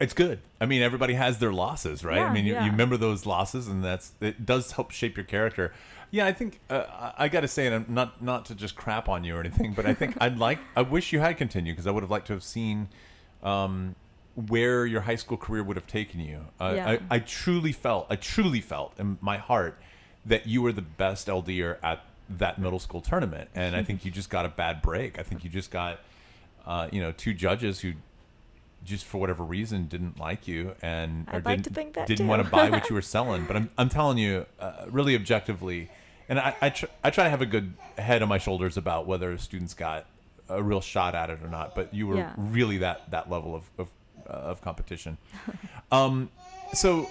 it's 0.00 0.14
good 0.14 0.40
i 0.62 0.64
mean 0.64 0.80
everybody 0.80 1.12
has 1.12 1.38
their 1.38 1.52
losses 1.52 2.02
right 2.02 2.20
i 2.20 2.32
mean 2.32 2.46
you, 2.46 2.54
yeah. 2.54 2.64
you 2.64 2.70
remember 2.70 2.96
those 2.96 3.26
losses 3.26 3.68
and 3.68 3.84
that's 3.84 4.12
it 4.22 4.46
does 4.46 4.72
help 4.72 4.90
shape 4.90 5.14
your 5.14 5.24
character 5.24 5.74
yeah 6.10 6.24
i 6.24 6.32
think 6.32 6.58
uh, 6.70 6.84
i, 6.88 7.24
I 7.24 7.28
gotta 7.28 7.46
say 7.46 7.66
and 7.66 7.74
I'm 7.74 7.86
not 7.86 8.22
not 8.22 8.46
to 8.46 8.54
just 8.54 8.74
crap 8.74 9.10
on 9.10 9.24
you 9.24 9.36
or 9.36 9.40
anything 9.40 9.74
but 9.74 9.84
i 9.84 9.92
think 9.92 10.16
i'd 10.22 10.38
like 10.38 10.58
i 10.74 10.80
wish 10.80 11.12
you 11.12 11.20
had 11.20 11.36
continued 11.36 11.74
because 11.74 11.86
i 11.86 11.90
would 11.90 12.02
have 12.02 12.10
liked 12.10 12.28
to 12.28 12.32
have 12.32 12.42
seen 12.42 12.88
um, 13.42 13.94
where 14.48 14.86
your 14.86 15.02
high 15.02 15.16
school 15.16 15.36
career 15.36 15.62
would 15.62 15.76
have 15.76 15.86
taken 15.86 16.20
you 16.20 16.44
uh, 16.60 16.72
Yeah. 16.76 16.88
I, 17.10 17.16
I 17.16 17.18
truly 17.18 17.72
felt 17.72 18.06
i 18.10 18.16
truly 18.16 18.60
felt 18.60 18.92
in 18.98 19.18
my 19.20 19.36
heart 19.38 19.78
that 20.26 20.46
you 20.46 20.62
were 20.62 20.72
the 20.72 20.82
best 20.82 21.28
LDer 21.28 21.76
at 21.82 22.04
that 22.28 22.58
middle 22.58 22.78
school 22.78 23.00
tournament, 23.00 23.48
and 23.54 23.74
I 23.74 23.82
think 23.82 24.04
you 24.04 24.10
just 24.10 24.30
got 24.30 24.44
a 24.46 24.48
bad 24.50 24.82
break. 24.82 25.18
I 25.18 25.22
think 25.24 25.42
you 25.44 25.50
just 25.50 25.70
got, 25.70 25.98
uh, 26.66 26.88
you 26.92 27.00
know, 27.00 27.10
two 27.10 27.32
judges 27.34 27.80
who 27.80 27.94
just 28.84 29.04
for 29.04 29.18
whatever 29.18 29.42
reason 29.42 29.86
didn't 29.88 30.18
like 30.20 30.46
you 30.46 30.74
and 30.80 31.26
I'd 31.28 31.44
like 31.44 31.56
to 31.58 31.62
didn't, 31.64 31.74
think 31.74 31.94
that 31.94 32.06
didn't 32.06 32.28
want 32.28 32.44
to 32.44 32.48
buy 32.50 32.70
what 32.70 32.86
you 32.90 32.94
were 32.94 33.02
selling. 33.02 33.44
But 33.46 33.56
I'm 33.56 33.70
I'm 33.76 33.88
telling 33.88 34.18
you, 34.18 34.46
uh, 34.60 34.84
really 34.88 35.14
objectively, 35.16 35.88
and 36.28 36.38
I 36.38 36.54
I, 36.62 36.68
tr- 36.70 36.86
I 37.02 37.10
try 37.10 37.24
to 37.24 37.30
have 37.30 37.42
a 37.42 37.46
good 37.46 37.72
head 37.98 38.22
on 38.22 38.28
my 38.28 38.38
shoulders 38.38 38.76
about 38.76 39.06
whether 39.06 39.36
students 39.38 39.74
got 39.74 40.06
a 40.48 40.62
real 40.62 40.80
shot 40.80 41.14
at 41.14 41.30
it 41.30 41.38
or 41.42 41.48
not. 41.48 41.74
But 41.74 41.92
you 41.94 42.06
were 42.06 42.16
Yeah. 42.16 42.32
really 42.36 42.78
that 42.78 43.10
that 43.10 43.30
level 43.30 43.54
of 43.54 43.70
of, 43.78 43.88
of 44.30 44.60
competition. 44.62 45.18
um, 45.92 46.30
so. 46.72 47.08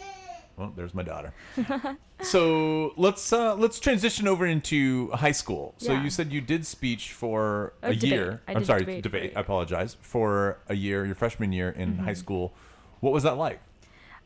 Well, 0.58 0.74
there's 0.76 0.94
my 0.94 1.04
daughter. 1.04 1.34
so 2.22 2.94
let's 2.98 3.32
uh, 3.32 3.56
let's 3.56 3.80
transition 3.80 4.28
over 4.28 4.46
into 4.46 5.10
high 5.12 5.32
school. 5.32 5.74
So 5.78 5.94
Yeah. 5.94 6.04
you 6.04 6.10
said 6.10 6.34
you 6.34 6.42
did 6.42 6.66
speech 6.66 7.14
for 7.14 7.72
Oh, 7.82 7.90
a 7.92 7.96
debate. 7.96 8.10
year. 8.12 8.42
I 8.46 8.52
I'm 8.52 8.58
did 8.60 8.66
sorry, 8.68 8.80
debate 8.82 9.04
debate. 9.04 9.22
for 9.22 9.26
a 9.26 9.30
year. 9.30 9.38
I 9.38 9.40
apologize 9.40 9.96
for 10.02 10.58
a 10.68 10.76
year, 10.76 11.06
your 11.06 11.16
freshman 11.16 11.54
year 11.54 11.70
in 11.70 11.94
Mm-hmm. 11.94 12.04
high 12.04 12.14
school. 12.14 12.54
What 13.00 13.14
was 13.14 13.24
that 13.24 13.38
like? 13.38 13.62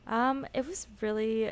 Um, 0.08 0.48
it 0.56 0.66
was 0.66 0.88
really, 1.02 1.52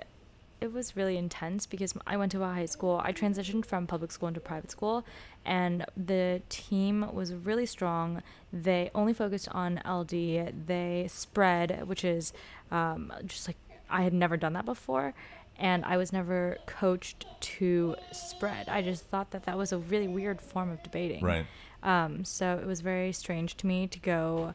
it 0.62 0.71
was 0.71 0.95
really 0.95 1.17
intense 1.17 1.65
because 1.65 1.95
I 2.06 2.17
went 2.17 2.32
to 2.34 2.43
a 2.43 2.47
high 2.47 2.67
school. 2.67 3.02
I 3.04 3.12
transitioned 3.12 3.65
from 3.65 3.88
public 3.88 4.12
school 4.12 4.28
into 4.28 4.39
private 4.39 4.69
school, 4.69 5.04
and 5.43 5.84
the 5.97 6.43
team 6.50 7.12
was 7.13 7.34
really 7.34 7.65
strong. 7.65 8.21
They 8.54 8.91
only 8.93 9.13
focused 9.13 9.50
on 9.50 9.82
LD. 9.89 10.67
They 10.67 11.08
spread, 11.10 11.88
which 11.88 12.06
is 12.06 12.32
um, 12.69 13.12
just 13.26 13.47
like 13.47 13.58
I 13.89 14.04
had 14.04 14.13
never 14.13 14.38
done 14.38 14.54
that 14.54 14.65
before, 14.65 15.15
and 15.58 15.84
I 15.84 15.97
was 15.97 16.13
never 16.13 16.58
coached 16.67 17.26
to 17.41 17.95
spread. 18.12 18.69
I 18.69 18.84
just 18.84 19.08
thought 19.08 19.32
that 19.32 19.43
that 19.45 19.58
was 19.58 19.71
a 19.71 19.80
really 19.80 20.08
weird 20.08 20.39
form 20.39 20.69
of 20.69 20.84
debating. 20.84 21.26
Right. 21.26 21.45
Um, 21.82 22.24
so 22.24 22.60
it 22.62 22.67
was 22.67 22.82
very 22.82 23.12
strange 23.12 23.58
to 23.58 23.67
me 23.67 23.88
to 23.88 24.00
go 24.00 24.54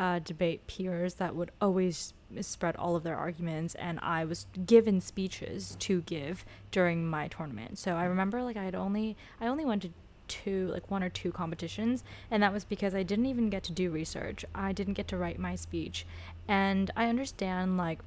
uh, 0.00 0.18
debate 0.18 0.66
peers 0.66 1.14
that 1.14 1.36
would 1.36 1.52
always 1.60 2.12
spread 2.42 2.76
all 2.76 2.96
of 2.96 3.02
their 3.02 3.16
arguments 3.16 3.74
and 3.74 3.98
I 4.00 4.24
was 4.24 4.46
given 4.66 5.00
speeches 5.00 5.76
to 5.80 6.02
give 6.02 6.44
during 6.70 7.08
my 7.08 7.28
tournament. 7.28 7.78
So 7.78 7.94
I 7.94 8.04
remember 8.04 8.42
like 8.42 8.56
I 8.56 8.64
had 8.64 8.74
only 8.74 9.16
I 9.40 9.46
only 9.46 9.64
went 9.64 9.82
to 9.82 9.90
two 10.26 10.68
like 10.72 10.90
one 10.90 11.02
or 11.02 11.10
two 11.10 11.30
competitions 11.30 12.02
and 12.30 12.42
that 12.42 12.52
was 12.52 12.64
because 12.64 12.94
I 12.94 13.02
didn't 13.02 13.26
even 13.26 13.50
get 13.50 13.62
to 13.64 13.72
do 13.72 13.90
research. 13.90 14.44
I 14.54 14.72
didn't 14.72 14.94
get 14.94 15.08
to 15.08 15.16
write 15.16 15.38
my 15.38 15.54
speech. 15.54 16.06
And 16.48 16.90
I 16.96 17.08
understand 17.08 17.76
like 17.76 18.00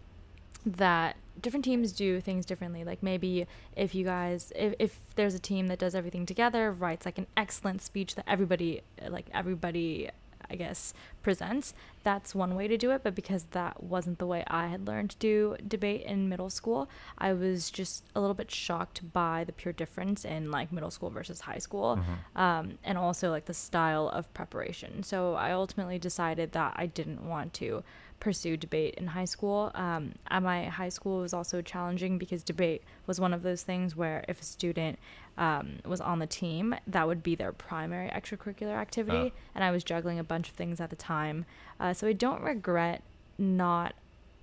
that 0.65 1.15
different 1.41 1.63
teams 1.63 1.91
do 1.91 2.19
things 2.19 2.45
differently. 2.45 2.83
Like 2.83 3.03
maybe 3.03 3.47
if 3.75 3.93
you 3.95 4.03
guys, 4.03 4.51
if, 4.55 4.73
if 4.79 4.99
there's 5.15 5.35
a 5.35 5.39
team 5.39 5.67
that 5.67 5.79
does 5.79 5.95
everything 5.95 6.25
together, 6.25 6.71
writes 6.71 7.05
like 7.05 7.17
an 7.17 7.27
excellent 7.35 7.81
speech 7.81 8.15
that 8.15 8.25
everybody, 8.27 8.81
like 9.07 9.27
everybody, 9.33 10.09
I 10.49 10.55
guess, 10.55 10.93
presents, 11.23 11.73
that's 12.03 12.33
one 12.33 12.55
way 12.55 12.67
to 12.69 12.77
do 12.77 12.91
it. 12.91 13.01
But 13.03 13.15
because 13.15 13.45
that 13.51 13.83
wasn't 13.83 14.19
the 14.19 14.25
way 14.27 14.43
I 14.47 14.67
had 14.67 14.87
learned 14.87 15.09
to 15.11 15.17
do 15.17 15.57
debate 15.67 16.03
in 16.05 16.29
middle 16.29 16.49
school, 16.49 16.89
I 17.17 17.33
was 17.33 17.69
just 17.69 18.03
a 18.15 18.21
little 18.21 18.33
bit 18.33 18.49
shocked 18.49 19.11
by 19.13 19.43
the 19.43 19.51
pure 19.51 19.73
difference 19.73 20.23
in 20.25 20.49
like 20.51 20.71
middle 20.71 20.91
school 20.91 21.09
versus 21.09 21.41
high 21.41 21.57
school, 21.59 21.97
Mm-hmm. 21.97 22.39
um, 22.41 22.77
and 22.83 22.97
also 22.97 23.29
like 23.29 23.45
the 23.45 23.53
style 23.53 24.09
of 24.09 24.33
preparation. 24.33 25.03
So 25.03 25.33
I 25.35 25.51
ultimately 25.51 25.99
decided 25.99 26.51
that 26.53 26.73
I 26.77 26.85
didn't 26.85 27.27
want 27.27 27.53
to 27.55 27.83
pursue 28.19 28.57
debate 28.57 28.95
in 28.95 29.07
high 29.07 29.25
school. 29.25 29.71
Um, 29.75 30.13
at 30.29 30.41
my 30.41 30.65
high 30.65 30.89
school, 30.89 31.19
it 31.19 31.23
was 31.23 31.33
also 31.33 31.61
challenging 31.61 32.17
because 32.17 32.43
debate 32.43 32.83
was 33.05 33.19
one 33.19 33.33
of 33.33 33.43
those 33.43 33.63
things 33.63 33.95
where 33.95 34.25
if 34.27 34.41
a 34.41 34.45
student 34.45 34.97
um, 35.37 35.77
was 35.85 36.01
on 36.01 36.19
the 36.19 36.27
team, 36.27 36.75
that 36.87 37.07
would 37.07 37.21
be 37.21 37.35
their 37.35 37.51
primary 37.51 38.09
extracurricular 38.09 38.75
activity. 38.75 39.31
Ah. 39.35 39.39
And 39.55 39.63
I 39.63 39.71
was 39.71 39.83
juggling 39.83 40.19
a 40.19 40.23
bunch 40.23 40.49
of 40.49 40.55
things 40.55 40.81
at 40.81 40.89
the 40.89 40.95
time. 40.95 41.45
Uh, 41.79 41.93
so 41.93 42.07
I 42.07 42.13
don't 42.13 42.41
regret 42.41 43.03
not 43.37 43.93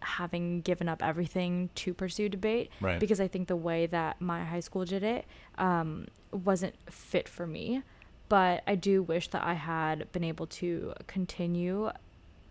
having 0.00 0.60
given 0.60 0.88
up 0.88 1.02
everything 1.02 1.70
to 1.74 1.94
pursue 1.94 2.28
debate 2.28 2.70
Right. 2.80 3.00
because 3.00 3.20
I 3.20 3.26
think 3.26 3.48
the 3.48 3.56
way 3.56 3.86
that 3.86 4.20
my 4.20 4.44
high 4.44 4.60
school 4.60 4.84
did 4.84 5.02
it 5.02 5.24
um, 5.58 6.06
wasn't 6.30 6.74
fit 6.90 7.28
for 7.28 7.46
me. 7.46 7.82
But 8.28 8.62
I 8.66 8.74
do 8.74 9.02
wish 9.02 9.28
that 9.28 9.44
I 9.44 9.54
had 9.54 10.10
been 10.12 10.24
able 10.24 10.46
to 10.46 10.94
continue 11.06 11.90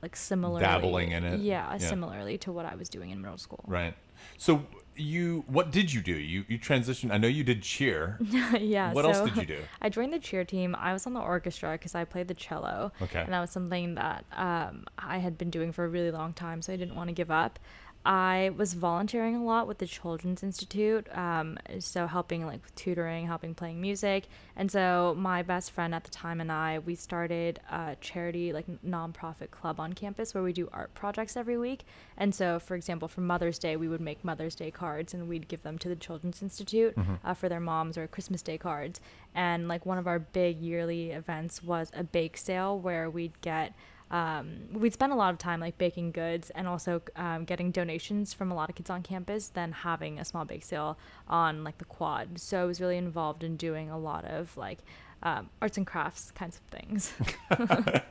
like 0.03 0.15
similarly 0.15 0.61
Dabbling 0.61 1.11
in 1.11 1.23
it. 1.23 1.39
Yeah, 1.39 1.71
Yeah. 1.71 1.77
similarly 1.77 2.37
to 2.39 2.51
what 2.51 2.65
I 2.65 2.75
was 2.75 2.89
doing 2.89 3.09
in 3.09 3.21
middle 3.21 3.37
school. 3.37 3.63
Right. 3.67 3.95
So 4.37 4.65
you, 4.95 5.43
what 5.47 5.71
did 5.71 5.91
you 5.91 6.01
do? 6.01 6.13
You 6.13 6.45
you 6.47 6.59
transitioned. 6.59 7.11
I 7.11 7.17
know 7.17 7.27
you 7.27 7.43
did 7.43 7.63
cheer. 7.63 8.19
yeah. 8.59 8.93
What 8.93 9.05
so 9.05 9.11
else 9.11 9.29
did 9.29 9.37
you 9.37 9.47
do? 9.55 9.61
I 9.81 9.89
joined 9.89 10.13
the 10.13 10.19
cheer 10.19 10.43
team. 10.43 10.75
I 10.77 10.93
was 10.93 11.07
on 11.07 11.13
the 11.13 11.21
orchestra 11.21 11.71
because 11.71 11.95
I 11.95 12.03
played 12.03 12.27
the 12.27 12.33
cello. 12.33 12.91
Okay. 13.01 13.21
And 13.21 13.33
that 13.33 13.39
was 13.39 13.49
something 13.49 13.95
that 13.95 14.25
um, 14.33 14.83
I 14.99 15.17
had 15.17 15.37
been 15.37 15.49
doing 15.49 15.71
for 15.71 15.85
a 15.85 15.87
really 15.87 16.11
long 16.11 16.33
time, 16.33 16.61
so 16.61 16.73
I 16.73 16.75
didn't 16.75 16.95
want 16.95 17.07
to 17.07 17.13
give 17.13 17.31
up. 17.31 17.59
I 18.05 18.51
was 18.57 18.73
volunteering 18.73 19.35
a 19.37 19.43
lot 19.43 19.67
with 19.67 19.77
the 19.77 19.87
Children's 19.87 20.43
Institute, 20.43 21.07
um, 21.15 21.57
so 21.79 22.05
helping 22.05 22.45
like 22.45 22.61
with 22.61 22.75
tutoring, 22.75 23.27
helping 23.27 23.55
playing 23.55 23.79
music, 23.79 24.27
and 24.57 24.69
so 24.69 25.15
my 25.17 25.41
best 25.41 25.71
friend 25.71 25.95
at 25.95 26.03
the 26.03 26.11
time 26.11 26.41
and 26.41 26.51
I 26.51 26.79
we 26.79 26.95
started 26.95 27.59
a 27.71 27.95
charity 28.01 28.51
like 28.51 28.65
nonprofit 28.85 29.51
club 29.51 29.79
on 29.79 29.93
campus 29.93 30.33
where 30.33 30.43
we 30.43 30.53
do 30.53 30.69
art 30.73 30.93
projects 30.93 31.37
every 31.37 31.57
week. 31.57 31.85
And 32.17 32.33
so, 32.33 32.59
for 32.59 32.75
example, 32.75 33.07
for 33.07 33.21
Mother's 33.21 33.57
Day, 33.57 33.75
we 33.75 33.87
would 33.87 34.01
make 34.01 34.23
Mother's 34.23 34.55
Day 34.55 34.71
cards 34.71 35.13
and 35.13 35.27
we'd 35.27 35.47
give 35.47 35.63
them 35.63 35.77
to 35.79 35.89
the 35.89 35.95
Children's 35.95 36.41
Institute 36.41 36.95
uh, 37.23 37.33
for 37.33 37.49
their 37.49 37.59
moms 37.59 37.97
or 37.97 38.07
Christmas 38.07 38.41
Day 38.41 38.57
cards. 38.57 38.99
And 39.35 39.67
like 39.67 39.85
one 39.85 39.97
of 39.97 40.07
our 40.07 40.19
big 40.19 40.61
yearly 40.61 41.11
events 41.11 41.63
was 41.63 41.91
a 41.95 42.03
bake 42.03 42.37
sale 42.37 42.77
where 42.79 43.09
we'd 43.09 43.39
get 43.41 43.73
um, 44.13 44.59
we'd 44.71 44.93
spend 44.93 45.11
a 45.11 45.15
lot 45.15 45.33
of 45.33 45.39
time 45.39 45.59
like 45.59 45.77
baking 45.79 46.11
goods 46.11 46.51
and 46.51 46.67
also 46.67 47.01
um, 47.15 47.45
getting 47.45 47.71
donations 47.71 48.31
from 48.31 48.51
a 48.51 48.55
lot 48.55 48.69
of 48.69 48.75
kids 48.75 48.89
on 48.89 49.01
campus 49.01 49.49
then 49.49 49.71
having 49.71 50.19
a 50.19 50.25
small 50.25 50.45
bake 50.45 50.63
sale 50.63 50.97
on 51.27 51.63
like 51.63 51.79
the 51.79 51.85
quad 51.85 52.39
so 52.39 52.61
i 52.61 52.63
was 52.63 52.79
really 52.79 52.97
involved 52.97 53.43
in 53.43 53.57
doing 53.57 53.89
a 53.89 53.97
lot 53.97 54.23
of 54.25 54.55
like 54.55 54.79
um, 55.23 55.49
arts 55.61 55.77
and 55.77 55.87
crafts 55.87 56.31
kinds 56.31 56.57
of 56.57 56.63
things 56.79 57.13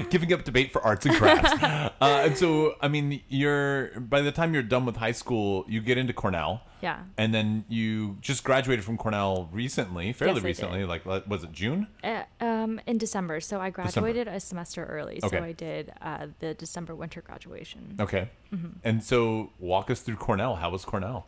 Giving 0.10 0.32
up 0.32 0.44
debate 0.44 0.72
for 0.72 0.82
arts 0.82 1.06
and 1.06 1.14
crafts. 1.14 1.52
uh, 1.62 1.90
and 2.00 2.36
so, 2.36 2.76
I 2.80 2.88
mean, 2.88 3.22
you're 3.28 3.98
by 4.00 4.20
the 4.20 4.32
time 4.32 4.54
you're 4.54 4.62
done 4.62 4.84
with 4.84 4.96
high 4.96 5.12
school, 5.12 5.64
you 5.68 5.80
get 5.80 5.98
into 5.98 6.12
Cornell. 6.12 6.62
yeah 6.80 7.00
And 7.18 7.34
then 7.34 7.64
you 7.68 8.18
just 8.20 8.44
graduated 8.44 8.84
from 8.84 8.96
Cornell 8.96 9.48
recently, 9.52 10.12
fairly 10.12 10.36
Yes, 10.36 10.44
recently. 10.44 10.84
Like, 10.84 11.04
was 11.06 11.44
it 11.44 11.52
June? 11.52 11.88
Uh, 12.02 12.22
um, 12.60 12.80
in 12.86 12.98
December, 12.98 13.40
so 13.40 13.60
I 13.60 13.70
graduated 13.70 14.28
a 14.28 14.40
semester 14.40 14.84
early. 14.84 15.20
Okay. 15.22 15.38
So 15.38 15.44
I 15.44 15.52
did 15.52 15.92
uh, 16.00 16.26
the 16.38 16.54
December 16.54 16.94
winter 16.94 17.20
graduation. 17.20 17.96
Okay. 17.98 18.30
Mm-hmm. 18.52 18.68
And 18.84 19.02
so, 19.02 19.52
walk 19.58 19.90
us 19.90 20.00
through 20.00 20.16
Cornell. 20.16 20.56
How 20.56 20.70
was 20.70 20.84
Cornell? 20.84 21.26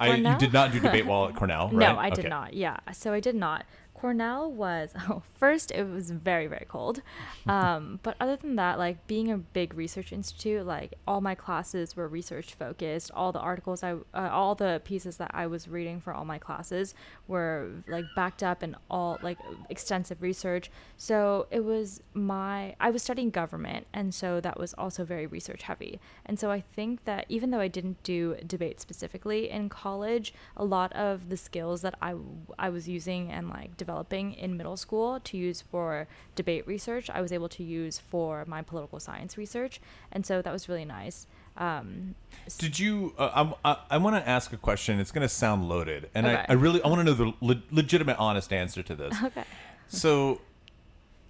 I, 0.00 0.14
you 0.14 0.38
did 0.38 0.52
not 0.52 0.72
do 0.72 0.78
debate 0.78 1.06
while 1.06 1.28
at 1.28 1.34
Cornell, 1.34 1.68
right? 1.72 1.92
No, 1.92 1.98
I 1.98 2.10
did 2.10 2.28
not. 2.28 2.54
Yeah, 2.54 2.78
so 2.92 3.12
I 3.12 3.20
did 3.20 3.34
not. 3.34 3.64
Cornell 3.98 4.50
was 4.50 4.92
oh, 5.10 5.22
first 5.34 5.72
it 5.72 5.88
was 5.88 6.10
very 6.10 6.46
very 6.46 6.66
cold, 6.68 7.02
um, 7.46 7.98
but 8.02 8.16
other 8.20 8.36
than 8.36 8.56
that, 8.56 8.78
like 8.78 9.06
being 9.06 9.32
a 9.32 9.38
big 9.38 9.74
research 9.74 10.12
institute, 10.12 10.64
like 10.64 10.94
all 11.06 11.20
my 11.20 11.34
classes 11.34 11.96
were 11.96 12.06
research 12.06 12.54
focused. 12.54 13.10
All 13.12 13.32
the 13.32 13.40
articles 13.40 13.82
I, 13.82 13.94
uh, 14.14 14.28
all 14.30 14.54
the 14.54 14.80
pieces 14.84 15.16
that 15.16 15.32
I 15.34 15.46
was 15.46 15.68
reading 15.68 16.00
for 16.00 16.12
all 16.14 16.24
my 16.24 16.38
classes 16.38 16.94
were 17.26 17.70
like 17.88 18.04
backed 18.14 18.42
up 18.42 18.62
and 18.62 18.76
all 18.88 19.18
like 19.22 19.38
extensive 19.68 20.22
research. 20.22 20.70
So 20.96 21.46
it 21.50 21.64
was 21.64 22.00
my 22.14 22.76
I 22.80 22.90
was 22.90 23.02
studying 23.02 23.30
government, 23.30 23.86
and 23.92 24.14
so 24.14 24.40
that 24.40 24.58
was 24.58 24.74
also 24.74 25.04
very 25.04 25.26
research 25.26 25.62
heavy. 25.62 25.98
And 26.24 26.38
so 26.38 26.50
I 26.50 26.60
think 26.60 27.04
that 27.04 27.26
even 27.28 27.50
though 27.50 27.60
I 27.60 27.68
didn't 27.68 28.02
do 28.04 28.36
debate 28.46 28.80
specifically 28.80 29.50
in 29.50 29.68
college, 29.68 30.32
a 30.56 30.64
lot 30.64 30.92
of 30.92 31.30
the 31.30 31.36
skills 31.36 31.82
that 31.82 31.96
I 32.00 32.14
I 32.58 32.68
was 32.68 32.88
using 32.88 33.32
and 33.32 33.48
like 33.48 33.76
developing 33.92 34.34
in 34.34 34.56
middle 34.56 34.76
school 34.76 35.18
to 35.20 35.36
use 35.38 35.62
for 35.62 36.06
debate 36.34 36.66
research, 36.66 37.08
I 37.08 37.20
was 37.22 37.32
able 37.32 37.48
to 37.48 37.62
use 37.62 37.98
for 37.98 38.44
my 38.46 38.60
political 38.60 39.00
science 39.00 39.38
research, 39.38 39.80
and 40.12 40.26
so 40.26 40.42
that 40.42 40.52
was 40.52 40.68
really 40.68 40.84
nice. 40.84 41.26
Um, 41.56 42.14
Did 42.58 42.78
you? 42.78 43.14
Uh, 43.18 43.30
I'm- 43.34 43.54
I, 43.64 43.76
I, 43.90 43.96
want 43.96 44.14
to 44.16 44.28
ask 44.28 44.52
a 44.52 44.56
question. 44.58 45.00
It's 45.00 45.10
going 45.10 45.22
to 45.26 45.28
sound 45.28 45.68
loaded, 45.68 46.10
and 46.14 46.26
I, 46.26 46.34
Okay. 46.34 46.46
I 46.50 46.52
really 46.52 46.82
I 46.82 46.88
want 46.88 47.00
to 47.00 47.04
know 47.04 47.14
the 47.14 47.32
le- 47.40 47.62
legitimate, 47.70 48.16
honest 48.18 48.52
answer 48.52 48.82
to 48.82 48.94
this. 48.94 49.14
okay. 49.24 49.44
So, 49.88 50.40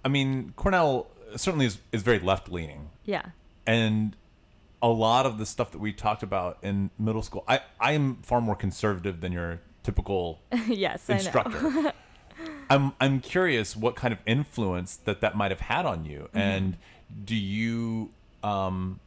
I 0.03 0.09
mean, 0.09 0.53
Cornell 0.57 1.07
certainly 1.37 1.65
is, 1.65 1.79
is 1.93 2.01
very 2.03 2.19
left 2.19 2.51
leaning, 2.51 2.89
Yeah. 3.05 3.25
and 3.65 4.15
a 4.81 4.89
lot 4.89 5.25
of 5.25 5.37
the 5.37 5.45
stuff 5.45 5.71
that 5.71 5.79
we 5.79 5.91
talked 5.93 6.23
about 6.23 6.57
in 6.61 6.89
middle 6.99 7.21
school, 7.23 7.43
I 7.47 7.61
I 7.79 7.93
am 7.93 8.17
far 8.21 8.41
more 8.41 8.55
conservative 8.55 9.21
than 9.21 9.31
your 9.31 9.61
typical 9.83 10.41
yes. 10.67 11.09
I 11.09 11.13
instructor. 11.13 11.93
I'm 12.69 12.93
I'm 13.01 13.19
curious 13.19 13.75
what 13.75 13.95
kind 13.95 14.11
of 14.13 14.19
influence 14.25 14.95
that 14.97 15.21
that 15.21 15.35
might 15.35 15.51
have 15.51 15.61
had 15.61 15.85
on 15.85 16.05
you, 16.05 16.29
Mm-hmm. 16.29 16.37
and 16.37 16.77
do 17.25 17.35
you 17.35 18.09
um, 18.43 18.99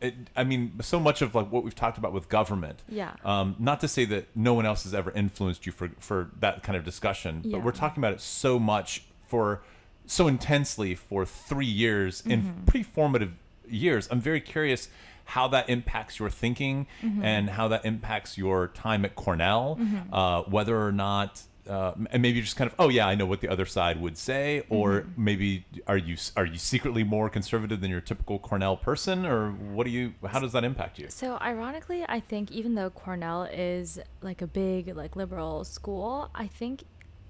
it, 0.00 0.14
I 0.36 0.44
mean, 0.44 0.72
so 0.82 1.00
much 1.00 1.22
of 1.22 1.34
like 1.34 1.50
what 1.50 1.64
we've 1.64 1.74
talked 1.74 1.96
about 1.96 2.12
with 2.12 2.28
government. 2.28 2.82
Yeah. 2.88 3.12
Um, 3.24 3.56
not 3.58 3.80
to 3.80 3.88
say 3.88 4.04
that 4.06 4.26
no 4.36 4.52
one 4.52 4.66
else 4.66 4.84
has 4.84 4.92
ever 4.94 5.10
influenced 5.12 5.64
you 5.66 5.72
for 5.72 5.90
for 5.98 6.30
that 6.40 6.62
kind 6.62 6.76
of 6.76 6.84
discussion, 6.84 7.42
but 7.50 7.62
we're 7.62 7.72
talking 7.72 8.02
about 8.02 8.12
it 8.12 8.20
so 8.20 8.58
much 8.58 9.04
for 9.26 9.62
so 10.06 10.28
intensely 10.28 10.94
for 10.94 11.24
three 11.24 11.66
years 11.66 12.22
in 12.26 12.42
Mm-hmm. 12.42 12.64
pretty 12.66 12.82
formative 12.84 13.32
years. 13.68 14.06
I'm 14.10 14.20
very 14.20 14.40
curious 14.40 14.88
how 15.24 15.48
that 15.48 15.68
impacts 15.68 16.18
your 16.20 16.30
thinking 16.30 16.86
Mm-hmm. 17.02 17.24
and 17.24 17.50
how 17.50 17.66
that 17.68 17.84
impacts 17.86 18.36
your 18.38 18.68
time 18.68 19.04
at 19.04 19.14
Cornell. 19.16 19.80
Uh, 20.12 20.42
whether 20.42 20.78
or 20.80 20.92
not. 20.92 21.42
Uh, 21.68 21.92
and 22.10 22.22
maybe 22.22 22.36
you're 22.38 22.44
just 22.44 22.56
kind 22.56 22.70
of, 22.70 22.74
oh 22.78 22.88
yeah, 22.88 23.06
I 23.08 23.14
know 23.14 23.26
what 23.26 23.40
the 23.40 23.48
other 23.48 23.66
side 23.66 24.00
would 24.00 24.16
say, 24.16 24.64
or 24.68 25.00
Mm-hmm. 25.02 25.24
maybe 25.24 25.64
are 25.86 25.96
you 25.96 26.16
are 26.36 26.44
you 26.46 26.58
secretly 26.58 27.02
more 27.04 27.28
conservative 27.28 27.80
than 27.80 27.90
your 27.90 28.00
typical 28.00 28.38
Cornell 28.38 28.76
person, 28.76 29.26
or 29.26 29.50
what 29.50 29.84
do 29.84 29.90
you? 29.90 30.14
How 30.26 30.38
does 30.38 30.52
that 30.52 30.64
impact 30.64 30.98
you? 30.98 31.06
So 31.08 31.38
ironically, 31.40 32.04
I 32.08 32.20
think 32.20 32.50
even 32.52 32.74
though 32.74 32.90
Cornell 32.90 33.44
is 33.44 33.98
like 34.22 34.42
a 34.42 34.46
big 34.46 34.94
like 34.96 35.16
liberal 35.16 35.64
school, 35.64 36.30
I 36.34 36.46
think 36.46 36.84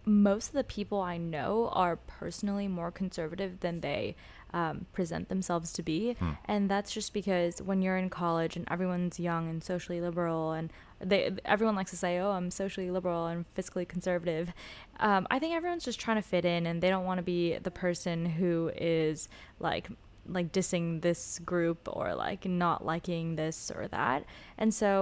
most 0.05 0.49
of 0.49 0.53
the 0.55 0.64
people 0.64 1.01
I 1.01 1.16
know 1.16 1.68
are 1.72 1.96
personally 1.96 2.68
more 2.68 2.90
conservative 2.92 3.61
than 3.61 3.81
they 3.81 4.14
um, 4.57 4.87
present 4.92 5.29
themselves 5.29 5.73
to 5.75 5.83
be, 5.83 6.17
and 6.46 6.71
that's 6.71 6.90
just 6.98 7.13
because 7.13 7.61
when 7.61 7.83
you're 7.83 7.98
in 7.98 8.09
college 8.09 8.57
and 8.57 8.67
everyone's 8.71 9.21
young 9.21 9.50
and 9.50 9.63
socially 9.63 10.00
liberal, 10.00 10.52
and 10.52 10.73
they 10.98 11.31
everyone 11.44 11.77
likes 11.77 11.90
to 11.90 11.96
say, 11.96 12.19
"Oh, 12.19 12.31
I'm 12.31 12.50
socially 12.50 12.90
liberal 12.90 13.27
and 13.27 13.44
fiscally 13.54 13.87
conservative." 13.87 14.52
Um, 14.98 15.27
I 15.31 15.38
think 15.38 15.54
everyone's 15.54 15.85
just 15.85 16.00
trying 16.00 16.17
to 16.17 16.23
fit 16.23 16.44
in, 16.46 16.67
and 16.67 16.83
they 16.83 16.88
don't 16.88 17.04
want 17.04 17.19
to 17.19 17.23
be 17.23 17.59
the 17.59 17.71
person 17.71 18.25
who 18.25 18.71
is 18.77 19.29
like 19.61 19.88
like 20.29 20.50
dissing 20.52 21.02
this 21.02 21.38
group 21.40 21.88
or 21.96 22.15
like 22.15 22.46
not 22.46 22.85
liking 22.85 23.37
this 23.37 23.71
or 23.71 23.87
that. 23.88 24.25
And 24.59 24.73
so 24.73 24.96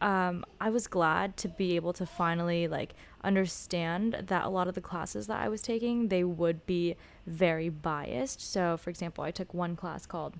um, 0.00 0.44
i 0.60 0.70
was 0.70 0.86
glad 0.86 1.36
to 1.38 1.48
be 1.48 1.76
able 1.76 1.92
to 1.94 2.06
finally 2.06 2.68
like 2.68 2.94
understand 3.24 4.24
that 4.28 4.44
a 4.44 4.48
lot 4.48 4.68
of 4.68 4.74
the 4.74 4.80
classes 4.80 5.26
that 5.26 5.40
i 5.40 5.48
was 5.48 5.60
taking 5.62 6.08
they 6.08 6.22
would 6.22 6.64
be 6.66 6.94
very 7.28 7.68
biased. 7.68 8.40
So 8.40 8.76
for 8.76 8.90
example 8.90 9.24
i 9.24 9.30
took 9.30 9.52
one 9.54 9.76
class 9.76 10.06
called 10.06 10.34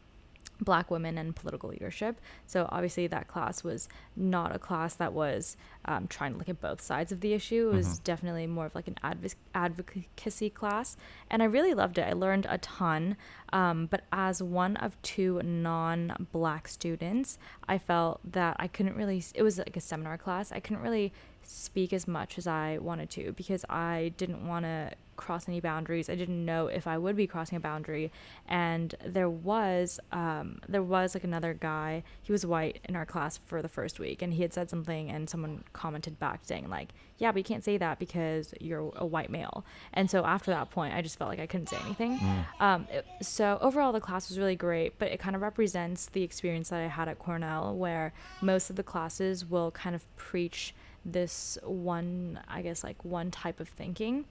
black 0.60 0.90
women 0.90 1.18
and 1.18 1.36
political 1.36 1.70
leadership. 1.70 2.20
So 2.46 2.68
obviously 2.72 3.06
that 3.06 3.28
class 3.28 3.62
was 3.62 3.88
not 4.16 4.52
a 4.52 4.58
class 4.58 4.92
that 4.96 5.12
was 5.12 5.56
um, 5.84 6.08
trying 6.08 6.32
to 6.32 6.38
look 6.38 6.48
at 6.48 6.60
both 6.60 6.80
sides 6.80 7.12
of 7.12 7.20
the 7.20 7.32
issue. 7.32 7.70
It 7.70 7.74
was 7.76 8.00
Mhm. 8.00 8.02
definitely 8.04 8.46
more 8.48 8.66
of 8.66 8.74
like 8.74 8.88
an 8.88 8.96
advoc- 9.04 9.36
advocacy 9.54 10.50
class. 10.50 10.96
And 11.30 11.42
i 11.44 11.46
really 11.46 11.74
loved 11.74 11.96
it. 11.96 12.08
I 12.08 12.12
learned 12.12 12.44
a 12.50 12.58
ton. 12.58 13.16
Um, 13.52 13.86
but 13.86 14.02
as 14.12 14.42
one 14.42 14.76
of 14.78 15.00
two 15.02 15.40
non-black 15.44 16.68
students 16.68 17.38
i 17.68 17.78
felt 17.78 18.20
that 18.24 18.56
i 18.58 18.66
couldn't 18.66 18.96
really 18.96 19.22
it 19.34 19.42
was 19.42 19.58
like 19.58 19.76
a 19.76 19.80
seminar 19.80 20.18
class. 20.18 20.50
I 20.52 20.60
couldn't 20.60 20.82
really 20.82 21.12
speak 21.42 21.92
as 21.92 22.06
much 22.08 22.36
as 22.36 22.46
i 22.46 22.78
wanted 22.78 23.08
to 23.10 23.32
because 23.32 23.64
i 23.70 24.12
didn't 24.16 24.46
want 24.46 24.64
to 24.64 24.92
cross 25.18 25.46
any 25.48 25.60
boundaries. 25.60 26.08
I 26.08 26.14
didn't 26.14 26.42
know 26.46 26.68
if 26.68 26.86
i 26.86 26.96
would 26.96 27.16
be 27.16 27.26
crossing 27.26 27.56
a 27.56 27.60
boundary. 27.60 28.10
And 28.48 28.94
there 29.04 29.28
was 29.28 30.00
um, 30.12 30.60
there 30.66 30.82
was 30.82 31.14
like 31.14 31.24
another 31.24 31.52
guy. 31.52 32.02
He 32.22 32.32
was 32.32 32.46
white 32.46 32.80
in 32.88 32.96
our 32.96 33.04
class 33.04 33.38
for 33.44 33.60
the 33.60 33.68
first 33.68 34.00
week 34.00 34.22
and 34.22 34.32
he 34.32 34.40
had 34.42 34.54
said 34.54 34.70
something 34.70 35.10
and 35.10 35.28
someone 35.28 35.64
commented 35.74 36.18
back 36.18 36.40
saying 36.44 36.70
like 36.70 36.88
yeah 37.18 37.32
but 37.32 37.38
you 37.38 37.44
can't 37.44 37.64
say 37.64 37.76
that 37.76 37.98
because 37.98 38.54
you're 38.60 38.90
a 38.96 39.04
white 39.04 39.28
male. 39.30 39.64
And 39.92 40.10
so 40.10 40.24
after 40.24 40.50
that 40.52 40.70
point 40.70 40.94
i 40.94 41.02
just 41.02 41.18
felt 41.18 41.28
like 41.28 41.40
i 41.40 41.46
couldn't 41.46 41.68
say 41.68 41.76
anything. 41.84 42.18
Um, 42.60 42.86
it- 42.90 43.04
so 43.20 43.58
overall 43.60 43.92
the 43.92 44.00
class 44.00 44.28
was 44.28 44.38
really 44.38 44.54
great 44.56 44.98
but 44.98 45.08
it 45.10 45.18
kind 45.18 45.34
of 45.36 45.42
represents 45.42 46.06
the 46.06 46.22
experience 46.22 46.68
that 46.70 46.80
i 46.80 46.86
had 46.86 47.08
at 47.08 47.18
cornell 47.18 47.74
where 47.76 48.12
most 48.40 48.70
of 48.70 48.76
the 48.76 48.82
classes 48.84 49.44
will 49.44 49.70
kind 49.72 49.96
of 49.96 50.02
preach 50.16 50.72
this 51.04 51.58
one 51.64 52.38
i 52.48 52.62
guess 52.62 52.84
like 52.84 53.04
one 53.04 53.30
type 53.30 53.58
of 53.60 53.68
thinking 53.68 54.24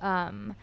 um, 0.00 0.54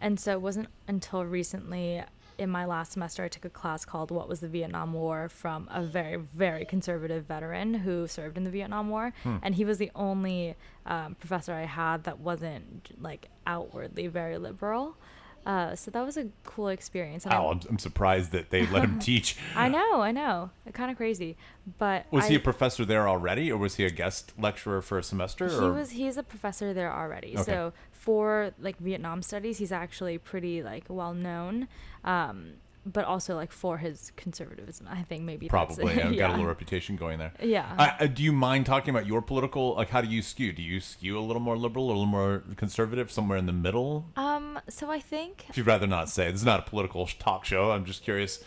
and 0.00 0.18
so 0.18 0.32
it 0.32 0.40
wasn't 0.40 0.68
until 0.88 1.24
recently 1.24 2.02
in 2.38 2.50
my 2.50 2.64
last 2.64 2.92
semester 2.92 3.22
I 3.22 3.28
took 3.28 3.44
a 3.44 3.50
class 3.50 3.84
called 3.84 4.10
What 4.10 4.28
Was 4.28 4.40
the 4.40 4.48
Vietnam 4.48 4.92
War 4.92 5.28
from 5.28 5.68
a 5.70 5.82
very, 5.82 6.16
very 6.16 6.64
conservative 6.64 7.24
veteran 7.24 7.74
who 7.74 8.06
served 8.06 8.36
in 8.36 8.44
the 8.44 8.50
Vietnam 8.50 8.90
War. 8.90 9.12
Hmm. 9.22 9.36
And 9.42 9.54
he 9.54 9.64
was 9.64 9.78
the 9.78 9.90
only 9.94 10.56
um, 10.86 11.14
professor 11.14 11.52
I 11.52 11.64
had 11.64 12.04
that 12.04 12.18
wasn't 12.20 12.90
like 13.00 13.28
outwardly 13.46 14.08
very 14.08 14.38
liberal. 14.38 14.96
Uh, 15.44 15.74
so 15.74 15.90
that 15.90 16.04
was 16.04 16.16
a 16.16 16.28
cool 16.44 16.68
experience. 16.68 17.24
And 17.24 17.34
Wow, 17.34 17.50
I'm, 17.50 17.60
I'm 17.68 17.78
surprised 17.78 18.30
that 18.32 18.50
they 18.50 18.64
let 18.66 18.84
him 18.84 18.98
teach. 19.00 19.36
I 19.56 19.68
know, 19.68 20.00
I 20.00 20.12
know. 20.12 20.50
Kind 20.72 20.90
of 20.90 20.96
crazy. 20.96 21.36
But 21.78 22.06
Was 22.12 22.24
I, 22.24 22.28
he 22.30 22.34
a 22.36 22.40
professor 22.40 22.84
there 22.84 23.08
already, 23.08 23.50
or 23.50 23.58
was 23.58 23.74
he 23.74 23.84
a 23.84 23.90
guest 23.90 24.32
lecturer 24.38 24.80
for 24.82 24.98
a 24.98 25.02
semester? 25.02 25.48
He 25.48 25.56
or? 25.56 25.72
was 25.72 25.90
he's 25.90 26.16
a 26.16 26.22
professor 26.22 26.72
there 26.72 26.92
already. 26.92 27.34
Okay. 27.34 27.42
So 27.42 27.72
for 28.02 28.50
like 28.58 28.78
Vietnam 28.78 29.22
studies, 29.22 29.58
he's 29.58 29.70
actually 29.70 30.18
pretty 30.18 30.60
like 30.62 30.84
well 30.88 31.14
known. 31.14 31.68
Um, 32.04 32.54
but 32.84 33.04
also 33.04 33.36
like 33.36 33.52
for 33.52 33.78
his 33.78 34.10
conservatism, 34.16 34.88
I 34.90 35.02
think 35.02 35.22
maybe 35.22 35.46
Probably 35.46 35.94
yeah, 35.96 36.12
got 36.14 36.30
a 36.30 36.32
little 36.32 36.46
reputation 36.46 36.96
going 36.96 37.20
there. 37.20 37.32
Yeah. 37.40 37.72
I, 37.78 37.94
I, 38.00 38.06
do 38.08 38.24
you 38.24 38.32
mind 38.32 38.66
talking 38.66 38.90
about 38.90 39.06
your 39.06 39.22
political? 39.22 39.76
Like, 39.76 39.90
how 39.90 40.00
do 40.00 40.08
you 40.08 40.20
skew? 40.20 40.52
Do 40.52 40.62
you 40.62 40.80
skew 40.80 41.16
a 41.16 41.22
little 41.22 41.40
more 41.40 41.56
liberal 41.56 41.86
or 41.86 41.94
a 41.94 41.98
little 41.98 42.06
more 42.06 42.42
conservative, 42.56 43.12
somewhere 43.12 43.38
in 43.38 43.46
the 43.46 43.52
middle? 43.52 44.06
um. 44.16 44.58
So 44.68 44.90
I 44.90 44.98
think 44.98 45.46
If 45.48 45.56
you'd 45.56 45.66
rather 45.66 45.86
not 45.86 46.08
say, 46.08 46.26
this 46.32 46.40
is 46.40 46.44
not 46.44 46.60
a 46.66 46.68
political 46.68 47.06
talk 47.06 47.44
show. 47.44 47.70
I'm 47.70 47.84
just 47.84 48.02
curious 48.02 48.42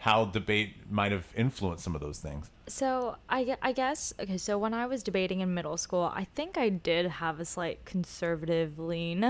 how 0.00 0.24
debate 0.24 0.90
might 0.90 1.12
have 1.12 1.26
influenced 1.36 1.84
some 1.84 1.94
of 1.94 2.00
those 2.00 2.18
things. 2.18 2.50
So 2.66 3.16
I, 3.28 3.56
I 3.60 3.72
guess 3.72 4.14
okay. 4.18 4.38
So 4.38 4.56
when 4.58 4.72
I 4.72 4.86
was 4.86 5.02
debating 5.02 5.40
in 5.40 5.52
middle 5.52 5.76
school, 5.76 6.10
I 6.14 6.24
think 6.24 6.56
I 6.56 6.70
did 6.70 7.06
have 7.06 7.38
a 7.38 7.44
slight 7.44 7.84
conservative 7.84 8.78
lean. 8.78 9.22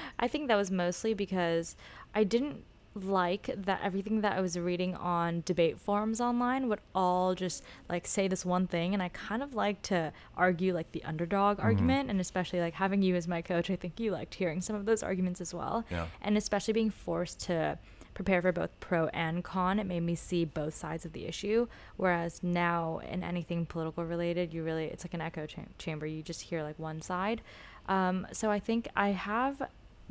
I 0.18 0.28
think 0.28 0.48
that 0.48 0.56
was 0.56 0.70
mostly 0.70 1.14
because 1.14 1.76
I 2.12 2.24
didn't 2.24 2.64
like 2.96 3.50
that 3.56 3.80
everything 3.84 4.22
that 4.22 4.32
I 4.32 4.40
was 4.40 4.58
reading 4.58 4.96
on 4.96 5.42
debate 5.44 5.78
forums 5.78 6.20
online 6.20 6.68
would 6.68 6.80
all 6.92 7.34
just 7.34 7.62
like 7.88 8.04
say 8.04 8.26
this 8.26 8.44
one 8.44 8.66
thing, 8.66 8.94
and 8.94 9.02
I 9.02 9.10
kind 9.10 9.44
of 9.44 9.54
like 9.54 9.80
to 9.82 10.12
argue 10.36 10.74
like 10.74 10.90
the 10.90 11.04
underdog 11.04 11.58
mm-hmm. 11.58 11.66
argument, 11.66 12.10
and 12.10 12.20
especially 12.20 12.58
like 12.60 12.74
having 12.74 13.00
you 13.00 13.14
as 13.14 13.28
my 13.28 13.42
coach, 13.42 13.70
I 13.70 13.76
think 13.76 14.00
you 14.00 14.10
liked 14.10 14.34
hearing 14.34 14.60
some 14.60 14.74
of 14.74 14.86
those 14.86 15.04
arguments 15.04 15.40
as 15.40 15.54
well, 15.54 15.84
Yeah. 15.88 16.06
and 16.20 16.36
especially 16.36 16.74
being 16.74 16.90
forced 16.90 17.38
to 17.42 17.78
prepare 18.16 18.40
for 18.40 18.50
both 18.50 18.80
pro 18.80 19.08
and 19.08 19.44
con, 19.44 19.78
it 19.78 19.84
made 19.84 20.00
me 20.00 20.14
see 20.14 20.46
both 20.46 20.74
sides 20.74 21.04
of 21.04 21.12
the 21.12 21.26
issue. 21.26 21.68
Whereas 21.98 22.42
now, 22.42 23.00
in 23.08 23.22
anything 23.22 23.66
political 23.66 24.04
related, 24.04 24.54
you 24.54 24.64
really, 24.64 24.86
it's 24.86 25.04
like 25.04 25.12
an 25.12 25.20
echo 25.20 25.44
cham- 25.44 25.68
chamber. 25.78 26.06
You 26.06 26.22
just 26.22 26.40
hear 26.40 26.62
like 26.62 26.78
one 26.78 27.02
side. 27.02 27.42
Um, 27.88 28.26
so 28.32 28.50
I 28.50 28.58
think 28.58 28.88
I 28.96 29.10
have 29.10 29.62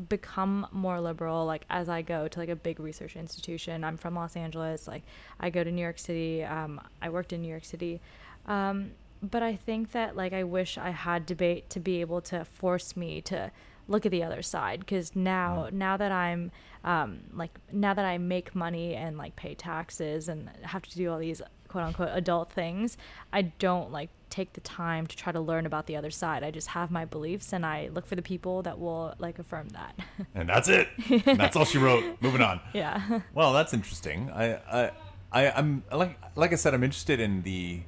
become 0.09 0.67
more 0.73 0.99
liberal 0.99 1.45
like 1.45 1.63
as 1.69 1.87
i 1.87 2.01
go 2.01 2.27
to 2.27 2.37
like 2.37 2.49
a 2.49 2.55
big 2.55 2.81
research 2.81 3.15
institution 3.15 3.81
i'm 3.81 3.95
from 3.95 4.13
los 4.13 4.35
angeles 4.35 4.89
like 4.89 5.03
i 5.39 5.49
go 5.49 5.63
to 5.63 5.71
new 5.71 5.81
york 5.81 5.97
city 5.97 6.43
um, 6.43 6.81
i 7.01 7.09
worked 7.09 7.31
in 7.31 7.41
new 7.41 7.47
york 7.47 7.63
city 7.63 8.01
um, 8.45 8.91
but 9.21 9.41
i 9.41 9.55
think 9.55 9.93
that 9.93 10.13
like 10.13 10.33
i 10.33 10.43
wish 10.43 10.77
i 10.77 10.89
had 10.89 11.25
debate 11.25 11.69
to 11.69 11.79
be 11.79 12.01
able 12.01 12.19
to 12.19 12.43
force 12.43 12.97
me 12.97 13.21
to 13.21 13.49
look 13.87 14.05
at 14.05 14.11
the 14.11 14.21
other 14.21 14.41
side 14.41 14.81
because 14.81 15.15
now 15.15 15.69
now 15.71 15.95
that 15.95 16.11
i'm 16.11 16.51
um, 16.85 17.19
like 17.33 17.51
now 17.73 17.93
that 17.93 18.05
i 18.05 18.17
make 18.17 18.55
money 18.55 18.95
and 18.95 19.17
like 19.17 19.35
pay 19.35 19.53
taxes 19.55 20.29
and 20.29 20.49
have 20.61 20.83
to 20.83 20.95
do 20.95 21.11
all 21.11 21.17
these 21.19 21.41
quote 21.67 21.83
unquote 21.83 22.09
adult 22.13 22.51
things 22.51 22.97
i 23.33 23.41
don't 23.41 23.91
like 23.91 24.09
take 24.29 24.53
the 24.53 24.61
time 24.61 25.05
to 25.07 25.15
try 25.17 25.31
to 25.31 25.39
learn 25.39 25.65
about 25.65 25.85
the 25.87 25.95
other 25.95 26.11
side 26.11 26.43
i 26.43 26.51
just 26.51 26.67
have 26.69 26.91
my 26.91 27.03
beliefs 27.05 27.51
and 27.53 27.65
i 27.65 27.89
look 27.93 28.05
for 28.05 28.15
the 28.15 28.21
people 28.21 28.61
that 28.61 28.77
will 28.79 29.13
like 29.19 29.39
affirm 29.39 29.67
that 29.69 29.93
And 30.35 30.47
that's 30.49 30.67
it. 30.69 30.87
And 31.25 31.39
that's 31.39 31.55
all 31.55 31.65
she 31.65 31.77
wrote. 31.77 32.17
Moving 32.21 32.41
on. 32.41 32.59
yeah 32.73 33.19
Well, 33.33 33.51
that's 33.53 33.73
interesting. 33.73 34.29
I, 34.31 34.55
I, 34.55 34.91
I, 35.31 35.51
I'm 35.51 35.83
like, 35.91 36.17
like 36.35 36.51
I 36.53 36.55
said, 36.55 36.73
I'm 36.73 36.83
interested 36.83 37.19
in 37.21 37.41
the 37.43 37.81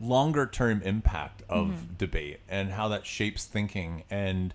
longer 0.00 0.46
term 0.46 0.82
impact 0.82 1.42
of 1.48 1.66
Mm-hmm. 1.66 1.94
debate 1.98 2.40
and 2.48 2.70
how 2.72 2.88
that 2.88 3.06
shapes 3.06 3.44
thinking 3.44 4.04
and 4.10 4.52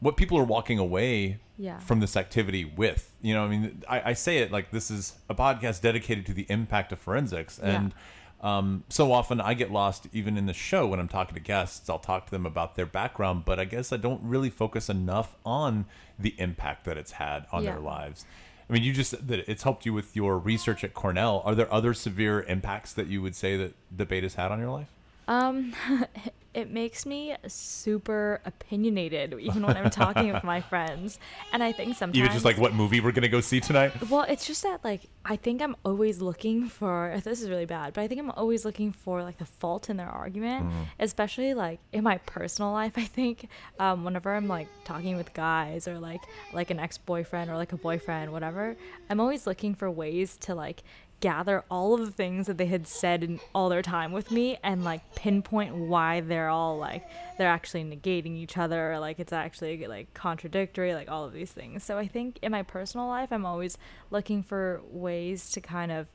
what 0.00 0.16
people 0.16 0.38
are 0.38 0.44
walking 0.44 0.78
away 0.78 1.38
Yeah. 1.56 1.78
from 1.80 2.00
this 2.00 2.16
activity 2.16 2.64
with. 2.64 3.12
You 3.20 3.34
know, 3.34 3.44
I 3.44 3.48
mean, 3.48 3.82
I, 3.88 4.10
I 4.10 4.12
say 4.12 4.38
it 4.38 4.52
like 4.52 4.70
this 4.70 4.90
is 4.90 5.16
a 5.28 5.34
podcast 5.34 5.80
dedicated 5.82 6.24
to 6.26 6.32
the 6.32 6.46
impact 6.48 6.92
of 6.92 6.98
forensics, 7.00 7.58
and 7.58 7.92
um, 8.40 8.84
so 8.88 9.10
often 9.12 9.40
I 9.40 9.54
get 9.54 9.72
lost 9.72 10.06
even 10.12 10.36
in 10.38 10.46
the 10.46 10.52
show 10.54 10.86
when 10.86 11.00
I'm 11.00 11.08
talking 11.08 11.34
to 11.34 11.40
guests. 11.40 11.90
I'll 11.90 11.98
talk 11.98 12.26
to 12.26 12.30
them 12.30 12.46
about 12.46 12.76
their 12.76 12.86
background, 12.86 13.44
but 13.44 13.58
I 13.58 13.64
guess 13.64 13.92
I 13.92 13.96
don't 13.96 14.22
really 14.22 14.50
focus 14.50 14.88
enough 14.88 15.34
on 15.44 15.86
the 16.16 16.34
impact 16.38 16.84
that 16.84 16.96
it's 16.96 17.12
had 17.12 17.46
on 17.50 17.64
Yeah. 17.64 17.72
their 17.72 17.80
lives. 17.80 18.24
I 18.70 18.74
mean, 18.74 18.84
you 18.84 18.92
just 18.92 19.26
that 19.26 19.50
it's 19.50 19.62
helped 19.64 19.84
you 19.86 19.92
with 19.94 20.14
your 20.14 20.38
research 20.38 20.84
at 20.84 20.94
Cornell. 20.94 21.42
Are 21.44 21.54
there 21.56 21.72
other 21.72 21.94
severe 21.94 22.42
impacts 22.42 22.92
that 22.92 23.08
you 23.08 23.20
would 23.22 23.34
say 23.34 23.56
that 23.56 23.74
debate 23.96 24.22
has 24.22 24.34
had 24.34 24.52
on 24.52 24.60
your 24.60 24.70
life? 24.70 24.90
Um, 25.28 25.74
it 26.54 26.70
makes 26.72 27.04
me 27.06 27.36
super 27.46 28.40
opinionated 28.44 29.34
even 29.38 29.64
when 29.64 29.76
I'm 29.76 29.90
talking 29.90 30.32
with 30.32 30.42
my 30.42 30.60
friends, 30.62 31.20
and 31.52 31.62
I 31.62 31.70
think 31.72 31.96
sometimes 31.96 32.16
Even 32.18 32.32
just 32.32 32.44
like 32.44 32.56
what 32.58 32.74
movie 32.74 33.00
we're 33.00 33.12
gonna 33.12 33.28
go 33.28 33.40
see 33.40 33.60
tonight? 33.60 33.92
Well, 34.10 34.22
it's 34.22 34.46
just 34.46 34.62
that 34.64 34.82
like 34.82 35.02
I 35.24 35.36
think 35.36 35.60
I'm 35.60 35.76
always 35.84 36.20
looking 36.22 36.68
for 36.68 37.14
this 37.24 37.42
is 37.42 37.50
really 37.50 37.66
bad, 37.66 37.92
but 37.92 38.00
I 38.00 38.08
think 38.08 38.20
I'm 38.20 38.30
always 38.32 38.64
looking 38.64 38.90
for 38.90 39.22
like 39.22 39.36
the 39.38 39.44
fault 39.44 39.90
in 39.90 39.98
their 39.98 40.08
argument, 40.08 40.64
Mm-hmm. 40.64 40.82
especially 40.98 41.52
like 41.54 41.78
in 41.92 42.02
my 42.02 42.18
personal 42.18 42.72
life. 42.72 42.94
I 42.96 43.04
think 43.04 43.48
um, 43.78 44.02
whenever 44.04 44.34
I'm 44.34 44.48
like 44.48 44.68
talking 44.84 45.16
with 45.16 45.32
guys 45.34 45.86
or 45.86 45.98
like 46.00 46.22
like 46.54 46.70
an 46.70 46.80
ex 46.80 46.96
boyfriend 46.98 47.50
or 47.50 47.56
like 47.56 47.72
a 47.72 47.76
boyfriend, 47.76 48.32
whatever, 48.32 48.74
I'm 49.10 49.20
always 49.20 49.46
looking 49.46 49.74
for 49.74 49.90
ways 49.90 50.36
to 50.38 50.54
like 50.54 50.82
gather 51.20 51.64
all 51.70 51.94
of 51.94 52.00
the 52.06 52.12
things 52.12 52.46
that 52.46 52.58
they 52.58 52.66
had 52.66 52.86
said 52.86 53.24
in 53.24 53.40
all 53.54 53.68
their 53.68 53.82
time 53.82 54.12
with 54.12 54.30
me 54.30 54.56
and 54.62 54.84
like 54.84 55.14
pinpoint 55.16 55.74
why 55.74 56.20
they're 56.20 56.48
all 56.48 56.78
like 56.78 57.04
they're 57.36 57.48
actually 57.50 57.82
negating 57.82 58.36
each 58.36 58.56
other 58.56 58.92
or 58.92 58.98
like 59.00 59.18
it's 59.18 59.32
actually 59.32 59.84
like 59.88 60.12
contradictory 60.14 60.94
like 60.94 61.10
all 61.10 61.24
of 61.24 61.32
these 61.32 61.50
things 61.50 61.82
so 61.82 61.98
i 61.98 62.06
think 62.06 62.38
in 62.40 62.52
my 62.52 62.62
personal 62.62 63.08
life 63.08 63.32
i'm 63.32 63.44
always 63.44 63.76
looking 64.10 64.42
for 64.44 64.80
ways 64.90 65.50
to 65.50 65.60
kind 65.60 65.90
of 65.90 66.06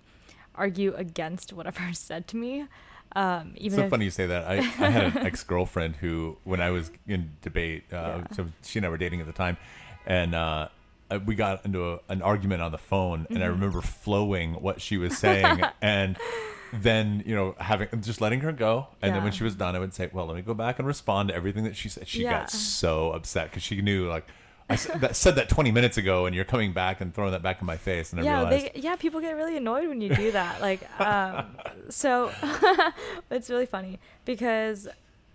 argue 0.56 0.94
against 0.96 1.52
whatever 1.52 1.84
is 1.90 2.00
said 2.00 2.26
to 2.28 2.38
me 2.38 2.66
um 3.16 3.54
even 3.58 3.80
so 3.80 3.84
if, 3.84 3.90
funny 3.90 4.06
you 4.06 4.12
say 4.12 4.26
that. 4.26 4.46
I, 4.48 4.56
I 4.56 4.90
had 4.90 5.16
an 5.16 5.18
ex 5.26 5.44
girlfriend 5.44 5.98
who, 5.98 6.38
when 6.46 6.60
I 6.62 6.72
was 6.72 6.90
in 7.06 7.30
debate, 7.44 7.84
uh, 7.94 7.96
Yeah. 7.96 8.24
so 8.36 8.48
she 8.64 8.80
and 8.80 8.86
I 8.88 8.90
were 8.90 8.98
dating 8.98 9.20
at 9.22 9.28
the 9.28 9.34
time, 9.34 9.58
and 10.08 10.34
uh, 10.34 10.40
uh, 10.40 10.68
we 11.18 11.36
got 11.36 11.66
into 11.66 11.94
a, 11.94 12.00
an 12.10 12.22
argument 12.22 12.62
on 12.62 12.72
the 12.72 12.78
phone, 12.78 13.28
and 13.34 13.44
I 13.44 13.48
Mm-hmm. 13.48 13.48
remember 13.48 13.82
flowing 13.82 14.54
what 14.56 14.82
she 14.82 14.98
was 14.98 15.18
saying, 15.18 15.64
and 15.82 16.18
then 16.72 17.24
you 17.26 17.36
know 17.36 17.56
having 17.60 17.88
just 18.02 18.20
letting 18.22 18.40
her 18.42 18.52
go, 18.52 18.88
and 19.02 19.14
then 19.14 19.24
when 19.24 19.32
she 19.32 19.44
was 19.44 19.56
done, 19.56 19.76
I 19.76 19.80
would 19.80 19.94
say, 19.94 20.10
"Well, 20.12 20.26
let 20.26 20.36
me 20.36 20.42
go 20.42 20.54
back 20.54 20.80
and 20.80 20.88
respond 20.88 21.30
to 21.30 21.36
everything 21.36 21.64
that 21.66 21.76
she 21.76 21.90
said." 21.90 22.08
She 22.08 22.24
Yeah. 22.24 22.30
got 22.30 22.50
so 22.50 23.12
upset 23.12 23.50
because 23.50 23.64
she 23.64 23.82
knew 23.82 24.08
like. 24.10 24.26
I 24.70 24.76
said 24.78 25.02
that, 25.02 25.16
said 25.18 25.36
that 25.36 25.50
20 25.50 25.72
minutes 25.72 25.98
ago, 25.98 26.26
and 26.26 26.34
you're 26.34 26.46
coming 26.46 26.72
back 26.72 27.02
and 27.02 27.14
throwing 27.14 27.34
that 27.34 27.44
back 27.44 27.60
in 27.60 27.68
my 27.68 27.76
face, 27.76 28.14
and 28.14 28.20
I 28.22 28.24
yeah 28.24 28.36
realized 28.36 28.66
they 28.66 28.72
yeah 28.76 28.96
people 28.96 29.20
get 29.20 29.36
really 29.36 29.58
annoyed 29.58 29.88
when 29.90 30.00
you 30.00 30.10
do 30.10 30.32
that 30.32 30.62
like 30.62 30.90
um 31.02 31.58
so 31.90 32.32
it's 33.30 33.50
really 33.50 33.66
funny 33.66 34.00
because 34.24 34.88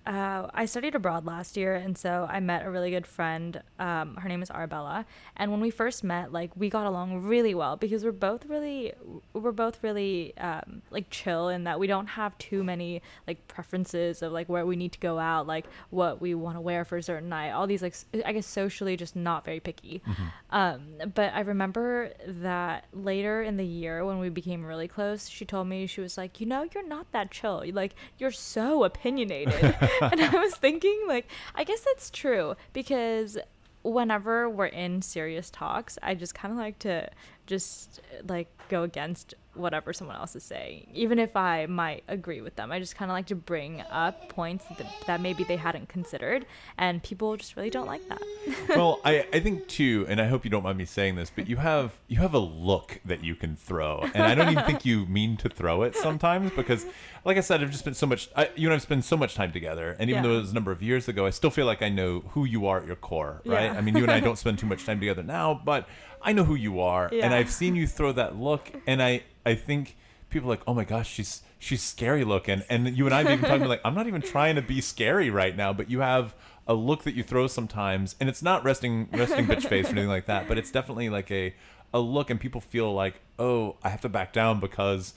uh, 0.09 0.49
I 0.55 0.65
studied 0.65 0.95
abroad 0.95 1.27
last 1.27 1.55
year, 1.55 1.75
and 1.75 1.97
so 1.97 2.27
I 2.31 2.41
met 2.41 2.65
a 2.65 2.71
really 2.71 2.91
good 2.91 3.07
friend. 3.07 3.63
Um, 3.79 4.17
her 4.17 4.27
name 4.27 4.43
is 4.43 4.51
Arabella, 4.51 5.05
and 5.37 5.51
when 5.51 5.61
we 5.61 5.71
first 5.71 6.03
met, 6.03 6.33
like 6.33 6.51
we 6.57 6.71
got 6.71 6.87
along 6.87 7.25
really 7.25 7.55
well 7.55 7.77
because 7.77 8.05
we're 8.05 8.13
both 8.13 8.47
really, 8.47 8.95
we're 9.35 9.53
both 9.53 9.83
really 9.83 10.35
um, 10.39 10.81
like 10.91 11.11
chill 11.11 11.51
in 11.51 11.65
that 11.65 11.79
we 11.79 11.87
don't 11.87 12.07
have 12.07 12.37
too 12.39 12.65
many 12.65 13.03
like 13.27 13.47
preferences 13.49 14.23
of 14.23 14.33
like 14.33 14.49
where 14.49 14.65
we 14.65 14.77
need 14.77 14.93
to 14.93 14.99
go 14.99 15.19
out, 15.19 15.47
like 15.47 15.67
what 15.91 16.23
we 16.23 16.35
want 16.35 16.57
to 16.57 16.63
wear 16.63 16.87
for 16.87 16.97
a 16.97 17.03
certain 17.03 17.29
night. 17.29 17.51
All 17.51 17.67
these 17.67 17.83
like 17.83 17.95
I 18.25 18.33
guess 18.33 18.47
socially 18.47 18.97
just 18.97 19.15
not 19.15 19.45
very 19.45 19.61
picky. 19.61 20.01
Mm-hmm. 20.09 20.25
Um, 20.57 21.13
but 21.15 21.35
I 21.35 21.41
remember 21.41 22.15
that 22.27 22.87
later 22.95 23.43
in 23.43 23.59
the 23.59 23.67
year 23.67 24.07
when 24.07 24.19
we 24.21 24.31
became 24.31 24.65
really 24.65 24.89
close, 24.89 25.29
she 25.29 25.45
told 25.45 25.69
me 25.69 25.87
she 25.87 26.01
was 26.01 26.17
like, 26.17 26.41
you 26.41 26.47
know, 26.47 26.67
you're 26.73 26.89
not 26.89 27.13
that 27.13 27.31
chill. 27.31 27.63
Like 27.75 27.95
you're 28.17 28.31
so 28.31 28.85
opinionated. 28.85 29.77
and 30.13 30.21
I 30.21 30.39
was 30.39 30.55
thinking, 30.55 31.05
like, 31.07 31.29
I 31.55 31.65
guess 31.65 31.81
that's 31.81 32.11
true 32.11 32.55
because 32.73 33.39
whenever 33.83 34.49
we're 34.49 34.67
in 34.67 35.03
serious 35.03 35.51
talks, 35.51 35.99
I 36.03 36.15
just 36.15 36.35
kind 36.35 36.53
of 36.53 36.59
like 36.59 36.79
to 36.81 37.11
just 37.47 38.01
like 38.27 38.49
go 38.69 38.83
against 38.83 39.35
whatever 39.59 39.93
someone 39.93 40.17
else 40.17 40.35
is 40.37 40.43
saying, 40.43 40.91
even 40.95 41.19
if 41.19 41.37
I 41.37 41.67
might 41.67 42.05
agree 42.09 42.41
with 42.41 42.57
them. 42.57 42.71
I 42.73 42.79
just 42.79 42.97
kind 42.97 43.11
of 43.11 43.15
like 43.15 43.27
to 43.27 43.35
bring 43.35 43.83
up 43.91 44.29
points 44.29 44.65
that, 44.77 44.87
that 45.07 45.21
maybe 45.21 45.45
they 45.45 45.57
hadn't 45.57 45.89
considered, 45.89 46.47
and 46.77 47.03
people 47.03 47.37
just 47.37 47.57
really 47.57 47.71
don't 47.71 47.87
like 47.87 48.07
that. 48.09 48.23
well, 48.71 49.01
I, 49.05 49.27
I 49.33 49.41
think 49.41 49.67
too, 49.69 50.07
and 50.09 50.21
I 50.21 50.27
hope 50.27 50.45
you 50.45 50.51
don't 50.51 50.63
mind 50.63 50.79
me 50.79 50.85
saying 50.85 51.17
this, 51.17 51.31
but 51.35 51.49
you 51.49 51.57
have 51.57 51.93
you 52.09 52.19
have 52.19 52.35
a 52.35 52.39
look 52.39 53.01
that 53.05 53.23
you 53.25 53.35
can 53.35 53.57
throw, 53.57 54.05
and 54.15 54.23
I 54.25 54.35
don't 54.35 54.51
even 54.51 54.65
think 54.65 54.85
you 54.85 55.07
mean 55.07 55.37
to 55.39 55.49
throw 55.49 55.83
it 55.83 55.95
sometimes 55.97 56.51
because, 56.53 56.87
like 57.25 57.37
I 57.37 57.41
said, 57.41 57.63
I've 57.63 57.71
just 57.71 57.81
spent 57.81 57.97
so 57.97 58.07
much. 58.07 58.29
I, 58.37 58.51
you 58.57 58.69
and 58.69 58.75
I've 58.75 58.83
spent 58.83 59.05
so 59.05 59.17
much 59.17 59.35
time 59.35 59.53
together, 59.53 59.97
and 59.99 60.09
even 60.11 60.23
Yeah. 60.23 60.29
though 60.31 60.37
it 60.37 60.41
was 60.41 60.51
a 60.53 60.55
number 60.55 60.73
of 60.73 60.83
years 60.83 61.09
ago, 61.09 61.27
I 61.27 61.31
still 61.31 61.51
feel 61.51 61.67
like 61.67 61.83
I 61.83 61.89
know 61.89 62.21
who 62.31 62.45
you 62.45 62.67
are 62.67 62.81
at 62.81 62.87
your 62.87 62.97
core, 62.97 63.43
right? 63.45 63.65
Yeah. 63.73 63.79
I 63.79 63.81
mean, 63.81 63.97
you 63.97 64.03
and 64.05 64.13
I 64.13 64.21
don't 64.29 64.39
spend 64.39 64.59
too 64.59 64.67
much 64.67 64.85
time 64.85 65.01
together 65.01 65.23
now, 65.23 65.61
but 65.65 65.89
I 66.23 66.33
know 66.33 66.45
who 66.45 66.55
you 66.55 66.81
are, 66.81 67.09
and 67.13 67.35
I've 67.35 67.51
seen 67.51 67.77
you 67.77 67.87
throw 67.87 68.13
that 68.13 68.37
look, 68.37 68.71
and 68.87 69.03
I 69.03 69.23
I 69.45 69.55
think 69.55 69.97
people 70.31 70.49
are 70.49 70.53
like, 70.53 70.63
oh 70.67 70.75
my 70.75 70.85
gosh, 70.85 71.09
she's 71.09 71.43
she's 71.59 71.83
scary 71.83 72.25
looking, 72.25 72.63
and 72.69 72.97
you 72.97 73.07
and 73.07 73.15
I've 73.15 73.31
even 73.31 73.49
talking 73.49 73.67
like, 73.67 73.81
I'm 73.85 73.95
not 73.95 74.07
even 74.07 74.23
trying 74.23 74.57
to 74.57 74.63
be 74.63 74.81
scary 74.81 75.31
right 75.31 75.57
now, 75.57 75.73
but 75.73 75.91
you 75.91 76.01
have 76.01 76.35
a 76.67 76.75
look 76.75 77.05
that 77.05 77.15
you 77.15 77.23
throw 77.23 77.47
sometimes, 77.47 78.15
and 78.21 78.29
it's 78.29 78.43
not 78.43 78.65
resting 78.65 79.09
resting 79.13 79.47
bitch 79.47 79.67
face 79.69 79.87
or 79.87 79.91
anything 79.91 80.09
like 80.09 80.27
that, 80.27 80.49
but 80.49 80.59
it's 80.59 80.71
definitely 80.71 81.09
like 81.09 81.31
a 81.31 81.55
a 81.95 82.01
look, 82.01 82.31
and 82.31 82.39
people 82.39 82.61
feel 82.61 82.93
like, 82.93 83.21
oh, 83.39 83.77
I 83.83 83.89
have 83.89 84.01
to 84.03 84.09
back 84.09 84.33
down 84.33 84.61
because. 84.61 85.15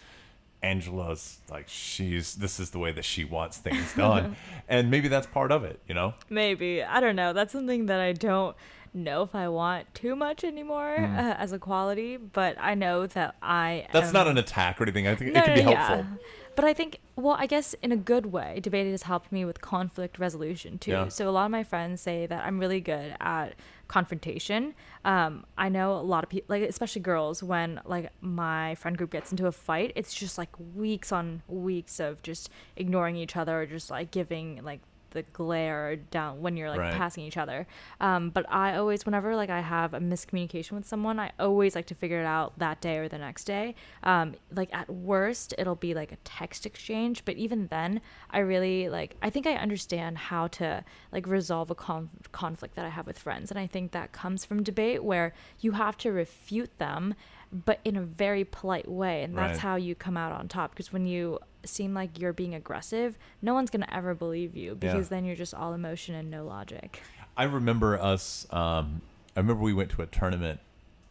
Angela's 0.63 1.39
like 1.49 1.67
she's 1.67 2.35
this 2.35 2.59
is 2.59 2.69
the 2.69 2.77
way 2.77 2.91
that 2.91 3.03
she 3.03 3.23
wants 3.25 3.57
things 3.57 3.95
done 3.95 4.35
and 4.69 4.91
maybe 4.91 5.07
that's 5.07 5.25
part 5.25 5.51
of 5.51 5.63
it 5.63 5.79
you 5.87 5.95
know 5.95 6.13
Maybe. 6.29 6.83
I 6.83 6.99
don't 6.99 7.15
know. 7.15 7.33
That's 7.33 7.51
something 7.51 7.87
that 7.87 7.99
I 7.99 8.13
don't 8.13 8.55
know 8.93 9.23
if 9.23 9.33
I 9.35 9.47
want 9.47 9.93
too 9.93 10.15
much 10.15 10.43
anymore 10.43 10.95
uh, 10.97 11.35
as 11.37 11.51
a 11.53 11.59
quality, 11.59 12.17
but 12.17 12.57
I 12.59 12.75
know 12.75 13.07
that 13.07 13.35
I 13.41 13.87
that's 13.91 14.07
am- 14.07 14.13
not 14.13 14.27
an 14.27 14.37
attack 14.37 14.79
or 14.79 14.83
anything 14.83 15.07
i 15.07 15.15
think 15.15 15.33
No, 15.33 15.39
it 15.41 15.45
can 15.45 15.55
no, 15.57 15.63
be 15.65 15.69
yeah. 15.71 15.87
helpful 15.87 16.17
But 16.55 16.65
I 16.65 16.73
think, 16.73 16.99
well, 17.15 17.37
I 17.39 17.45
guess 17.47 17.73
in 17.81 17.93
a 17.93 17.95
good 17.95 18.25
way, 18.27 18.59
debate 18.61 18.85
has 18.91 19.03
helped 19.03 19.31
me 19.31 19.45
with 19.45 19.61
conflict 19.61 20.19
resolution 20.19 20.77
too. 20.77 20.91
Yeah. 20.91 21.07
So 21.07 21.29
a 21.29 21.31
lot 21.31 21.45
of 21.45 21.51
my 21.51 21.63
friends 21.63 22.01
say 22.01 22.25
that 22.25 22.43
I'm 22.45 22.59
really 22.59 22.81
good 22.81 23.15
at 23.21 23.55
confrontation. 23.87 24.73
Um, 25.05 25.45
I 25.57 25.69
know 25.69 25.93
a 25.93 26.01
lot 26.01 26.23
of 26.25 26.29
people, 26.29 26.47
like 26.53 26.63
especially 26.67 27.01
girls, 27.01 27.41
when 27.41 27.79
like 27.85 28.11
my 28.19 28.75
friend 28.75 28.97
group 28.97 29.11
gets 29.11 29.31
into 29.31 29.47
a 29.47 29.51
fight, 29.53 29.93
it's 29.95 30.13
just 30.13 30.37
like 30.37 30.49
weeks 30.75 31.11
on 31.13 31.41
weeks 31.47 31.99
of 32.01 32.21
just 32.21 32.49
ignoring 32.75 33.15
each 33.15 33.37
other 33.37 33.61
or 33.61 33.65
just 33.65 33.89
like 33.89 34.11
giving 34.11 34.59
like 34.63 34.81
the 35.11 35.21
glare 35.23 35.95
down 35.95 36.41
when 36.41 36.57
you're 36.57 36.69
like 36.69 36.79
Right. 36.79 36.93
passing 36.93 37.23
each 37.23 37.37
other. 37.37 37.67
Um, 37.99 38.29
but 38.31 38.45
I 38.51 38.75
always, 38.75 39.05
whenever 39.05 39.35
like 39.35 39.49
I 39.49 39.61
have 39.61 39.93
a 39.93 39.99
miscommunication 39.99 40.71
with 40.73 40.85
someone, 40.87 41.19
I 41.19 41.31
always 41.39 41.75
like 41.75 41.85
to 41.87 41.95
figure 41.95 42.19
it 42.19 42.25
out 42.25 42.57
that 42.59 42.81
day 42.81 42.97
or 42.97 43.07
the 43.07 43.17
next 43.17 43.43
day. 43.45 43.75
Um, 44.03 44.35
like 44.53 44.69
at 44.73 44.89
worst, 44.89 45.53
it'll 45.57 45.75
be 45.75 45.93
like 45.93 46.11
a 46.11 46.17
text 46.23 46.65
exchange, 46.65 47.23
but 47.25 47.35
even 47.37 47.67
then, 47.67 48.01
I 48.29 48.39
really 48.39 48.89
like. 48.89 49.15
I 49.21 49.29
think 49.29 49.45
I 49.47 49.53
understand 49.53 50.17
how 50.17 50.47
to 50.47 50.83
like 51.11 51.27
resolve 51.27 51.69
a 51.71 51.75
con- 51.75 52.09
conflict 52.31 52.75
that 52.75 52.85
I 52.85 52.89
have 52.89 53.05
with 53.07 53.19
friends, 53.19 53.51
and 53.51 53.59
I 53.59 53.67
think 53.67 53.91
that 53.91 54.11
comes 54.11 54.45
from 54.45 54.63
debate 54.63 55.03
where 55.03 55.33
you 55.59 55.73
have 55.73 55.97
to 55.99 56.11
refute 56.11 56.77
them, 56.79 57.13
but 57.51 57.79
in 57.83 57.95
a 57.97 58.01
very 58.01 58.43
polite 58.43 58.87
way, 58.89 59.23
and 59.23 59.37
that's 59.37 59.51
Right. 59.53 59.59
how 59.59 59.75
you 59.75 59.93
come 59.95 60.17
out 60.17 60.31
on 60.31 60.47
top. 60.47 60.71
Because 60.71 60.91
when 60.93 61.05
you 61.05 61.39
seem 61.65 61.93
like 61.93 62.19
you're 62.19 62.33
being 62.33 62.55
aggressive, 62.55 63.17
no 63.41 63.53
one's 63.53 63.69
gonna 63.69 63.87
ever 63.91 64.13
believe 64.15 64.55
you 64.55 64.71
Yeah. 64.71 64.75
because 64.93 65.09
then 65.09 65.25
you're 65.25 65.35
just 65.35 65.53
all 65.53 65.73
emotion 65.73 66.15
and 66.15 66.29
no 66.31 66.45
logic. 66.45 67.01
I 67.37 67.43
remember 67.45 67.99
us. 67.99 68.45
Um, 68.51 69.01
I 69.35 69.39
remember 69.39 69.63
we 69.63 69.73
went 69.73 69.89
to 69.91 70.01
a 70.01 70.05
tournament, 70.05 70.59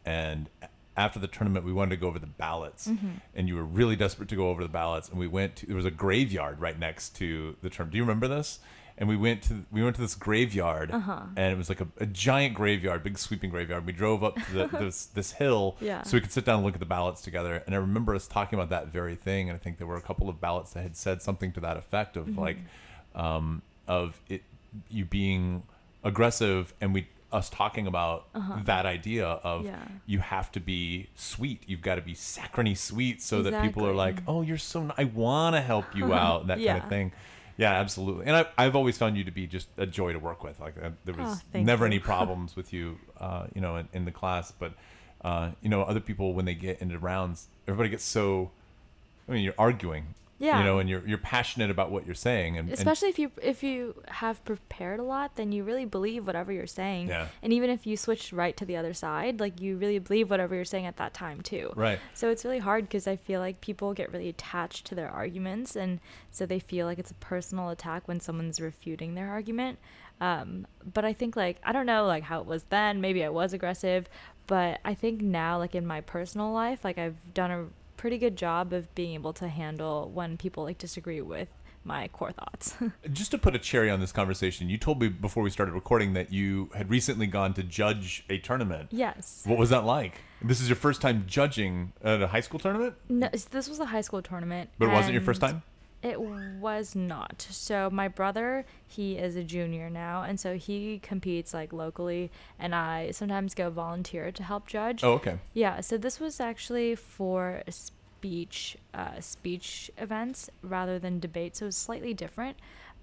and 0.04 0.48
after 0.96 1.18
the 1.18 1.26
tournament, 1.28 1.64
we 1.64 1.72
wanted 1.72 1.90
to 1.90 1.96
go 1.96 2.08
over 2.08 2.18
the 2.18 2.26
ballots, 2.26 2.88
Mm-hmm. 2.88 3.08
and 3.34 3.48
you 3.48 3.56
were 3.56 3.64
really 3.64 3.96
desperate 3.96 4.28
to 4.28 4.36
go 4.36 4.48
over 4.50 4.62
the 4.62 4.68
ballots. 4.68 5.08
And 5.08 5.18
we 5.18 5.26
went. 5.26 5.56
To, 5.56 5.66
there 5.66 5.76
was 5.76 5.84
a 5.86 5.90
graveyard 5.90 6.60
right 6.60 6.78
next 6.78 7.16
to 7.16 7.56
the 7.62 7.70
term 7.70 7.90
Do 7.90 7.96
you 7.96 8.02
remember 8.02 8.28
this? 8.28 8.58
And 9.00 9.08
we 9.08 9.16
went 9.16 9.42
to 9.44 9.64
we 9.72 9.82
went 9.82 9.96
to 9.96 10.02
this 10.02 10.14
graveyard, 10.14 10.90
Uh-huh. 10.92 11.22
and 11.34 11.52
it 11.52 11.56
was 11.56 11.68
like 11.70 11.80
a, 11.80 11.88
a 11.96 12.06
giant 12.06 12.54
graveyard, 12.54 13.02
big 13.02 13.16
sweeping 13.18 13.48
graveyard. 13.50 13.86
We 13.86 13.92
drove 13.94 14.22
up 14.22 14.36
to 14.36 14.52
the, 14.52 14.66
this 14.78 15.06
this 15.06 15.32
hill, 15.32 15.76
Yeah. 15.80 16.02
so 16.02 16.16
we 16.18 16.20
could 16.20 16.32
sit 16.32 16.44
down 16.44 16.56
and 16.56 16.64
look 16.66 16.74
at 16.74 16.80
the 16.80 16.86
ballots 16.86 17.22
together. 17.22 17.62
And 17.66 17.74
I 17.74 17.78
remember 17.78 18.14
us 18.14 18.26
talking 18.28 18.58
about 18.58 18.68
that 18.70 18.88
very 18.92 19.16
thing. 19.16 19.48
And 19.48 19.56
I 19.56 19.58
think 19.58 19.78
there 19.78 19.86
were 19.86 19.96
a 19.96 20.02
couple 20.02 20.28
of 20.28 20.38
ballots 20.38 20.74
that 20.74 20.82
had 20.82 20.96
said 20.96 21.22
something 21.22 21.50
to 21.52 21.60
that 21.60 21.76
effect 21.78 22.16
of 22.18 22.26
Mm-hmm. 22.26 22.38
like, 22.40 22.58
um, 23.14 23.62
of 23.88 24.20
it 24.28 24.42
you 24.90 25.04
being 25.06 25.62
aggressive, 26.04 26.74
and 26.80 26.92
we 26.94 27.08
us 27.32 27.48
talking 27.48 27.86
about 27.86 28.26
that 28.66 28.86
idea 28.86 29.24
of 29.26 29.60
Uh-huh. 29.64 29.70
Yeah. 29.70 29.88
you 30.04 30.18
have 30.18 30.50
to 30.52 30.60
be 30.60 31.08
sweet. 31.14 31.62
You've 31.66 31.80
got 31.80 31.94
to 31.94 32.02
be 32.02 32.12
saccharine 32.14 32.74
sweet, 32.74 33.22
so 33.22 33.42
that 33.44 33.62
people 33.62 33.86
are 33.86 33.94
like, 33.94 34.22
oh, 34.26 34.42
you're 34.42 34.58
so. 34.58 34.80
n- 34.80 34.92
I 34.98 35.04
want 35.04 35.54
to 35.56 35.60
help 35.60 35.86
you 35.94 36.12
out, 36.24 36.48
that 36.48 36.58
kind 36.58 36.82
of 36.82 36.88
thing. 36.88 37.12
Yeah, 37.60 37.72
absolutely. 37.72 38.24
And 38.24 38.34
I, 38.36 38.46
I've 38.56 38.74
always 38.74 38.96
found 38.96 39.18
you 39.18 39.24
to 39.24 39.30
be 39.30 39.46
just 39.46 39.68
a 39.76 39.84
joy 39.84 40.14
to 40.14 40.18
work 40.18 40.42
with. 40.42 40.58
Like 40.58 40.74
uh, 40.82 40.90
there 41.04 41.14
was 41.14 41.42
Oh, 41.54 41.60
never 41.60 41.84
you. 41.84 41.88
any 41.92 41.98
problems 42.12 42.56
with 42.56 42.72
you, 42.72 42.96
uh, 43.20 43.48
you 43.54 43.60
know, 43.60 43.76
in, 43.76 43.86
in 43.92 44.04
the 44.06 44.10
class. 44.10 44.50
But 44.50 44.72
uh, 45.22 45.50
you 45.60 45.68
know, 45.68 45.82
other 45.82 46.00
people 46.00 46.32
when 46.32 46.46
they 46.46 46.54
get 46.54 46.80
into 46.80 46.98
rounds, 46.98 47.48
everybody 47.68 47.90
gets 47.90 48.04
so. 48.04 48.50
I 49.28 49.32
mean, 49.32 49.44
you're 49.44 49.54
arguing. 49.58 50.14
Yeah. 50.40 50.58
You 50.58 50.64
know, 50.64 50.78
and 50.78 50.88
you're 50.88 51.06
you're 51.06 51.18
passionate 51.18 51.70
about 51.70 51.90
what 51.90 52.06
you're 52.06 52.14
saying, 52.14 52.56
and, 52.56 52.70
and 52.70 52.76
Especially 52.76 53.10
if 53.10 53.18
you 53.18 53.30
if 53.42 53.62
you 53.62 54.02
have 54.08 54.42
prepared 54.46 54.98
a 54.98 55.02
lot, 55.02 55.36
then 55.36 55.52
you 55.52 55.62
really 55.64 55.84
believe 55.84 56.26
whatever 56.26 56.50
you're 56.50 56.66
saying. 56.66 57.08
Yeah. 57.08 57.28
And 57.42 57.52
even 57.52 57.68
if 57.68 57.86
you 57.86 57.98
switch 57.98 58.32
right 58.32 58.56
to 58.56 58.64
the 58.64 58.74
other 58.74 58.94
side, 58.94 59.38
like 59.38 59.60
you 59.60 59.76
really 59.76 59.98
believe 59.98 60.30
whatever 60.30 60.54
you're 60.54 60.64
saying 60.64 60.86
at 60.86 60.96
that 60.96 61.12
time 61.12 61.42
too. 61.42 61.72
right. 61.76 61.98
So 62.14 62.30
it's 62.30 62.42
really 62.42 62.58
hard 62.58 62.84
because 62.84 63.06
I 63.06 63.16
feel 63.16 63.38
like 63.38 63.60
people 63.60 63.92
get 63.92 64.10
really 64.12 64.30
attached 64.30 64.86
to 64.86 64.94
their 64.94 65.10
arguments, 65.10 65.76
and 65.76 66.00
so 66.30 66.46
they 66.46 66.58
feel 66.58 66.86
like 66.86 66.98
it's 66.98 67.10
a 67.10 67.14
personal 67.14 67.68
attack 67.68 68.08
when 68.08 68.18
someone's 68.18 68.62
refuting 68.62 69.14
their 69.14 69.28
argument. 69.28 69.78
Um, 70.22 70.66
but 70.94 71.04
I 71.04 71.12
think 71.12 71.36
like 71.36 71.58
I 71.62 71.72
don't 71.72 71.86
know 71.86 72.06
like 72.06 72.24
how 72.24 72.40
it 72.40 72.46
was 72.46 72.64
then. 72.70 73.02
Maybe 73.02 73.22
I 73.22 73.28
was 73.28 73.52
aggressive, 73.52 74.08
but 74.46 74.80
I 74.86 74.94
think 74.94 75.20
now 75.20 75.58
like 75.58 75.74
in 75.74 75.86
my 75.86 76.00
personal 76.00 76.50
life, 76.50 76.82
like 76.82 76.96
I've 76.96 77.34
done 77.34 77.50
a 77.50 77.66
pretty 78.00 78.16
good 78.16 78.34
job 78.34 78.72
of 78.72 78.92
being 78.94 79.12
able 79.12 79.34
to 79.34 79.46
handle 79.46 80.10
when 80.14 80.38
people 80.38 80.64
like 80.64 80.78
disagree 80.78 81.20
with 81.20 81.48
my 81.84 82.08
core 82.08 82.32
thoughts. 82.32 82.74
Just 83.12 83.30
to 83.32 83.38
put 83.38 83.54
a 83.54 83.58
cherry 83.58 83.90
on 83.90 84.00
this 84.00 84.10
conversation, 84.10 84.70
you 84.70 84.78
told 84.78 85.02
me 85.02 85.08
before 85.08 85.42
we 85.42 85.50
started 85.50 85.72
recording 85.72 86.14
that 86.14 86.32
you 86.32 86.70
had 86.74 86.88
recently 86.88 87.26
gone 87.26 87.52
to 87.54 87.62
judge 87.62 88.24
a 88.30 88.38
tournament. 88.38 88.88
yes. 88.90 89.42
What 89.44 89.58
was 89.58 89.68
that 89.68 89.84
like? 89.84 90.14
This 90.42 90.62
is 90.62 90.68
your 90.70 90.76
first 90.76 91.02
time 91.02 91.24
judging 91.26 91.92
at 92.02 92.22
a 92.22 92.28
high 92.28 92.40
school 92.40 92.58
tournament, 92.58 92.94
No, 93.10 93.28
this 93.50 93.68
was 93.68 93.78
a 93.80 93.84
high 93.86 94.00
school 94.00 94.22
tournament. 94.22 94.70
but 94.78 94.88
it 94.88 94.92
wasn't 94.92 95.12
your 95.12 95.22
first 95.22 95.42
time. 95.42 95.62
It 96.02 96.18
was 96.20 96.94
not. 96.96 97.46
So 97.50 97.90
my 97.90 98.08
brother, 98.08 98.64
he 98.86 99.18
is 99.18 99.36
a 99.36 99.44
junior 99.44 99.90
now, 99.90 100.22
and 100.22 100.40
so 100.40 100.56
he 100.56 100.98
competes 100.98 101.52
like 101.52 101.72
locally, 101.74 102.30
and 102.58 102.74
I 102.74 103.10
sometimes 103.10 103.54
go 103.54 103.68
volunteer 103.68 104.32
to 104.32 104.42
help 104.42 104.66
judge. 104.66 105.04
Oh, 105.04 105.12
okay. 105.14 105.38
Yeah. 105.52 105.80
So 105.82 105.98
this 105.98 106.18
was 106.18 106.40
actually 106.40 106.94
for 106.94 107.62
speech, 107.68 108.78
uh, 108.94 109.20
speech 109.20 109.90
events 109.98 110.48
rather 110.62 110.98
than 110.98 111.20
debate. 111.20 111.56
So 111.56 111.66
it 111.66 111.68
was 111.68 111.76
slightly 111.76 112.14
different. 112.14 112.56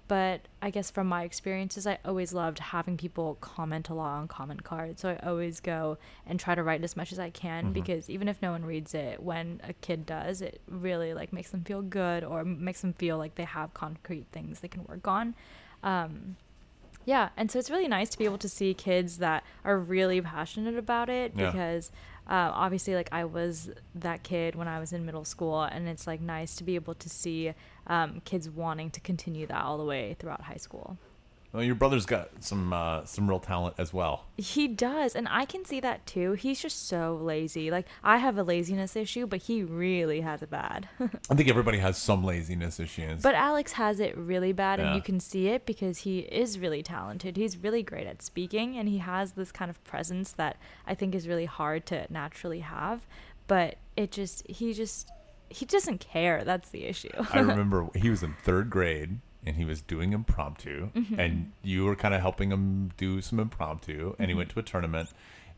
But 0.08 0.40
I 0.62 0.70
guess 0.70 0.90
from 0.90 1.06
my 1.06 1.22
experiences, 1.24 1.86
I 1.86 1.98
always 2.04 2.32
loved 2.32 2.58
having 2.58 2.96
people 2.96 3.36
comment 3.42 3.90
a 3.90 3.94
lot 3.94 4.18
on 4.18 4.26
comment 4.26 4.64
cards. 4.64 5.02
So 5.02 5.10
I 5.10 5.26
always 5.28 5.60
go 5.60 5.98
and 6.26 6.40
try 6.40 6.54
to 6.54 6.62
write 6.62 6.82
as 6.82 6.96
much 6.96 7.12
as 7.12 7.18
I 7.18 7.28
can 7.28 7.72
because 7.74 8.08
even 8.08 8.26
if 8.26 8.40
no 8.40 8.52
one 8.52 8.64
reads 8.64 8.94
it, 8.94 9.22
when 9.22 9.60
a 9.64 9.74
kid 9.74 10.06
does, 10.06 10.40
it 10.40 10.62
really 10.66 11.12
like 11.12 11.30
makes 11.32 11.50
them 11.50 11.62
feel 11.62 11.82
good 11.82 12.24
or 12.24 12.42
makes 12.44 12.80
them 12.80 12.94
feel 12.94 13.18
like 13.18 13.34
they 13.34 13.44
have 13.44 13.74
concrete 13.74 14.26
things 14.32 14.60
they 14.60 14.68
can 14.68 14.84
work 14.84 15.06
on. 15.06 15.34
Um, 15.82 16.36
yeah, 17.04 17.30
and 17.36 17.50
so 17.50 17.58
it's 17.58 17.70
really 17.70 17.88
nice 17.88 18.10
to 18.10 18.18
be 18.18 18.24
able 18.24 18.38
to 18.38 18.48
see 18.48 18.74
kids 18.74 19.18
that 19.18 19.42
are 19.64 19.78
really 19.78 20.20
passionate 20.20 20.76
about 20.76 21.08
it 21.08 21.32
Yeah. 21.36 21.50
because 21.50 21.90
uh, 22.28 22.50
obviously, 22.52 22.94
like 22.94 23.08
I 23.12 23.24
was 23.24 23.70
that 23.94 24.22
kid 24.22 24.54
when 24.54 24.68
I 24.68 24.78
was 24.78 24.92
in 24.92 25.06
middle 25.06 25.24
school, 25.24 25.62
and 25.62 25.88
it's 25.88 26.06
like 26.06 26.20
nice 26.20 26.56
to 26.56 26.64
be 26.64 26.74
able 26.74 26.92
to 26.96 27.08
see 27.08 27.54
um, 27.88 28.20
kids 28.24 28.48
wanting 28.48 28.90
to 28.90 29.00
continue 29.00 29.46
that 29.46 29.62
all 29.62 29.78
the 29.78 29.84
way 29.84 30.16
throughout 30.18 30.42
high 30.42 30.56
school. 30.56 30.98
Well, 31.52 31.62
your 31.62 31.76
brother's 31.76 32.04
got 32.04 32.28
some 32.40 32.74
uh, 32.74 33.06
some 33.06 33.26
real 33.26 33.40
talent 33.40 33.76
as 33.78 33.90
well. 33.92 34.26
He 34.36 34.68
does, 34.68 35.16
and 35.16 35.26
I 35.30 35.46
can 35.46 35.64
see 35.64 35.80
that 35.80 36.04
too. 36.04 36.32
He's 36.32 36.60
just 36.60 36.88
so 36.88 37.18
lazy. 37.22 37.70
Like 37.70 37.86
I 38.04 38.18
have 38.18 38.36
a 38.36 38.42
laziness 38.42 38.94
issue, 38.96 39.26
but 39.26 39.40
he 39.40 39.62
really 39.62 40.20
has 40.20 40.42
it 40.42 40.50
bad. 40.50 40.88
I 41.00 41.34
think 41.34 41.48
everybody 41.48 41.78
has 41.78 41.96
some 41.96 42.22
laziness 42.22 42.78
issues. 42.78 43.22
but 43.22 43.34
Alex 43.34 43.72
has 43.72 43.98
it 43.98 44.14
really 44.16 44.52
bad, 44.52 44.78
and 44.78 44.94
you 44.94 45.00
can 45.00 45.20
see 45.20 45.48
it 45.48 45.64
because 45.64 45.98
he 45.98 46.18
is 46.20 46.58
really 46.58 46.82
talented. 46.82 47.38
He's 47.38 47.56
really 47.56 47.82
great 47.82 48.06
at 48.06 48.20
speaking, 48.20 48.76
and 48.76 48.86
he 48.86 48.98
has 48.98 49.32
this 49.32 49.50
kind 49.50 49.70
of 49.70 49.82
presence 49.84 50.32
that 50.32 50.58
I 50.86 50.94
think 50.94 51.14
is 51.14 51.26
really 51.26 51.46
hard 51.46 51.86
to 51.86 52.06
naturally 52.10 52.60
have. 52.60 53.06
But 53.46 53.76
it 53.96 54.10
just 54.10 54.46
he 54.46 54.74
just 54.74 55.10
he 55.50 55.64
doesn't 55.66 55.98
care. 56.00 56.44
That's 56.44 56.68
the 56.70 56.84
issue. 56.84 57.10
I 57.32 57.38
remember 57.40 57.88
he 57.94 58.10
was 58.10 58.22
in 58.22 58.34
third 58.42 58.70
grade 58.70 59.18
and 59.46 59.56
he 59.56 59.64
was 59.64 59.80
doing 59.80 60.12
impromptu, 60.12 60.90
Mm-hmm. 60.94 61.18
and 61.20 61.52
you 61.62 61.84
were 61.84 61.96
kind 61.96 62.12
of 62.14 62.20
helping 62.20 62.50
him 62.50 62.90
do 62.96 63.20
some 63.20 63.38
impromptu. 63.40 64.14
And 64.18 64.28
he 64.30 64.34
went 64.34 64.50
to 64.50 64.58
a 64.58 64.62
tournament, 64.62 65.08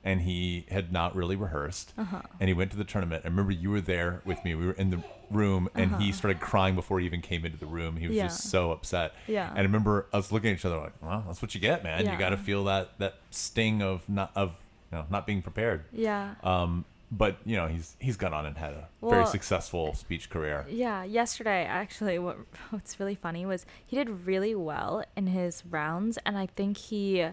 and 0.05 0.20
he 0.20 0.66
had 0.70 0.93
not 0.93 1.16
really 1.16 1.34
rehearsed. 1.34 1.93
Uh-huh. 1.99 2.20
And 2.38 2.49
he 2.49 2.55
went 2.55 2.70
to 2.70 2.76
the 2.76 2.84
tournament. 2.84 3.22
I 3.24 3.28
remember 3.28 3.53
you 3.53 3.70
were 3.70 3.80
there 3.80 4.22
with 4.24 4.45
me. 4.45 4.55
We 4.55 4.66
were 4.66 4.72
in 4.74 4.91
the 4.91 5.03
room, 5.30 5.68
and 5.74 5.97
he 5.97 6.12
started 6.12 6.41
crying 6.41 6.74
before 6.76 7.01
he 7.01 7.07
even 7.07 7.20
came 7.20 7.45
into 7.45 7.59
the 7.59 7.66
room. 7.66 7.97
He 7.97 8.07
was 8.07 8.16
Uh-huh. 8.16 8.24
Yeah. 8.24 8.28
just 8.28 8.45
so 8.51 8.70
upset. 8.70 9.12
Yeah. 9.26 9.49
And 9.51 9.59
I 9.59 9.62
remember 9.62 10.07
us 10.12 10.30
looking 10.30 10.51
at 10.51 10.59
each 10.59 10.64
other 10.64 10.78
like, 10.78 10.93
"Well, 11.03 11.24
that's 11.26 11.43
what 11.43 11.55
you 11.55 11.61
get, 11.61 11.82
man. 11.82 12.07
You 12.09 12.16
got 12.18 12.30
to 12.30 12.36
feel 12.36 12.64
that 12.64 12.99
that 12.99 13.14
sting 13.30 13.82
of 13.82 14.09
not 14.09 14.30
of 14.36 14.51
you 14.93 14.99
know 14.99 15.07
not 15.11 15.26
being 15.26 15.43
prepared." 15.43 15.84
yeah. 15.93 16.34
Um, 16.45 16.84
but 17.11 17.39
you 17.45 17.57
know 17.57 17.67
he's 17.67 17.97
he's 17.99 18.17
gone 18.17 18.33
on 18.33 18.47
and 18.47 18.57
had 18.57 18.73
a 18.73 18.89
very 19.03 19.27
successful 19.27 19.95
speech 19.95 20.31
career. 20.31 20.67
Yeah, 20.69 21.03
yesterday 21.05 21.65
actually 21.65 22.19
what 22.19 22.39
what's 22.71 23.01
really 23.01 23.15
funny 23.15 23.45
was 23.45 23.67
he 23.85 23.97
did 23.97 24.27
really 24.27 24.55
well 24.55 25.05
in 25.17 25.27
his 25.29 25.65
rounds 25.67 26.19
and 26.25 26.39
I 26.39 26.47
think 26.47 26.77
he 26.77 27.27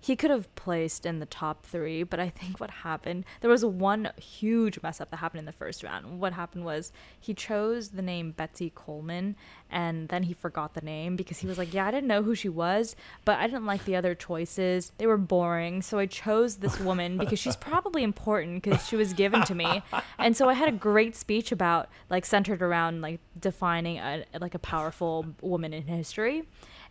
he 0.00 0.16
could 0.16 0.30
have 0.30 0.52
placed 0.54 1.04
in 1.04 1.18
the 1.18 1.26
top 1.26 1.64
3, 1.66 2.04
but 2.04 2.18
I 2.18 2.30
think 2.30 2.58
what 2.58 2.70
happened 2.70 3.24
there 3.40 3.50
was 3.50 3.64
one 3.64 4.10
huge 4.16 4.80
mess 4.82 5.00
up 5.00 5.10
that 5.10 5.18
happened 5.18 5.40
in 5.40 5.44
the 5.44 5.52
first 5.52 5.82
round. 5.82 6.20
What 6.20 6.32
happened 6.32 6.64
was 6.64 6.92
he 7.18 7.34
chose 7.34 7.90
the 7.90 8.02
name 8.02 8.32
Bessie 8.32 8.72
Coleman 8.74 9.36
and 9.70 10.08
then 10.08 10.24
he 10.24 10.32
forgot 10.32 10.74
the 10.74 10.80
name 10.80 11.16
because 11.16 11.38
he 11.38 11.46
was 11.46 11.58
like, 11.58 11.72
"Yeah, 11.72 11.86
I 11.86 11.90
didn't 11.90 12.08
know 12.08 12.22
who 12.22 12.34
she 12.34 12.48
was, 12.48 12.96
but 13.24 13.38
I 13.38 13.46
didn't 13.46 13.66
like 13.66 13.84
the 13.84 13.96
other 13.96 14.14
choices. 14.14 14.92
They 14.98 15.06
were 15.06 15.18
boring, 15.18 15.82
so 15.82 15.98
I 15.98 16.06
chose 16.06 16.56
this 16.56 16.80
woman 16.80 17.18
because 17.18 17.38
she's 17.38 17.56
probably 17.70 18.02
important 18.02 18.62
because 18.62 18.86
she 18.86 18.96
was 18.96 19.12
given 19.12 19.42
to 19.44 19.54
me." 19.54 19.82
And 20.18 20.36
so 20.36 20.48
I 20.48 20.54
had 20.54 20.68
a 20.68 20.72
great 20.72 21.14
speech 21.14 21.52
about 21.52 21.88
like 22.08 22.24
centered 22.26 22.62
around 22.62 23.00
like 23.00 23.20
defining 23.38 23.98
a 23.98 24.24
like 24.40 24.54
a 24.54 24.58
powerful 24.58 25.26
woman 25.40 25.72
in 25.72 25.86
history. 25.86 26.44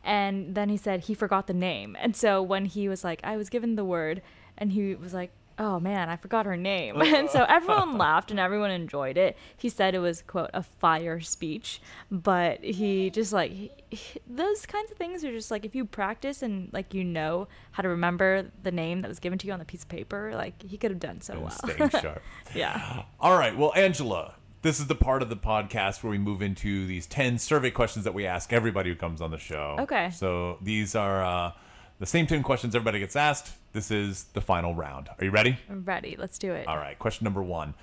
And 0.04 0.56
then 0.56 0.70
he 0.70 0.78
said 0.78 1.02
he 1.02 1.14
forgot 1.14 1.48
the 1.48 1.54
name. 1.54 1.98
And 2.00 2.16
so 2.16 2.42
when 2.42 2.66
he 2.66 2.88
was 2.88 3.04
like, 3.04 3.20
I 3.24 3.38
was 3.38 3.50
given 3.50 3.76
the 3.76 3.86
word, 3.86 4.22
and 4.58 4.72
he 4.72 4.96
was 4.96 5.14
like, 5.14 5.32
oh 5.62 5.78
man, 5.78 6.08
I 6.08 6.16
forgot 6.16 6.46
her 6.46 6.56
name. 6.56 7.02
and 7.02 7.30
so 7.30 7.44
everyone 7.44 7.98
laughed 7.98 8.32
and 8.32 8.40
everyone 8.40 8.72
enjoyed 8.72 9.18
it. 9.18 9.36
He 9.58 9.68
said 9.68 9.94
it 9.94 10.00
was, 10.00 10.22
quote, 10.22 10.50
a 10.54 10.64
fire 10.64 11.20
speech. 11.20 11.82
But 12.10 12.64
he 12.64 13.10
just 13.10 13.34
like, 13.34 13.52
he, 13.52 13.72
he- 13.90 14.22
those 14.26 14.66
kinds 14.66 14.90
of 14.90 14.98
things 14.98 15.26
are 15.26 15.32
just 15.34 15.52
like, 15.52 15.66
if 15.66 15.76
you 15.76 15.84
practice 15.84 16.42
and 16.42 16.70
like 16.72 16.94
you 16.94 17.04
know 17.04 17.50
how 17.72 17.84
to 17.84 17.90
remember 17.90 18.46
the 18.64 18.72
name 18.72 19.02
that 19.02 19.10
was 19.10 19.20
given 19.20 19.38
to 19.40 19.48
you 19.48 19.52
on 19.54 19.60
the 19.60 19.66
piece 19.66 19.84
of 19.84 19.90
paper, 19.90 20.32
like 20.34 20.64
he 20.64 20.78
could 20.78 20.92
have 20.92 21.00
done 21.00 21.20
so 21.20 21.34
and 21.34 21.42
well. 21.42 21.52
staying 21.52 21.90
sharp. 21.90 22.22
yeah. 22.56 23.04
All 23.20 23.38
right. 23.38 23.58
Well, 23.58 23.74
Angela, 23.76 24.36
this 24.62 24.80
is 24.80 24.88
the 24.88 24.96
part 24.96 25.22
of 25.22 25.30
the 25.30 25.38
podcast 25.38 26.04
where 26.04 26.12
we 26.12 26.18
move 26.18 26.42
into 26.42 26.86
these 26.86 27.06
10 27.08 27.38
survey 27.40 27.72
questions 27.72 28.06
that 28.06 28.14
we 28.14 28.26
ask 28.26 28.52
everybody 28.52 28.90
who 28.90 28.96
comes 28.96 29.22
on 29.22 29.32
the 29.32 29.38
show. 29.38 29.78
Okay. 29.80 30.10
So 30.12 30.58
these 30.62 30.96
are 30.96 31.24
uh, 31.24 31.52
the 32.00 32.06
same 32.06 32.28
10 32.28 32.44
questions 32.44 32.76
everybody 32.76 33.00
gets 33.00 33.16
asked. 33.16 33.54
This 33.72 33.92
is 33.92 34.26
the 34.34 34.42
final 34.42 34.76
round. 34.76 35.10
Are 35.18 35.26
you 35.26 35.32
ready? 35.32 35.58
I'm 35.70 35.86
ready. 35.86 36.16
Let's 36.18 36.38
do 36.38 36.54
it. 36.54 36.68
All 36.68 36.78
right. 36.78 36.98
Question 37.00 37.24
number 37.24 37.44
one 37.44 37.74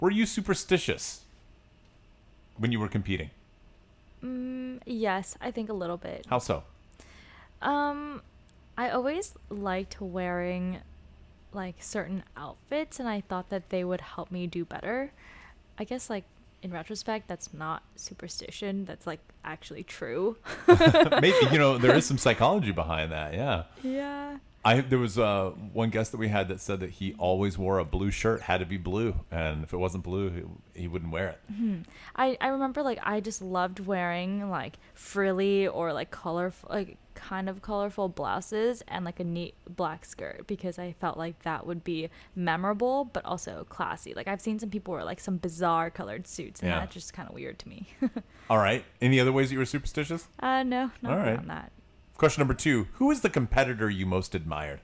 Were 0.00 0.10
you 0.10 0.26
superstitious 0.26 1.22
when 2.56 2.72
you 2.72 2.80
were 2.80 2.88
competing? 2.88 3.30
Yes, 4.86 5.36
I 5.40 5.50
think 5.50 5.68
a 5.68 5.72
little 5.72 5.96
bit. 5.96 6.26
How 6.28 6.38
so? 6.38 6.64
Um, 7.62 8.22
I 8.76 8.90
always 8.90 9.34
liked 9.50 10.00
wearing 10.00 10.78
like 11.52 11.76
certain 11.80 12.24
outfits, 12.36 13.00
and 13.00 13.08
I 13.08 13.20
thought 13.20 13.50
that 13.50 13.70
they 13.70 13.84
would 13.84 14.00
help 14.00 14.30
me 14.30 14.46
do 14.46 14.64
better. 14.64 15.12
I 15.78 15.84
guess 15.84 16.10
like 16.10 16.24
in 16.62 16.72
retrospect, 16.72 17.28
that's 17.28 17.52
not 17.54 17.82
superstition. 17.96 18.84
That's 18.84 19.06
like 19.06 19.20
actually 19.44 19.82
true. 19.84 20.36
Maybe, 20.68 21.36
you 21.52 21.58
know, 21.58 21.78
there 21.78 21.94
is 21.94 22.06
some 22.06 22.18
psychology 22.26 22.72
behind 22.72 23.12
that. 23.12 23.34
Yeah. 23.34 23.64
yeah. 23.82 24.38
I 24.66 24.80
there 24.80 24.98
was 24.98 25.16
uh, 25.18 25.50
one 25.72 25.90
guest 25.90 26.10
that 26.12 26.18
we 26.18 26.28
had 26.28 26.48
that 26.48 26.60
said 26.60 26.80
that 26.80 26.90
he 26.90 27.14
always 27.18 27.56
wore 27.56 27.78
a 27.78 27.84
blue 27.84 28.10
shirt, 28.10 28.40
had 28.42 28.58
to 28.58 28.66
be 28.66 28.76
blue, 28.76 29.14
and 29.30 29.62
if 29.62 29.72
it 29.72 29.76
wasn't 29.76 30.02
blue, 30.04 30.30
he, 30.74 30.80
he 30.82 30.88
wouldn't 30.88 31.12
wear 31.12 31.28
it. 31.28 31.84
I, 32.16 32.36
I 32.40 32.48
remember 32.48 32.82
like 32.82 32.98
I 33.02 33.20
just 33.20 33.40
loved 33.40 33.80
wearing 33.80 34.50
like 34.50 34.78
frilly 34.94 35.68
or 35.68 35.92
like 35.92 36.10
colorful 36.10 36.68
like 36.70 36.98
kind 37.14 37.48
of 37.48 37.62
colorful 37.62 38.08
blouses 38.10 38.82
and 38.88 39.04
like 39.04 39.20
a 39.20 39.24
neat 39.24 39.54
black 39.68 40.04
skirt 40.04 40.46
because 40.46 40.78
I 40.78 40.92
felt 41.00 41.16
like 41.16 41.42
that 41.44 41.66
would 41.66 41.82
be 41.82 42.10
memorable 42.34 43.04
but 43.06 43.24
also 43.24 43.64
classy. 43.70 44.12
Like 44.14 44.28
I've 44.28 44.40
seen 44.42 44.58
some 44.58 44.68
people 44.68 44.92
wear 44.94 45.02
like 45.04 45.20
some 45.20 45.38
bizarre 45.38 45.88
colored 45.90 46.26
suits 46.26 46.60
and 46.60 46.68
Yeah. 46.70 46.80
that's 46.80 46.92
just 46.92 47.14
kind 47.14 47.26
of 47.28 47.34
weird 47.34 47.58
to 47.60 47.68
me. 47.70 47.86
All 48.50 48.58
right. 48.58 48.84
Any 49.00 49.18
other 49.18 49.32
ways 49.32 49.48
that 49.48 49.54
you 49.54 49.58
were 49.60 49.64
superstitious? 49.64 50.28
uh 50.40 50.62
no, 50.62 50.90
not 51.00 51.12
All 51.12 51.18
right. 51.18 51.34
around 51.36 51.48
that. 51.48 51.72
Question 52.18 52.40
number 52.40 52.54
two: 52.54 52.88
Who 52.94 53.10
is 53.10 53.20
the 53.20 53.30
competitor 53.30 53.90
you 53.90 54.06
most 54.06 54.34
admired? 54.34 54.80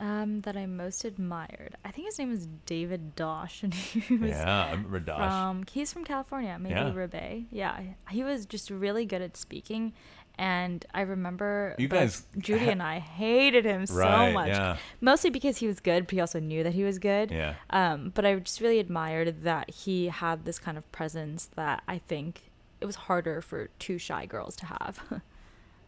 Um 0.00 0.40
that 0.40 0.56
I 0.56 0.66
most 0.66 1.04
admired. 1.04 1.76
I 1.84 1.90
think 1.92 2.06
his 2.06 2.18
name 2.18 2.30
was 2.30 2.48
David 2.66 3.14
Dosh 3.14 3.62
and 3.62 3.72
he 3.74 4.16
was 4.16 4.30
Yeah, 4.30 4.64
I 4.66 4.70
remember 4.72 4.98
Dosh. 5.00 5.30
from 5.30 5.64
he's 5.70 5.92
from 5.92 6.04
California, 6.04 6.56
maybe 6.58 6.74
Yeah. 6.74 6.90
Rebay. 6.92 7.44
Yeah, 7.50 7.80
he 8.10 8.24
was 8.24 8.46
just 8.46 8.70
really 8.70 9.04
good 9.06 9.22
at 9.22 9.36
speaking, 9.36 9.92
and 10.38 10.84
I 10.92 11.02
remember 11.02 11.76
You 11.78 11.86
guys 11.86 12.24
Judy 12.38 12.68
and 12.70 12.82
I 12.94 12.98
hated 12.98 13.64
him 13.64 13.86
so 13.86 13.94
Right, 13.96 14.32
much. 14.32 14.48
yeah. 14.48 14.78
Mostly 15.00 15.30
because 15.30 15.58
he 15.58 15.68
was 15.68 15.78
good, 15.78 16.06
but 16.06 16.12
he 16.14 16.20
also 16.20 16.40
knew 16.40 16.64
that 16.64 16.72
he 16.74 16.82
was 16.82 16.98
good. 16.98 17.30
Yeah. 17.30 17.54
Um, 17.70 18.10
but 18.14 18.24
I 18.26 18.34
just 18.36 18.60
really 18.60 18.80
admired 18.80 19.44
that 19.44 19.70
he 19.70 20.08
had 20.08 20.44
this 20.46 20.58
kind 20.58 20.76
of 20.78 20.90
presence 20.90 21.48
that 21.54 21.82
I 21.86 21.98
think 21.98 22.50
it 22.80 22.86
was 22.86 22.96
harder 22.96 23.40
for 23.40 23.68
two 23.78 23.98
shy 23.98 24.26
girls 24.26 24.56
to 24.56 24.66
have. 24.66 24.98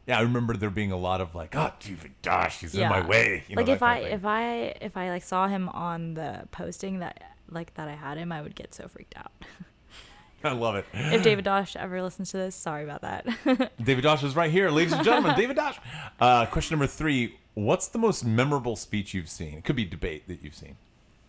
Yeah, 0.07 0.19
I 0.19 0.23
remember 0.23 0.57
there 0.57 0.71
being 0.71 0.93
a 0.93 0.99
lot 0.99 1.21
of 1.21 1.35
like, 1.35 1.57
"Oh, 1.57 1.73
David 1.81 2.13
Dosh, 2.21 2.61
he's 2.61 2.75
in 2.75 2.89
my 2.89 3.07
way." 3.07 3.45
You 3.49 3.57
know, 3.57 3.63
like 3.63 3.71
if 3.71 3.83
I 3.83 3.95
kind 3.95 4.05
of 4.05 4.11
thing. 4.11 4.19
if 4.19 4.25
I 4.27 4.45
if 4.85 4.97
I 4.97 5.11
like 5.11 5.23
saw 5.23 5.49
him 5.49 5.69
on 5.71 6.15
the 6.15 6.47
posting 6.51 6.99
that 6.99 7.23
like 7.51 7.75
that 7.75 7.89
I 7.89 7.95
had 7.95 8.19
him, 8.19 8.31
I 8.31 8.43
would 8.43 8.55
get 8.55 8.75
so 8.75 8.87
freaked 8.89 9.17
out. 9.17 9.33
I 10.45 10.53
love 10.53 10.75
it. 10.75 10.85
if 10.93 11.23
David 11.23 11.47
Dosh 11.47 11.75
ever 11.75 12.03
listens 12.03 12.31
to 12.33 12.37
this, 12.37 12.55
sorry 12.55 12.85
about 12.85 13.01
that. 13.01 13.73
David 13.83 14.03
Dosh 14.03 14.23
is 14.23 14.37
right 14.37 14.51
here, 14.51 14.69
ladies 14.69 14.93
and 14.93 15.03
gentlemen. 15.03 15.35
David 15.39 15.57
Dosh. 15.57 15.79
Uh, 16.21 16.45
question 16.47 16.75
number 16.75 16.87
three: 16.87 17.39
What's 17.55 17.89
the 17.89 17.99
most 17.99 18.25
memorable 18.27 18.77
speech 18.77 19.15
you've 19.15 19.31
seen? 19.31 19.55
It 19.59 19.65
could 19.65 19.77
be 19.77 19.87
debate 19.87 20.29
that 20.29 20.43
you've 20.43 20.55
seen. 20.55 20.77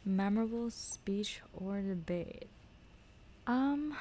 Memorable 0.03 0.69
speech 0.69 1.39
or 1.53 1.80
debate? 1.80 2.47
Um, 3.47 3.95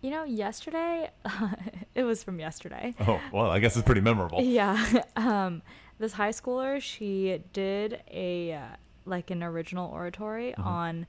you 0.00 0.10
know, 0.10 0.24
yesterday, 0.24 1.10
it 1.94 2.04
was 2.04 2.22
from 2.22 2.38
yesterday. 2.38 2.94
Oh, 3.00 3.20
well, 3.32 3.50
I 3.50 3.58
guess 3.58 3.76
it's 3.76 3.84
pretty 3.84 4.00
memorable. 4.00 4.40
Yeah. 4.48 5.02
Um, 5.16 5.62
this 5.98 6.12
high 6.12 6.30
schooler, 6.30 6.80
she 6.80 7.42
did 7.52 8.02
a 8.10 8.52
uh, 8.52 8.66
like 9.04 9.30
an 9.30 9.42
original 9.42 9.90
oratory 9.90 10.54
on 10.54 11.06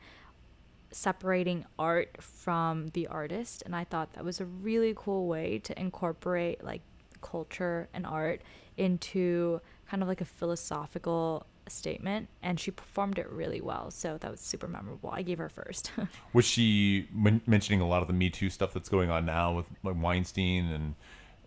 separating 0.91 1.65
art 1.77 2.17
from 2.21 2.87
the 2.89 3.07
artist, 3.07 3.61
and 3.65 3.75
I 3.75 3.83
thought 3.83 4.13
that 4.13 4.25
was 4.25 4.41
a 4.41 4.45
really 4.45 4.93
cool 4.95 5.27
way 5.27 5.59
to 5.59 5.79
incorporate 5.79 6.63
like 6.63 6.81
culture 7.21 7.87
and 7.93 8.05
art 8.05 8.41
into 8.77 9.61
kind 9.89 10.01
of 10.01 10.09
like 10.09 10.21
a 10.21 10.25
philosophical 10.25 11.45
statement 11.69 12.27
and 12.41 12.59
she 12.59 12.71
performed 12.71 13.17
it 13.17 13.29
really 13.29 13.61
well 13.61 13.89
so 13.91 14.17
that 14.19 14.29
was 14.31 14.39
super 14.39 14.67
memorable 14.67 15.09
i 15.11 15.21
gave 15.21 15.37
her 15.37 15.49
first 15.49 15.91
Was 16.33 16.45
she 16.45 17.07
men- 17.13 17.41
mentioning 17.47 17.81
a 17.81 17.87
lot 17.87 18.01
of 18.01 18.07
the 18.07 18.13
Me 18.13 18.29
Too 18.29 18.49
stuff 18.49 18.73
that's 18.73 18.89
going 18.89 19.09
on 19.09 19.25
now 19.25 19.53
with 19.55 19.65
like 19.83 19.95
Weinstein 20.01 20.65
and 20.71 20.95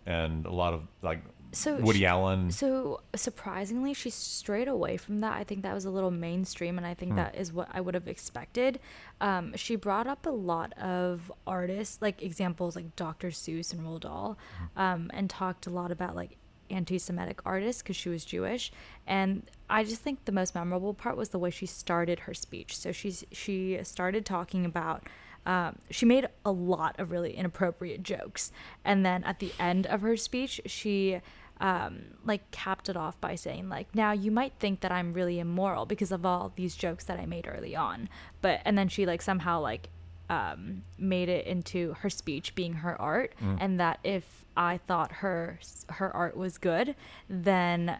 and 0.05 0.45
a 0.45 0.51
lot 0.51 0.73
of 0.73 0.81
like 1.01 1.21
So 1.53 1.75
Woody 1.77 1.99
she- 1.99 2.05
Allen? 2.05 2.51
So 2.51 2.99
surprisingly, 3.15 3.93
she 3.93 4.09
strayed 4.09 4.67
away 4.67 4.97
from 4.97 5.21
that. 5.21 5.33
I 5.33 5.43
think 5.43 5.61
that 5.63 5.73
was 5.73 5.85
a 5.85 5.89
little 5.91 6.11
mainstream, 6.11 6.77
and 6.77 6.85
I 6.85 6.93
think 6.95 7.15
that 7.15 7.35
is 7.35 7.53
what 7.53 7.69
I 7.71 7.79
would 7.79 7.93
have 7.93 8.07
expected. 8.07 8.79
Um, 9.21 9.55
she 9.55 9.75
brought 9.77 10.07
up 10.07 10.25
a 10.25 10.29
lot 10.31 10.73
of 10.77 11.31
artists, 11.47 12.01
like 12.01 12.21
examples 12.21 12.75
like 12.75 12.95
Dr. 12.95 13.29
Seuss 13.29 13.71
and 13.71 13.81
Roald 13.83 14.01
Dahl, 14.01 14.37
um, 14.75 15.09
and 15.13 15.29
talked 15.29 15.67
a 15.67 15.69
lot 15.69 15.91
about 15.91 16.15
like 16.15 16.37
anti-Semitic 16.73 17.39
artist 17.45 17.83
because 17.83 17.95
she 17.95 18.09
was 18.09 18.25
Jewish. 18.25 18.71
And 19.07 19.49
I 19.69 19.83
just 19.83 20.01
think 20.01 20.25
the 20.25 20.31
most 20.31 20.55
memorable 20.55 20.93
part 20.93 21.15
was 21.15 21.29
the 21.29 21.39
way 21.39 21.49
she 21.49 21.65
started 21.65 22.19
her 22.21 22.33
speech. 22.33 22.77
So 22.77 22.91
she's 22.91 23.23
she 23.31 23.79
started 23.83 24.25
talking 24.25 24.65
about 24.65 25.07
um, 25.45 25.77
she 25.89 26.05
made 26.05 26.27
a 26.45 26.51
lot 26.51 26.99
of 26.99 27.11
really 27.11 27.35
inappropriate 27.35 28.03
jokes. 28.03 28.51
And 28.85 29.05
then 29.05 29.23
at 29.23 29.39
the 29.39 29.51
end 29.59 29.85
of 29.87 30.01
her 30.01 30.15
speech, 30.15 30.61
she 30.65 31.19
um, 31.59 32.03
like 32.25 32.49
capped 32.51 32.89
it 32.89 32.97
off 32.97 33.19
by 33.21 33.35
saying 33.35 33.69
like, 33.69 33.93
"Now 33.93 34.11
you 34.11 34.31
might 34.31 34.53
think 34.59 34.81
that 34.81 34.91
I'm 34.91 35.13
really 35.13 35.39
immoral 35.39 35.85
because 35.85 36.11
of 36.11 36.25
all 36.25 36.51
these 36.55 36.75
jokes 36.75 37.05
that 37.05 37.19
I 37.19 37.25
made 37.25 37.47
early 37.47 37.75
on," 37.75 38.09
but 38.41 38.61
and 38.65 38.77
then 38.77 38.87
she 38.87 39.05
like 39.05 39.21
somehow 39.21 39.59
like 39.59 39.89
um, 40.29 40.83
made 40.97 41.29
it 41.29 41.45
into 41.45 41.93
her 41.99 42.09
speech 42.09 42.55
being 42.55 42.73
her 42.73 42.99
art, 43.01 43.33
and 43.59 43.79
that 43.79 43.99
if 44.03 44.45
I 44.55 44.77
thought 44.77 45.11
her 45.11 45.59
her 45.89 46.15
art 46.15 46.37
was 46.37 46.57
good, 46.57 46.95
then 47.29 47.99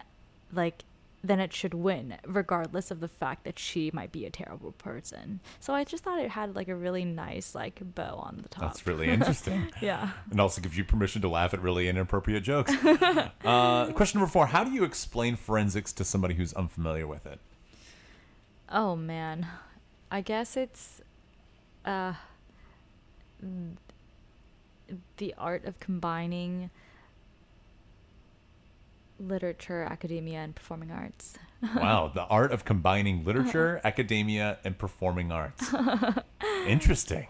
like 0.52 0.84
then 1.24 1.40
it 1.40 1.54
should 1.54 1.72
win, 1.72 2.18
regardless 2.26 2.90
of 2.90 3.00
the 3.00 3.08
fact 3.08 3.44
that 3.44 3.58
she 3.58 3.90
might 3.94 4.12
be 4.12 4.26
a 4.26 4.30
terrible 4.30 4.72
person. 4.72 5.40
So 5.58 5.72
I 5.72 5.82
just 5.82 6.04
thought 6.04 6.20
it 6.20 6.30
had 6.30 6.54
like 6.54 6.68
a 6.68 6.76
really 6.76 7.06
nice 7.06 7.54
like 7.54 7.80
bow 7.94 8.16
on 8.16 8.40
the 8.42 8.48
top. 8.50 8.62
That's 8.62 8.86
really 8.86 9.08
interesting. 9.10 9.68
yeah. 9.80 10.10
and 10.30 10.38
also 10.38 10.60
gives 10.60 10.76
you 10.76 10.84
permission 10.84 11.22
to 11.22 11.28
laugh 11.28 11.54
at 11.54 11.62
really 11.62 11.88
inappropriate 11.88 12.42
jokes. 12.42 12.72
uh, 13.44 13.90
question 13.92 14.20
number 14.20 14.30
four 14.30 14.46
How 14.46 14.64
do 14.64 14.70
you 14.70 14.84
explain 14.84 15.34
forensics 15.36 15.92
to 15.94 16.04
somebody 16.04 16.34
who's 16.34 16.52
unfamiliar 16.52 17.06
with 17.06 17.24
it? 17.24 17.40
Oh 18.68 18.94
man, 18.94 19.46
I 20.10 20.20
guess 20.20 20.58
it's 20.58 21.00
uh 21.84 22.14
the 25.16 25.34
art 25.38 25.64
of 25.64 25.78
combining 25.80 26.70
literature, 29.18 29.82
academia, 29.82 30.40
and 30.40 30.54
performing 30.54 30.90
arts. 30.90 31.38
Wow, 31.74 32.12
the 32.14 32.24
art 32.24 32.52
of 32.52 32.66
combining 32.66 33.24
literature, 33.24 33.80
academia, 33.84 34.58
and 34.64 34.76
performing 34.76 35.32
arts. 35.32 35.72
Interesting. 36.66 37.28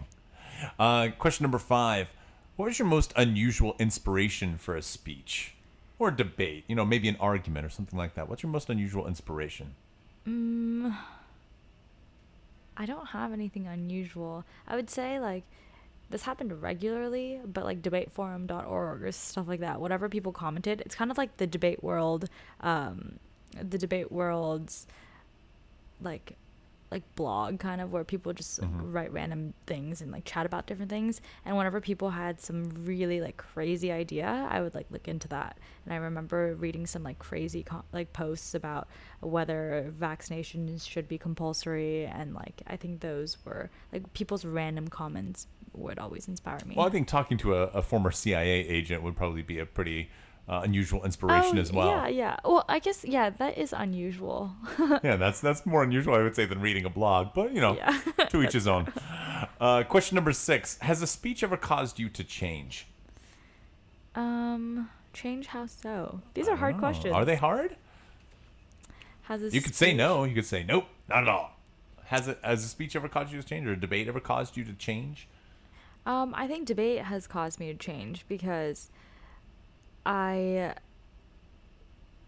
Uh, 0.77 1.07
question 1.17 1.45
number 1.45 1.57
five 1.57 2.09
What 2.57 2.65
was 2.65 2.77
your 2.77 2.85
most 2.85 3.13
unusual 3.15 3.77
inspiration 3.79 4.57
for 4.57 4.75
a 4.75 4.81
speech 4.81 5.55
or 5.99 6.09
a 6.09 6.15
debate? 6.15 6.65
You 6.67 6.75
know, 6.75 6.83
maybe 6.83 7.07
an 7.07 7.15
argument 7.17 7.65
or 7.65 7.69
something 7.69 7.97
like 7.97 8.15
that. 8.15 8.27
What's 8.27 8.43
your 8.43 8.51
most 8.51 8.69
unusual 8.69 9.07
inspiration? 9.07 9.75
I 12.77 12.85
don't 12.85 13.07
have 13.07 13.31
anything 13.33 13.67
unusual. 13.67 14.45
I 14.67 14.75
would 14.75 14.89
say 14.89 15.19
like 15.19 15.43
this 16.09 16.23
happened 16.23 16.61
regularly, 16.61 17.41
but 17.45 17.63
like 17.63 17.81
debateforum.org 17.81 19.03
or 19.03 19.11
stuff 19.11 19.47
like 19.47 19.61
that, 19.61 19.81
whatever 19.81 20.09
people 20.09 20.31
commented, 20.31 20.81
it's 20.81 20.95
kind 20.95 21.09
of 21.09 21.17
like 21.17 21.37
the 21.37 21.47
debate 21.47 21.83
world, 21.83 22.29
um, 22.61 23.19
the 23.59 23.77
debate 23.77 24.11
world's 24.11 24.85
like 26.01 26.37
like 26.91 27.03
blog 27.15 27.59
kind 27.59 27.81
of 27.81 27.91
where 27.91 28.03
people 28.03 28.31
just 28.31 28.61
like, 28.61 28.69
Mhm. 28.71 28.93
write 28.93 29.11
random 29.11 29.53
things 29.65 30.01
and 30.01 30.11
like 30.11 30.23
chat 30.23 30.45
about 30.45 30.67
different 30.67 30.89
things. 30.89 31.19
And 31.43 31.57
whenever 31.57 31.81
people 31.81 32.11
had 32.11 32.39
some 32.39 32.69
really 32.85 33.19
like 33.21 33.37
crazy 33.37 33.91
idea 33.91 34.47
i 34.51 34.61
would 34.61 34.75
like 34.75 34.85
look 34.91 35.07
into 35.07 35.27
that. 35.29 35.57
And 35.85 35.93
i 35.93 35.97
remember 35.97 36.55
reading 36.55 36.85
some 36.85 37.03
like 37.03 37.17
crazy 37.19 37.63
co- 37.63 37.83
like 37.91 38.13
posts 38.13 38.53
about 38.53 38.87
whether 39.21 39.91
vaccinations 39.99 40.87
should 40.87 41.07
be 41.07 41.17
compulsory. 41.17 42.05
And 42.05 42.33
like 42.33 42.61
i 42.67 42.75
think 42.75 43.01
those 43.01 43.37
were 43.45 43.69
like 43.91 44.13
people's 44.13 44.45
random 44.45 44.87
comments 44.87 45.47
would 45.73 45.99
always 45.99 46.27
inspire 46.29 46.59
me. 46.65 46.73
Well, 46.77 46.87
I 46.87 46.89
think 46.89 47.07
talking 47.07 47.37
to 47.39 47.55
a, 47.55 47.63
a 47.67 47.81
former 47.81 48.09
CIA 48.11 48.65
agent 48.65 49.03
would 49.03 49.17
probably 49.17 49.41
be 49.41 49.59
a 49.59 49.65
pretty 49.65 50.09
uh, 50.47 50.61
unusual 50.63 51.03
inspiration 51.03 51.57
Oh, 51.57 51.61
as 51.61 51.71
well. 51.71 51.87
yeah 51.87 52.07
yeah 52.07 52.37
well 52.45 52.63
i 52.69 52.77
guess 52.79 53.03
yeah 53.03 53.29
that 53.31 53.57
is 53.57 53.73
unusual 53.73 54.51
Yeah, 55.03 55.15
that's 55.15 55.41
that's 55.41 55.65
more 55.65 55.83
unusual, 55.83 56.13
I 56.15 56.19
would 56.23 56.35
say, 56.35 56.45
than 56.45 56.61
reading 56.61 56.85
a 56.85 56.89
blog. 56.89 57.29
But 57.33 57.53
you 57.53 57.61
know, 57.61 57.75
Yeah. 57.75 57.99
to 58.29 58.43
each 58.43 58.53
his 58.53 58.67
own. 58.67 58.91
Uh, 59.59 59.83
question 59.83 60.15
number 60.15 60.31
six: 60.33 60.77
Has 60.79 61.01
a 61.01 61.07
speech 61.07 61.41
ever 61.43 61.57
caused 61.57 61.97
you 61.99 62.09
to 62.09 62.23
change? 62.23 62.87
um 64.15 64.89
change 65.13 65.47
how 65.47 65.65
so 65.65 66.21
these 66.33 66.47
are 66.47 66.55
hard 66.55 66.77
questions 66.77 67.13
Are 67.13 67.25
they 67.25 67.35
hard? 67.35 67.75
has 69.23 69.41
a 69.41 69.49
You 69.49 69.61
could 69.61 69.75
say 69.75 69.93
no. 69.93 70.23
You 70.23 70.35
could 70.35 70.45
say 70.45 70.63
nope, 70.63 70.85
not 71.09 71.23
at 71.23 71.27
all. 71.29 71.51
Has 72.05 72.27
it 72.27 72.37
has 72.43 72.63
a 72.63 72.67
speech 72.67 72.95
ever 72.95 73.07
caused 73.09 73.33
you 73.33 73.41
to 73.41 73.47
change, 73.47 73.65
or 73.67 73.71
a 73.73 73.79
debate 73.79 74.07
ever 74.07 74.19
caused 74.19 74.55
you 74.57 74.63
to 74.65 74.73
change? 74.73 75.27
Um, 76.05 76.33
I 76.37 76.45
think 76.47 76.67
debate 76.67 77.01
has 77.01 77.25
caused 77.25 77.59
me 77.59 77.71
to 77.73 77.77
change 77.77 78.25
because 78.27 78.89
I, 80.05 80.75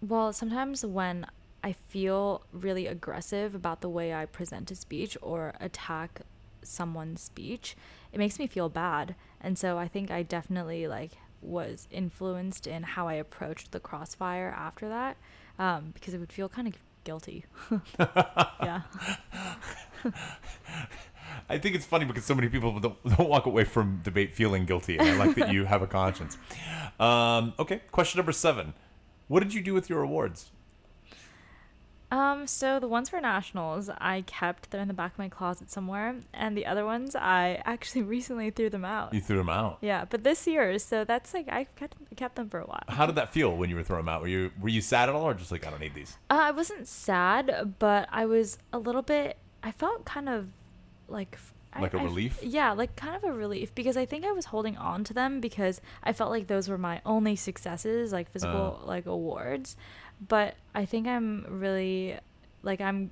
well, 0.02 0.34
sometimes 0.34 0.86
when 0.86 1.26
I 1.64 1.74
feel 1.74 2.44
really 2.52 2.88
aggressive 2.88 3.54
about 3.56 3.82
the 3.82 3.90
way 3.90 4.14
I 4.14 4.26
present 4.26 4.72
a 4.72 4.76
speech 4.76 5.18
or 5.22 5.54
attack 5.60 6.22
someone's 6.64 7.22
speech, 7.22 7.76
it 8.12 8.18
makes 8.18 8.40
me 8.40 8.48
feel 8.48 8.70
bad. 8.70 9.16
And 9.42 9.58
so 9.58 9.78
I 9.78 9.88
think 9.88 10.12
I 10.12 10.24
definitely 10.24 10.88
like 10.88 11.12
was 11.42 11.88
influenced 11.92 12.68
in 12.68 12.84
how 12.84 13.08
I 13.08 13.14
approached 13.14 13.72
the 13.72 13.80
crossfire 13.80 14.54
after 14.58 14.90
that 14.90 15.18
um, 15.60 15.92
because 15.94 16.14
it 16.14 16.20
would 16.20 16.32
feel 16.32 16.50
kind 16.50 16.68
of 16.68 16.76
guilty. 17.04 17.46
yeah. 18.00 18.82
I 21.50 21.58
think 21.58 21.76
it's 21.76 21.86
funny 21.86 22.06
because 22.06 22.26
so 22.26 22.36
many 22.36 22.50
people 22.50 22.80
don't, 22.80 23.04
don't 23.18 23.30
walk 23.30 23.46
away 23.46 23.64
from 23.64 24.02
debate 24.04 24.34
feeling 24.34 24.66
guilty, 24.66 24.98
and 24.98 25.08
I 25.08 25.16
like 25.16 25.36
that 25.36 25.52
you 25.52 25.66
have 25.66 25.82
a 25.82 25.88
conscience. 25.88 26.38
Um, 27.00 27.54
okay, 27.60 27.82
question 27.92 28.18
number 28.20 28.32
seven: 28.32 28.74
What 29.28 29.42
did 29.42 29.54
you 29.54 29.62
do 29.62 29.74
with 29.74 29.90
your 29.90 30.02
awards? 30.02 30.52
Um, 32.10 32.48
so 32.48 32.80
the 32.80 32.88
ones 32.88 33.10
for 33.10 33.20
nationals, 33.20 33.90
I 33.98 34.22
kept. 34.22 34.72
They're 34.72 34.82
in 34.82 34.88
the 34.88 34.94
back 34.94 35.14
of 35.14 35.20
my 35.20 35.28
closet 35.28 35.70
somewhere, 35.70 36.16
and 36.34 36.58
the 36.58 36.66
other 36.66 36.86
ones, 36.86 37.16
I 37.16 37.62
actually 37.66 38.02
recently 38.04 38.50
threw 38.50 38.70
them 38.70 38.86
out. 38.86 39.14
You 39.14 39.20
threw 39.20 39.38
them 39.38 39.50
out. 39.50 39.80
Yeah, 39.82 40.06
but 40.06 40.24
this 40.24 40.48
year, 40.48 40.80
so 40.80 41.04
that's 41.04 41.34
like 41.34 41.50
I 41.50 41.66
kept 41.76 41.98
kept 42.16 42.36
them 42.36 42.50
for 42.50 42.60
a 42.60 42.66
while. 42.66 42.84
How 42.88 43.06
did 43.06 43.16
that 43.16 43.34
feel 43.34 43.56
when 43.56 43.70
you 43.70 43.76
were 43.76 43.84
throwing 43.84 44.06
them 44.06 44.14
out? 44.14 44.22
Were 44.22 44.28
you 44.28 44.52
were 44.62 44.70
you 44.70 44.82
sad 44.82 45.10
at 45.10 45.16
all, 45.16 45.24
or 45.28 45.34
just 45.34 45.52
like 45.52 45.68
I 45.68 45.70
don't 45.70 45.82
need 45.82 45.96
these? 45.96 46.18
Uh, 46.30 46.40
I 46.40 46.52
wasn't 46.52 46.88
sad, 46.88 47.76
but 47.80 48.08
I 48.12 48.26
was 48.26 48.58
a 48.72 48.80
little 48.80 49.02
bit. 49.02 49.38
I 49.62 49.72
felt 49.72 50.06
kind 50.06 50.30
of 50.30 50.48
like 51.08 51.38
Like 51.80 51.94
a 51.94 51.98
I 51.98 52.02
f- 52.02 52.06
relief? 52.06 52.40
yeah, 52.44 52.72
like 52.74 52.96
kind 52.96 53.16
of 53.16 53.24
a 53.24 53.32
relief 53.32 53.74
because 53.76 53.98
I 53.98 54.06
think 54.06 54.26
I 54.26 54.32
was 54.32 54.46
holding 54.46 54.78
on 54.78 55.04
to 55.06 55.14
them 55.14 55.40
because 55.42 55.80
I 56.04 56.14
felt 56.14 56.32
like 56.32 56.48
those 56.48 56.68
were 56.70 56.78
my 56.78 57.02
only 57.06 57.36
successes, 57.36 58.12
like 58.12 58.32
physical 58.32 58.80
Uh. 58.84 58.86
like 58.88 59.06
awards. 59.06 59.76
But 60.28 60.56
I 60.74 60.86
think 60.86 61.06
I'm 61.08 61.46
really 61.48 62.18
like 62.64 62.82
I'm 62.82 63.12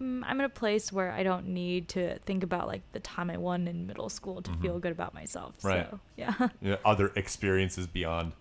mm, 0.00 0.22
I'm 0.24 0.38
in 0.40 0.44
a 0.46 0.48
place 0.50 0.92
where 0.92 1.10
I 1.10 1.22
don't 1.22 1.48
need 1.48 1.88
to 1.88 2.18
think 2.20 2.42
about 2.42 2.66
like 2.68 2.82
the 2.92 3.00
time 3.00 3.30
I 3.30 3.36
won 3.36 3.66
in 3.68 3.86
middle 3.86 4.08
school 4.08 4.42
to 4.42 4.52
feel 4.62 4.78
good 4.78 4.92
about 4.92 5.14
myself. 5.14 5.56
Mm-hmm. 5.58 5.66
Right. 5.68 5.88
So 5.90 6.00
yeah, 6.16 6.48
Yeah, 6.62 6.76
other 6.84 7.12
experiences 7.16 7.86
beyond 7.86 8.32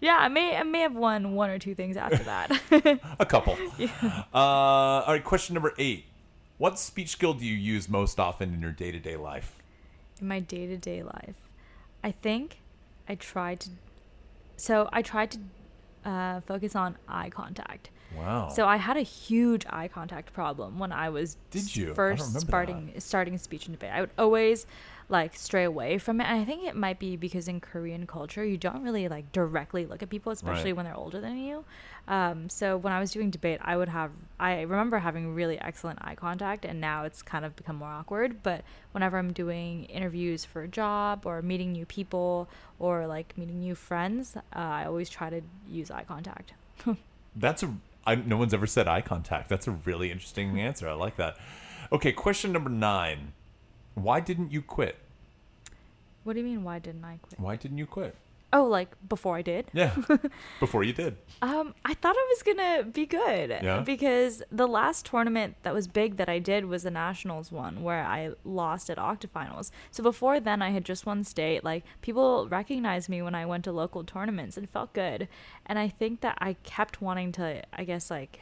yeah. 0.00 0.16
I 0.20 0.28
may 0.28 0.56
I 0.56 0.62
may 0.62 0.80
have 0.80 0.94
won 0.94 1.34
one 1.34 1.50
or 1.50 1.58
two 1.58 1.74
things 1.74 1.96
after 1.96 2.22
that. 2.24 2.50
a 3.18 3.26
couple. 3.26 3.56
Uh, 4.34 4.38
all 4.38 5.06
right, 5.14 5.24
question 5.24 5.54
number 5.54 5.72
eight: 5.78 6.04
What 6.58 6.78
speech 6.78 7.10
skill 7.10 7.34
do 7.34 7.46
you 7.46 7.54
use 7.54 7.88
most 7.88 8.18
often 8.18 8.52
in 8.52 8.60
your 8.60 8.72
day 8.72 8.90
to 8.92 8.98
day 8.98 9.16
life? 9.16 9.58
in 10.20 10.28
my 10.28 10.40
day 10.40 10.66
to 10.66 10.76
day 10.76 11.02
life. 11.02 11.36
I 12.02 12.10
think 12.10 12.58
I 13.08 13.14
tried 13.14 13.60
to. 13.60 13.70
So 14.56 14.88
I 14.92 15.02
tried 15.02 15.32
to 15.32 16.10
uh, 16.10 16.40
focus 16.40 16.74
on 16.74 16.96
eye 17.08 17.30
contact. 17.30 17.90
Wow. 18.16 18.48
So 18.48 18.66
I 18.66 18.76
had 18.76 18.96
a 18.96 19.02
huge 19.02 19.66
eye 19.68 19.88
contact 19.88 20.32
problem 20.32 20.78
when 20.78 20.92
I 20.92 21.10
was 21.10 21.36
Did 21.50 21.74
you? 21.76 21.94
First 21.94 22.40
starting 22.40 22.92
starting 22.98 23.36
speech 23.38 23.66
and 23.66 23.76
debate. 23.76 23.90
I 23.92 24.00
would 24.00 24.10
always 24.18 24.66
like 25.10 25.34
stray 25.36 25.64
away 25.64 25.96
from 25.98 26.20
it, 26.20 26.24
and 26.24 26.38
I 26.40 26.44
think 26.44 26.64
it 26.64 26.76
might 26.76 26.98
be 26.98 27.16
because 27.16 27.48
in 27.48 27.60
Korean 27.60 28.06
culture 28.06 28.44
you 28.44 28.58
don't 28.58 28.82
really 28.82 29.08
like 29.08 29.32
directly 29.32 29.86
look 29.86 30.02
at 30.02 30.10
people, 30.10 30.32
especially 30.32 30.72
Right. 30.72 30.76
when 30.76 30.84
they're 30.84 30.96
older 30.96 31.18
than 31.20 31.38
you. 31.38 31.64
Um, 32.08 32.48
so 32.50 32.76
when 32.76 32.92
I 32.92 33.00
was 33.00 33.10
doing 33.10 33.30
debate, 33.30 33.58
I 33.62 33.76
would 33.76 33.88
have 33.90 34.10
I 34.40 34.62
remember 34.62 34.98
having 34.98 35.34
really 35.34 35.58
excellent 35.60 35.98
eye 36.02 36.14
contact, 36.14 36.64
and 36.64 36.80
now 36.80 37.04
it's 37.04 37.22
kind 37.22 37.44
of 37.44 37.56
become 37.56 37.76
more 37.76 37.88
awkward. 37.90 38.42
But 38.42 38.64
whenever 38.92 39.18
I'm 39.18 39.32
doing 39.32 39.84
interviews 39.84 40.44
for 40.44 40.62
a 40.62 40.68
job 40.68 41.22
or 41.26 41.40
meeting 41.42 41.72
new 41.72 41.86
people 41.86 42.48
or 42.78 43.06
like 43.06 43.36
meeting 43.36 43.60
new 43.60 43.74
friends, 43.74 44.36
uh, 44.36 44.40
I 44.54 44.84
always 44.86 45.08
try 45.10 45.28
to 45.30 45.40
use 45.68 45.90
eye 45.90 46.04
contact. 46.04 46.54
That's 47.36 47.62
a. 47.62 47.74
I, 48.08 48.14
no 48.14 48.38
one's 48.38 48.54
ever 48.54 48.66
said 48.66 48.88
eye 48.88 49.02
contact. 49.02 49.50
That's 49.50 49.66
a 49.66 49.72
really 49.72 50.10
interesting 50.10 50.58
answer. 50.58 50.88
I 50.88 50.94
like 50.94 51.16
that. 51.16 51.36
Okay, 51.92 52.10
question 52.10 52.52
number 52.52 52.70
nine: 52.70 53.32
Why 53.94 54.18
didn't 54.20 54.50
you 54.50 54.62
quit? 54.62 54.96
What 56.24 56.32
do 56.32 56.38
you 56.40 56.46
mean? 56.46 56.64
Why 56.64 56.78
didn't 56.78 57.04
I 57.04 57.18
quit? 57.20 57.38
Why 57.38 57.56
didn't 57.56 57.76
you 57.76 57.84
quit? 57.84 58.16
Oh, 58.50 58.64
like 58.64 58.88
before 59.06 59.36
I 59.36 59.42
did. 59.42 59.66
Yeah, 59.74 59.94
before 60.60 60.82
you 60.82 60.94
did. 60.94 61.16
Um, 61.42 61.74
I 61.84 61.92
thought 61.92 62.16
I 62.16 62.26
was 62.30 62.42
gonna 62.42 62.84
be 62.84 63.04
good. 63.04 63.50
Yeah? 63.50 63.80
Because 63.80 64.42
the 64.50 64.66
last 64.66 65.04
tournament 65.04 65.56
that 65.64 65.74
was 65.74 65.86
big 65.86 66.16
that 66.16 66.30
I 66.30 66.38
did 66.38 66.64
was 66.64 66.82
the 66.82 66.90
nationals 66.90 67.52
one, 67.52 67.82
where 67.82 68.02
I 68.02 68.30
lost 68.44 68.88
at 68.88 68.96
octafinals. 68.96 69.70
So 69.90 70.02
before 70.02 70.40
then, 70.40 70.62
I 70.62 70.70
had 70.70 70.84
just 70.84 71.04
won 71.04 71.24
state. 71.24 71.62
Like 71.62 71.84
people 72.00 72.48
recognized 72.48 73.10
me 73.10 73.20
when 73.20 73.34
I 73.34 73.44
went 73.44 73.64
to 73.64 73.72
local 73.72 74.02
tournaments, 74.02 74.56
and 74.56 74.68
felt 74.68 74.94
good. 74.94 75.28
And 75.66 75.78
I 75.78 75.88
think 75.88 76.22
that 76.22 76.38
I 76.40 76.54
kept 76.62 77.02
wanting 77.02 77.32
to, 77.32 77.62
I 77.72 77.84
guess, 77.84 78.10
like, 78.10 78.40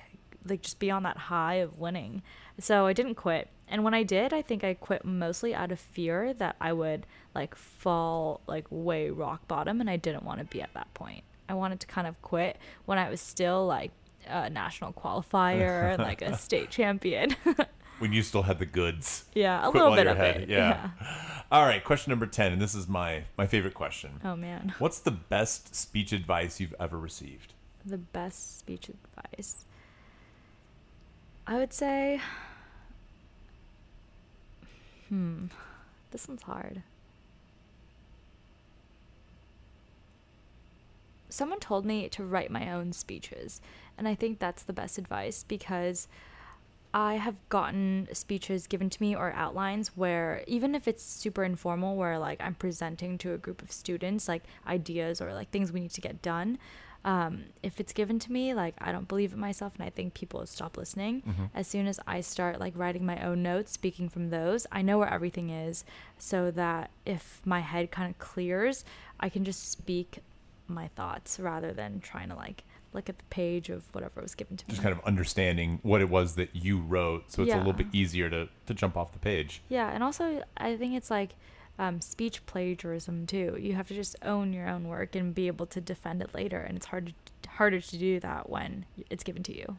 like 0.49 0.63
just 0.63 0.79
be 0.79 0.91
on 0.91 1.03
that 1.03 1.17
high 1.17 1.55
of 1.55 1.79
winning. 1.79 2.23
So 2.61 2.87
I 2.87 2.93
didn't 2.93 3.17
quit. 3.17 3.49
And 3.69 3.83
when 3.85 3.95
I 3.95 4.03
did, 4.03 4.33
I 4.33 4.43
think 4.43 4.63
I 4.65 4.75
quit 4.75 5.05
mostly 5.05 5.55
out 5.55 5.73
of 5.73 5.81
fear 5.81 6.33
that 6.35 6.57
I 6.61 6.73
would 6.73 7.07
like 7.35 7.55
fall 7.55 8.41
like 8.47 8.67
way 8.71 9.11
rock 9.11 9.47
bottom, 9.49 9.81
and 9.81 9.91
I 9.91 9.97
didn't 9.97 10.23
want 10.25 10.39
to 10.41 10.45
be 10.45 10.63
at 10.63 10.73
that 10.75 10.93
point. 10.95 11.25
I 11.49 11.55
wanted 11.55 11.81
to 11.81 11.87
kind 11.87 12.07
of 12.07 12.21
quit 12.23 12.57
when 12.87 12.99
I 12.99 13.09
was 13.11 13.21
still 13.21 13.67
like 13.67 13.93
a 14.29 14.51
national 14.51 14.93
qualifier 14.93 15.93
and 15.95 16.03
like 16.11 16.23
a 16.23 16.37
state 16.37 16.71
champion. 16.71 17.37
when 17.99 18.13
you 18.13 18.23
still 18.23 18.43
had 18.43 18.59
the 18.59 18.67
goods. 18.67 19.25
Yeah, 19.35 19.59
a 19.67 19.71
Quit 19.71 19.83
little 19.83 19.97
bit 19.97 20.07
of 20.07 20.17
ahead. 20.19 20.43
it. 20.43 20.49
Yeah. 20.49 20.91
All 21.53 21.65
right, 21.65 21.83
question 21.85 22.11
number 22.11 22.27
10, 22.27 22.53
and 22.53 22.61
this 22.61 22.75
is 22.75 22.89
my 22.89 23.25
my 23.39 23.47
favorite 23.47 23.75
question. 23.75 24.21
Oh 24.25 24.35
man, 24.37 24.75
What's 24.81 24.99
the 24.99 25.13
best 25.13 25.75
speech 25.77 26.13
advice 26.13 26.59
you've 26.61 26.75
ever 26.81 26.99
received? 26.99 27.53
the 27.85 27.99
best 27.99 28.59
speech 28.59 28.89
advice. 28.89 29.65
I 31.47 31.55
would 31.57 31.73
say, 31.73 32.21
hmm, 35.09 35.47
this 36.11 36.29
one's 36.29 36.43
hard. 36.43 36.83
Someone 41.29 41.61
told 41.61 41.85
me 41.85 42.09
to 42.11 42.25
write 42.25 42.51
my 42.51 42.73
own 42.73 42.93
speeches, 42.93 43.61
and 43.99 44.07
I 44.09 44.15
think 44.15 44.39
that's 44.39 44.63
the 44.63 44.73
best 44.73 44.97
advice 44.97 45.45
because 45.47 46.09
I 46.97 47.17
have 47.17 47.37
gotten 47.51 48.09
speeches 48.15 48.67
given 48.67 48.89
to 48.89 49.03
me 49.03 49.15
or 49.15 49.31
outlines 49.35 49.99
where 49.99 50.43
even 50.47 50.75
if 50.75 50.89
it's 50.89 51.03
super 51.03 51.45
informal 51.45 51.95
where 51.95 52.19
like 52.19 52.41
I'm 52.41 52.55
presenting 52.55 53.19
to 53.19 53.35
a 53.35 53.37
group 53.37 53.61
of 53.61 53.71
students 53.71 54.29
like 54.29 54.45
ideas 54.67 55.21
or 55.21 55.35
like 55.35 55.51
things 55.51 55.71
we 55.71 55.81
need 55.81 55.91
to 55.91 56.01
get 56.01 56.23
done 56.23 56.59
um, 57.05 57.45
if 57.63 57.81
it's 57.81 57.93
given 57.93 58.19
to 58.21 58.33
me 58.33 58.55
like 58.55 58.77
I 58.79 58.93
don't 58.93 59.07
believe 59.09 59.35
it 59.35 59.39
myself 59.39 59.75
and 59.77 59.85
I 59.85 59.91
think 59.91 60.15
people 60.15 60.47
stop 60.47 60.79
listening. 60.79 61.23
As 61.55 61.67
soon 61.67 61.87
as 61.87 62.01
I 62.07 62.23
start 62.23 62.61
like 62.61 62.73
writing 62.75 63.05
my 63.05 63.23
own 63.23 63.43
notes 63.43 63.73
speaking 63.73 64.09
from 64.09 64.31
those 64.31 64.67
I 64.73 64.81
know 64.81 64.97
where 64.97 65.13
everything 65.13 65.51
is 65.51 65.85
so 66.17 66.51
that 66.53 66.91
if 67.05 67.43
my 67.45 67.61
head 67.61 67.91
kind 67.91 68.11
of 68.11 68.19
clears 68.19 68.87
I 69.21 69.29
can 69.29 69.45
just 69.45 69.71
speak 69.71 70.21
my 70.67 70.89
thoughts 70.89 71.39
rather 71.39 71.75
than 71.75 72.01
trying 72.01 72.31
to 72.31 72.37
like 72.37 72.65
look 72.97 73.09
at 73.09 73.19
the 73.19 73.25
page 73.25 73.69
of 73.69 73.85
whatever 73.95 74.21
was 74.21 74.35
given 74.35 74.57
to 74.57 74.65
me 74.67 74.71
Just 74.71 74.83
kind 74.83 74.93
of 74.93 75.05
understanding 75.05 75.79
what 75.83 76.01
it 76.01 76.09
was 76.09 76.35
that 76.35 76.57
you 76.57 76.79
wrote, 76.79 77.31
so 77.31 77.43
it's 77.43 77.53
a 77.53 77.57
little 77.57 77.73
bit 77.73 77.87
easier 77.93 78.29
to, 78.31 78.49
to 78.67 78.75
jump 78.75 78.97
off 78.97 79.13
the 79.13 79.19
page. 79.19 79.63
Yeah, 79.69 79.91
and 79.93 80.03
also 80.03 80.43
I 80.57 80.77
think 80.77 80.95
it's 80.95 81.11
like 81.11 81.35
um, 81.79 82.01
speech 82.01 82.45
plagiarism 82.47 83.27
too. 83.27 83.57
You 83.61 83.75
have 83.75 83.87
to 83.89 83.95
just 83.95 84.17
own 84.23 84.53
your 84.53 84.69
own 84.69 84.89
work 84.89 85.15
and 85.15 85.35
be 85.35 85.47
able 85.47 85.67
to 85.67 85.81
defend 85.81 86.23
it 86.23 86.35
later, 86.35 86.61
and 86.61 86.77
it's 86.77 86.87
hard 86.87 87.13
to, 87.43 87.49
harder 87.51 87.81
to 87.81 87.99
do 87.99 88.19
that 88.21 88.49
when 88.49 88.87
it's 89.11 89.23
given 89.23 89.43
to 89.45 89.57
you. 89.57 89.77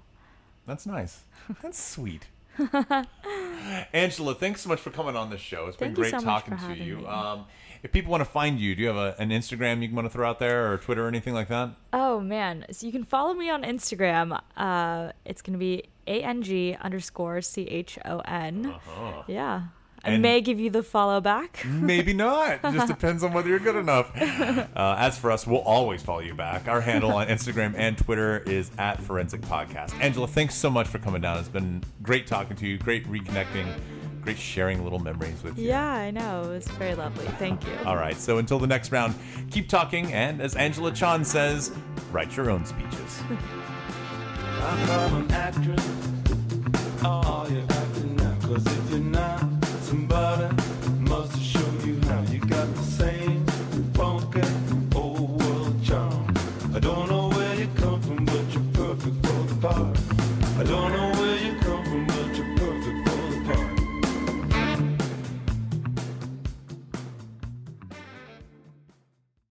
That's 0.65 0.86
nice. 0.86 1.24
That's 1.61 1.82
sweet. 1.82 2.28
Angela, 3.93 4.36
thanks 4.36 4.61
so 4.61 4.70
much 4.70 4.80
for 4.80 4.89
coming 4.89 5.15
on 5.15 5.30
the 5.30 5.38
show. 5.38 5.68
It's 5.68 5.78
been 5.78 5.93
great 5.93 6.11
so 6.11 6.20
talking 6.20 6.57
to 6.57 6.76
you. 6.76 7.07
Um, 7.07 7.45
if 7.88 7.93
people 7.93 8.11
want 8.11 8.21
to 8.21 8.29
find 8.29 8.59
you, 8.59 8.75
do 8.75 8.81
you 8.81 8.88
have 8.89 8.97
a, 8.97 9.15
an 9.17 9.29
Instagram 9.29 9.81
you 9.81 9.93
want 9.95 10.05
to 10.05 10.09
throw 10.09 10.29
out 10.29 10.39
there, 10.39 10.71
or 10.73 10.77
Twitter, 10.77 11.05
or 11.05 11.07
anything 11.07 11.33
like 11.33 11.47
that? 11.47 11.69
Oh 11.93 12.19
man, 12.19 12.65
so 12.71 12.85
you 12.85 12.91
can 12.91 13.05
follow 13.05 13.33
me 13.33 13.49
on 13.49 13.63
Instagram. 13.63 14.38
Uh, 14.57 15.11
it's 15.23 15.41
gonna 15.41 15.57
be 15.57 15.83
a 16.05 16.21
n 16.21 16.41
g 16.43 16.75
underscore 16.81 17.41
c 17.41 17.63
h 17.63 17.97
o 18.03 18.19
n. 18.25 18.65
Uh-huh. 18.65 19.23
Yeah, 19.27 19.61
I 20.03 20.11
And- 20.11 20.21
may 20.21 20.41
give 20.41 20.59
you 20.59 20.69
the 20.69 20.83
follow 20.83 21.21
back. 21.21 21.65
Maybe 21.65 22.13
not. 22.13 22.59
It 22.63 22.73
just 22.73 22.88
depends 22.88 23.23
on 23.23 23.31
whether 23.31 23.47
you're 23.47 23.59
good 23.59 23.77
enough. 23.77 24.11
Uh, 24.77 24.95
as 24.99 25.17
for 25.17 25.31
us, 25.31 25.47
we'll 25.47 25.61
always 25.61 26.03
follow 26.03 26.19
you 26.19 26.35
back. 26.35 26.67
Our 26.67 26.81
handle 26.81 27.11
on 27.11 27.27
Instagram 27.27 27.73
and 27.75 27.97
Twitter 27.97 28.39
is 28.45 28.69
at 28.77 29.01
Forensic 29.01 29.41
Podcast. 29.41 29.99
Angela, 29.99 30.27
thanks 30.27 30.53
so 30.53 30.69
much 30.69 30.88
for 30.88 30.99
coming 30.99 31.21
down. 31.21 31.38
It's 31.39 31.49
been 31.49 31.83
great 32.03 32.27
talking 32.27 32.55
to 32.57 32.67
you, 32.67 32.77
great 32.77 33.07
reconnecting, 33.07 33.65
great 34.28 34.38
sharing 34.38 34.84
little 34.84 34.99
memories 34.99 35.41
with 35.41 35.57
you. 35.57 35.69
yeah, 35.69 35.89
I 35.89 36.11
know. 36.11 36.43
It 36.43 36.55
was 36.55 36.67
very 36.67 36.95
lovely. 36.95 37.25
Thank 37.39 37.65
you. 37.65 37.71
All 37.86 37.95
right, 37.95 38.17
so 38.17 38.39
until 38.39 38.59
the 38.59 38.67
next 38.67 38.91
round, 38.91 39.15
keep 39.51 39.69
talking, 39.69 40.11
and 40.11 40.41
as 40.41 40.53
Angela 40.55 40.91
Chon 40.91 41.23
says, 41.23 41.71
write 42.11 42.36
your 42.36 42.49
own 42.49 42.65
speeches. 42.65 43.21
I'm 44.59 45.15
an 45.15 45.32
actress. 45.32 45.80
Oh, 47.05 47.47
you're 47.49 47.63
acting 47.69 48.17
now. 48.17 48.38
Cause 48.41 48.65
if 48.67 48.89
you're 48.89 48.99
not, 48.99 49.36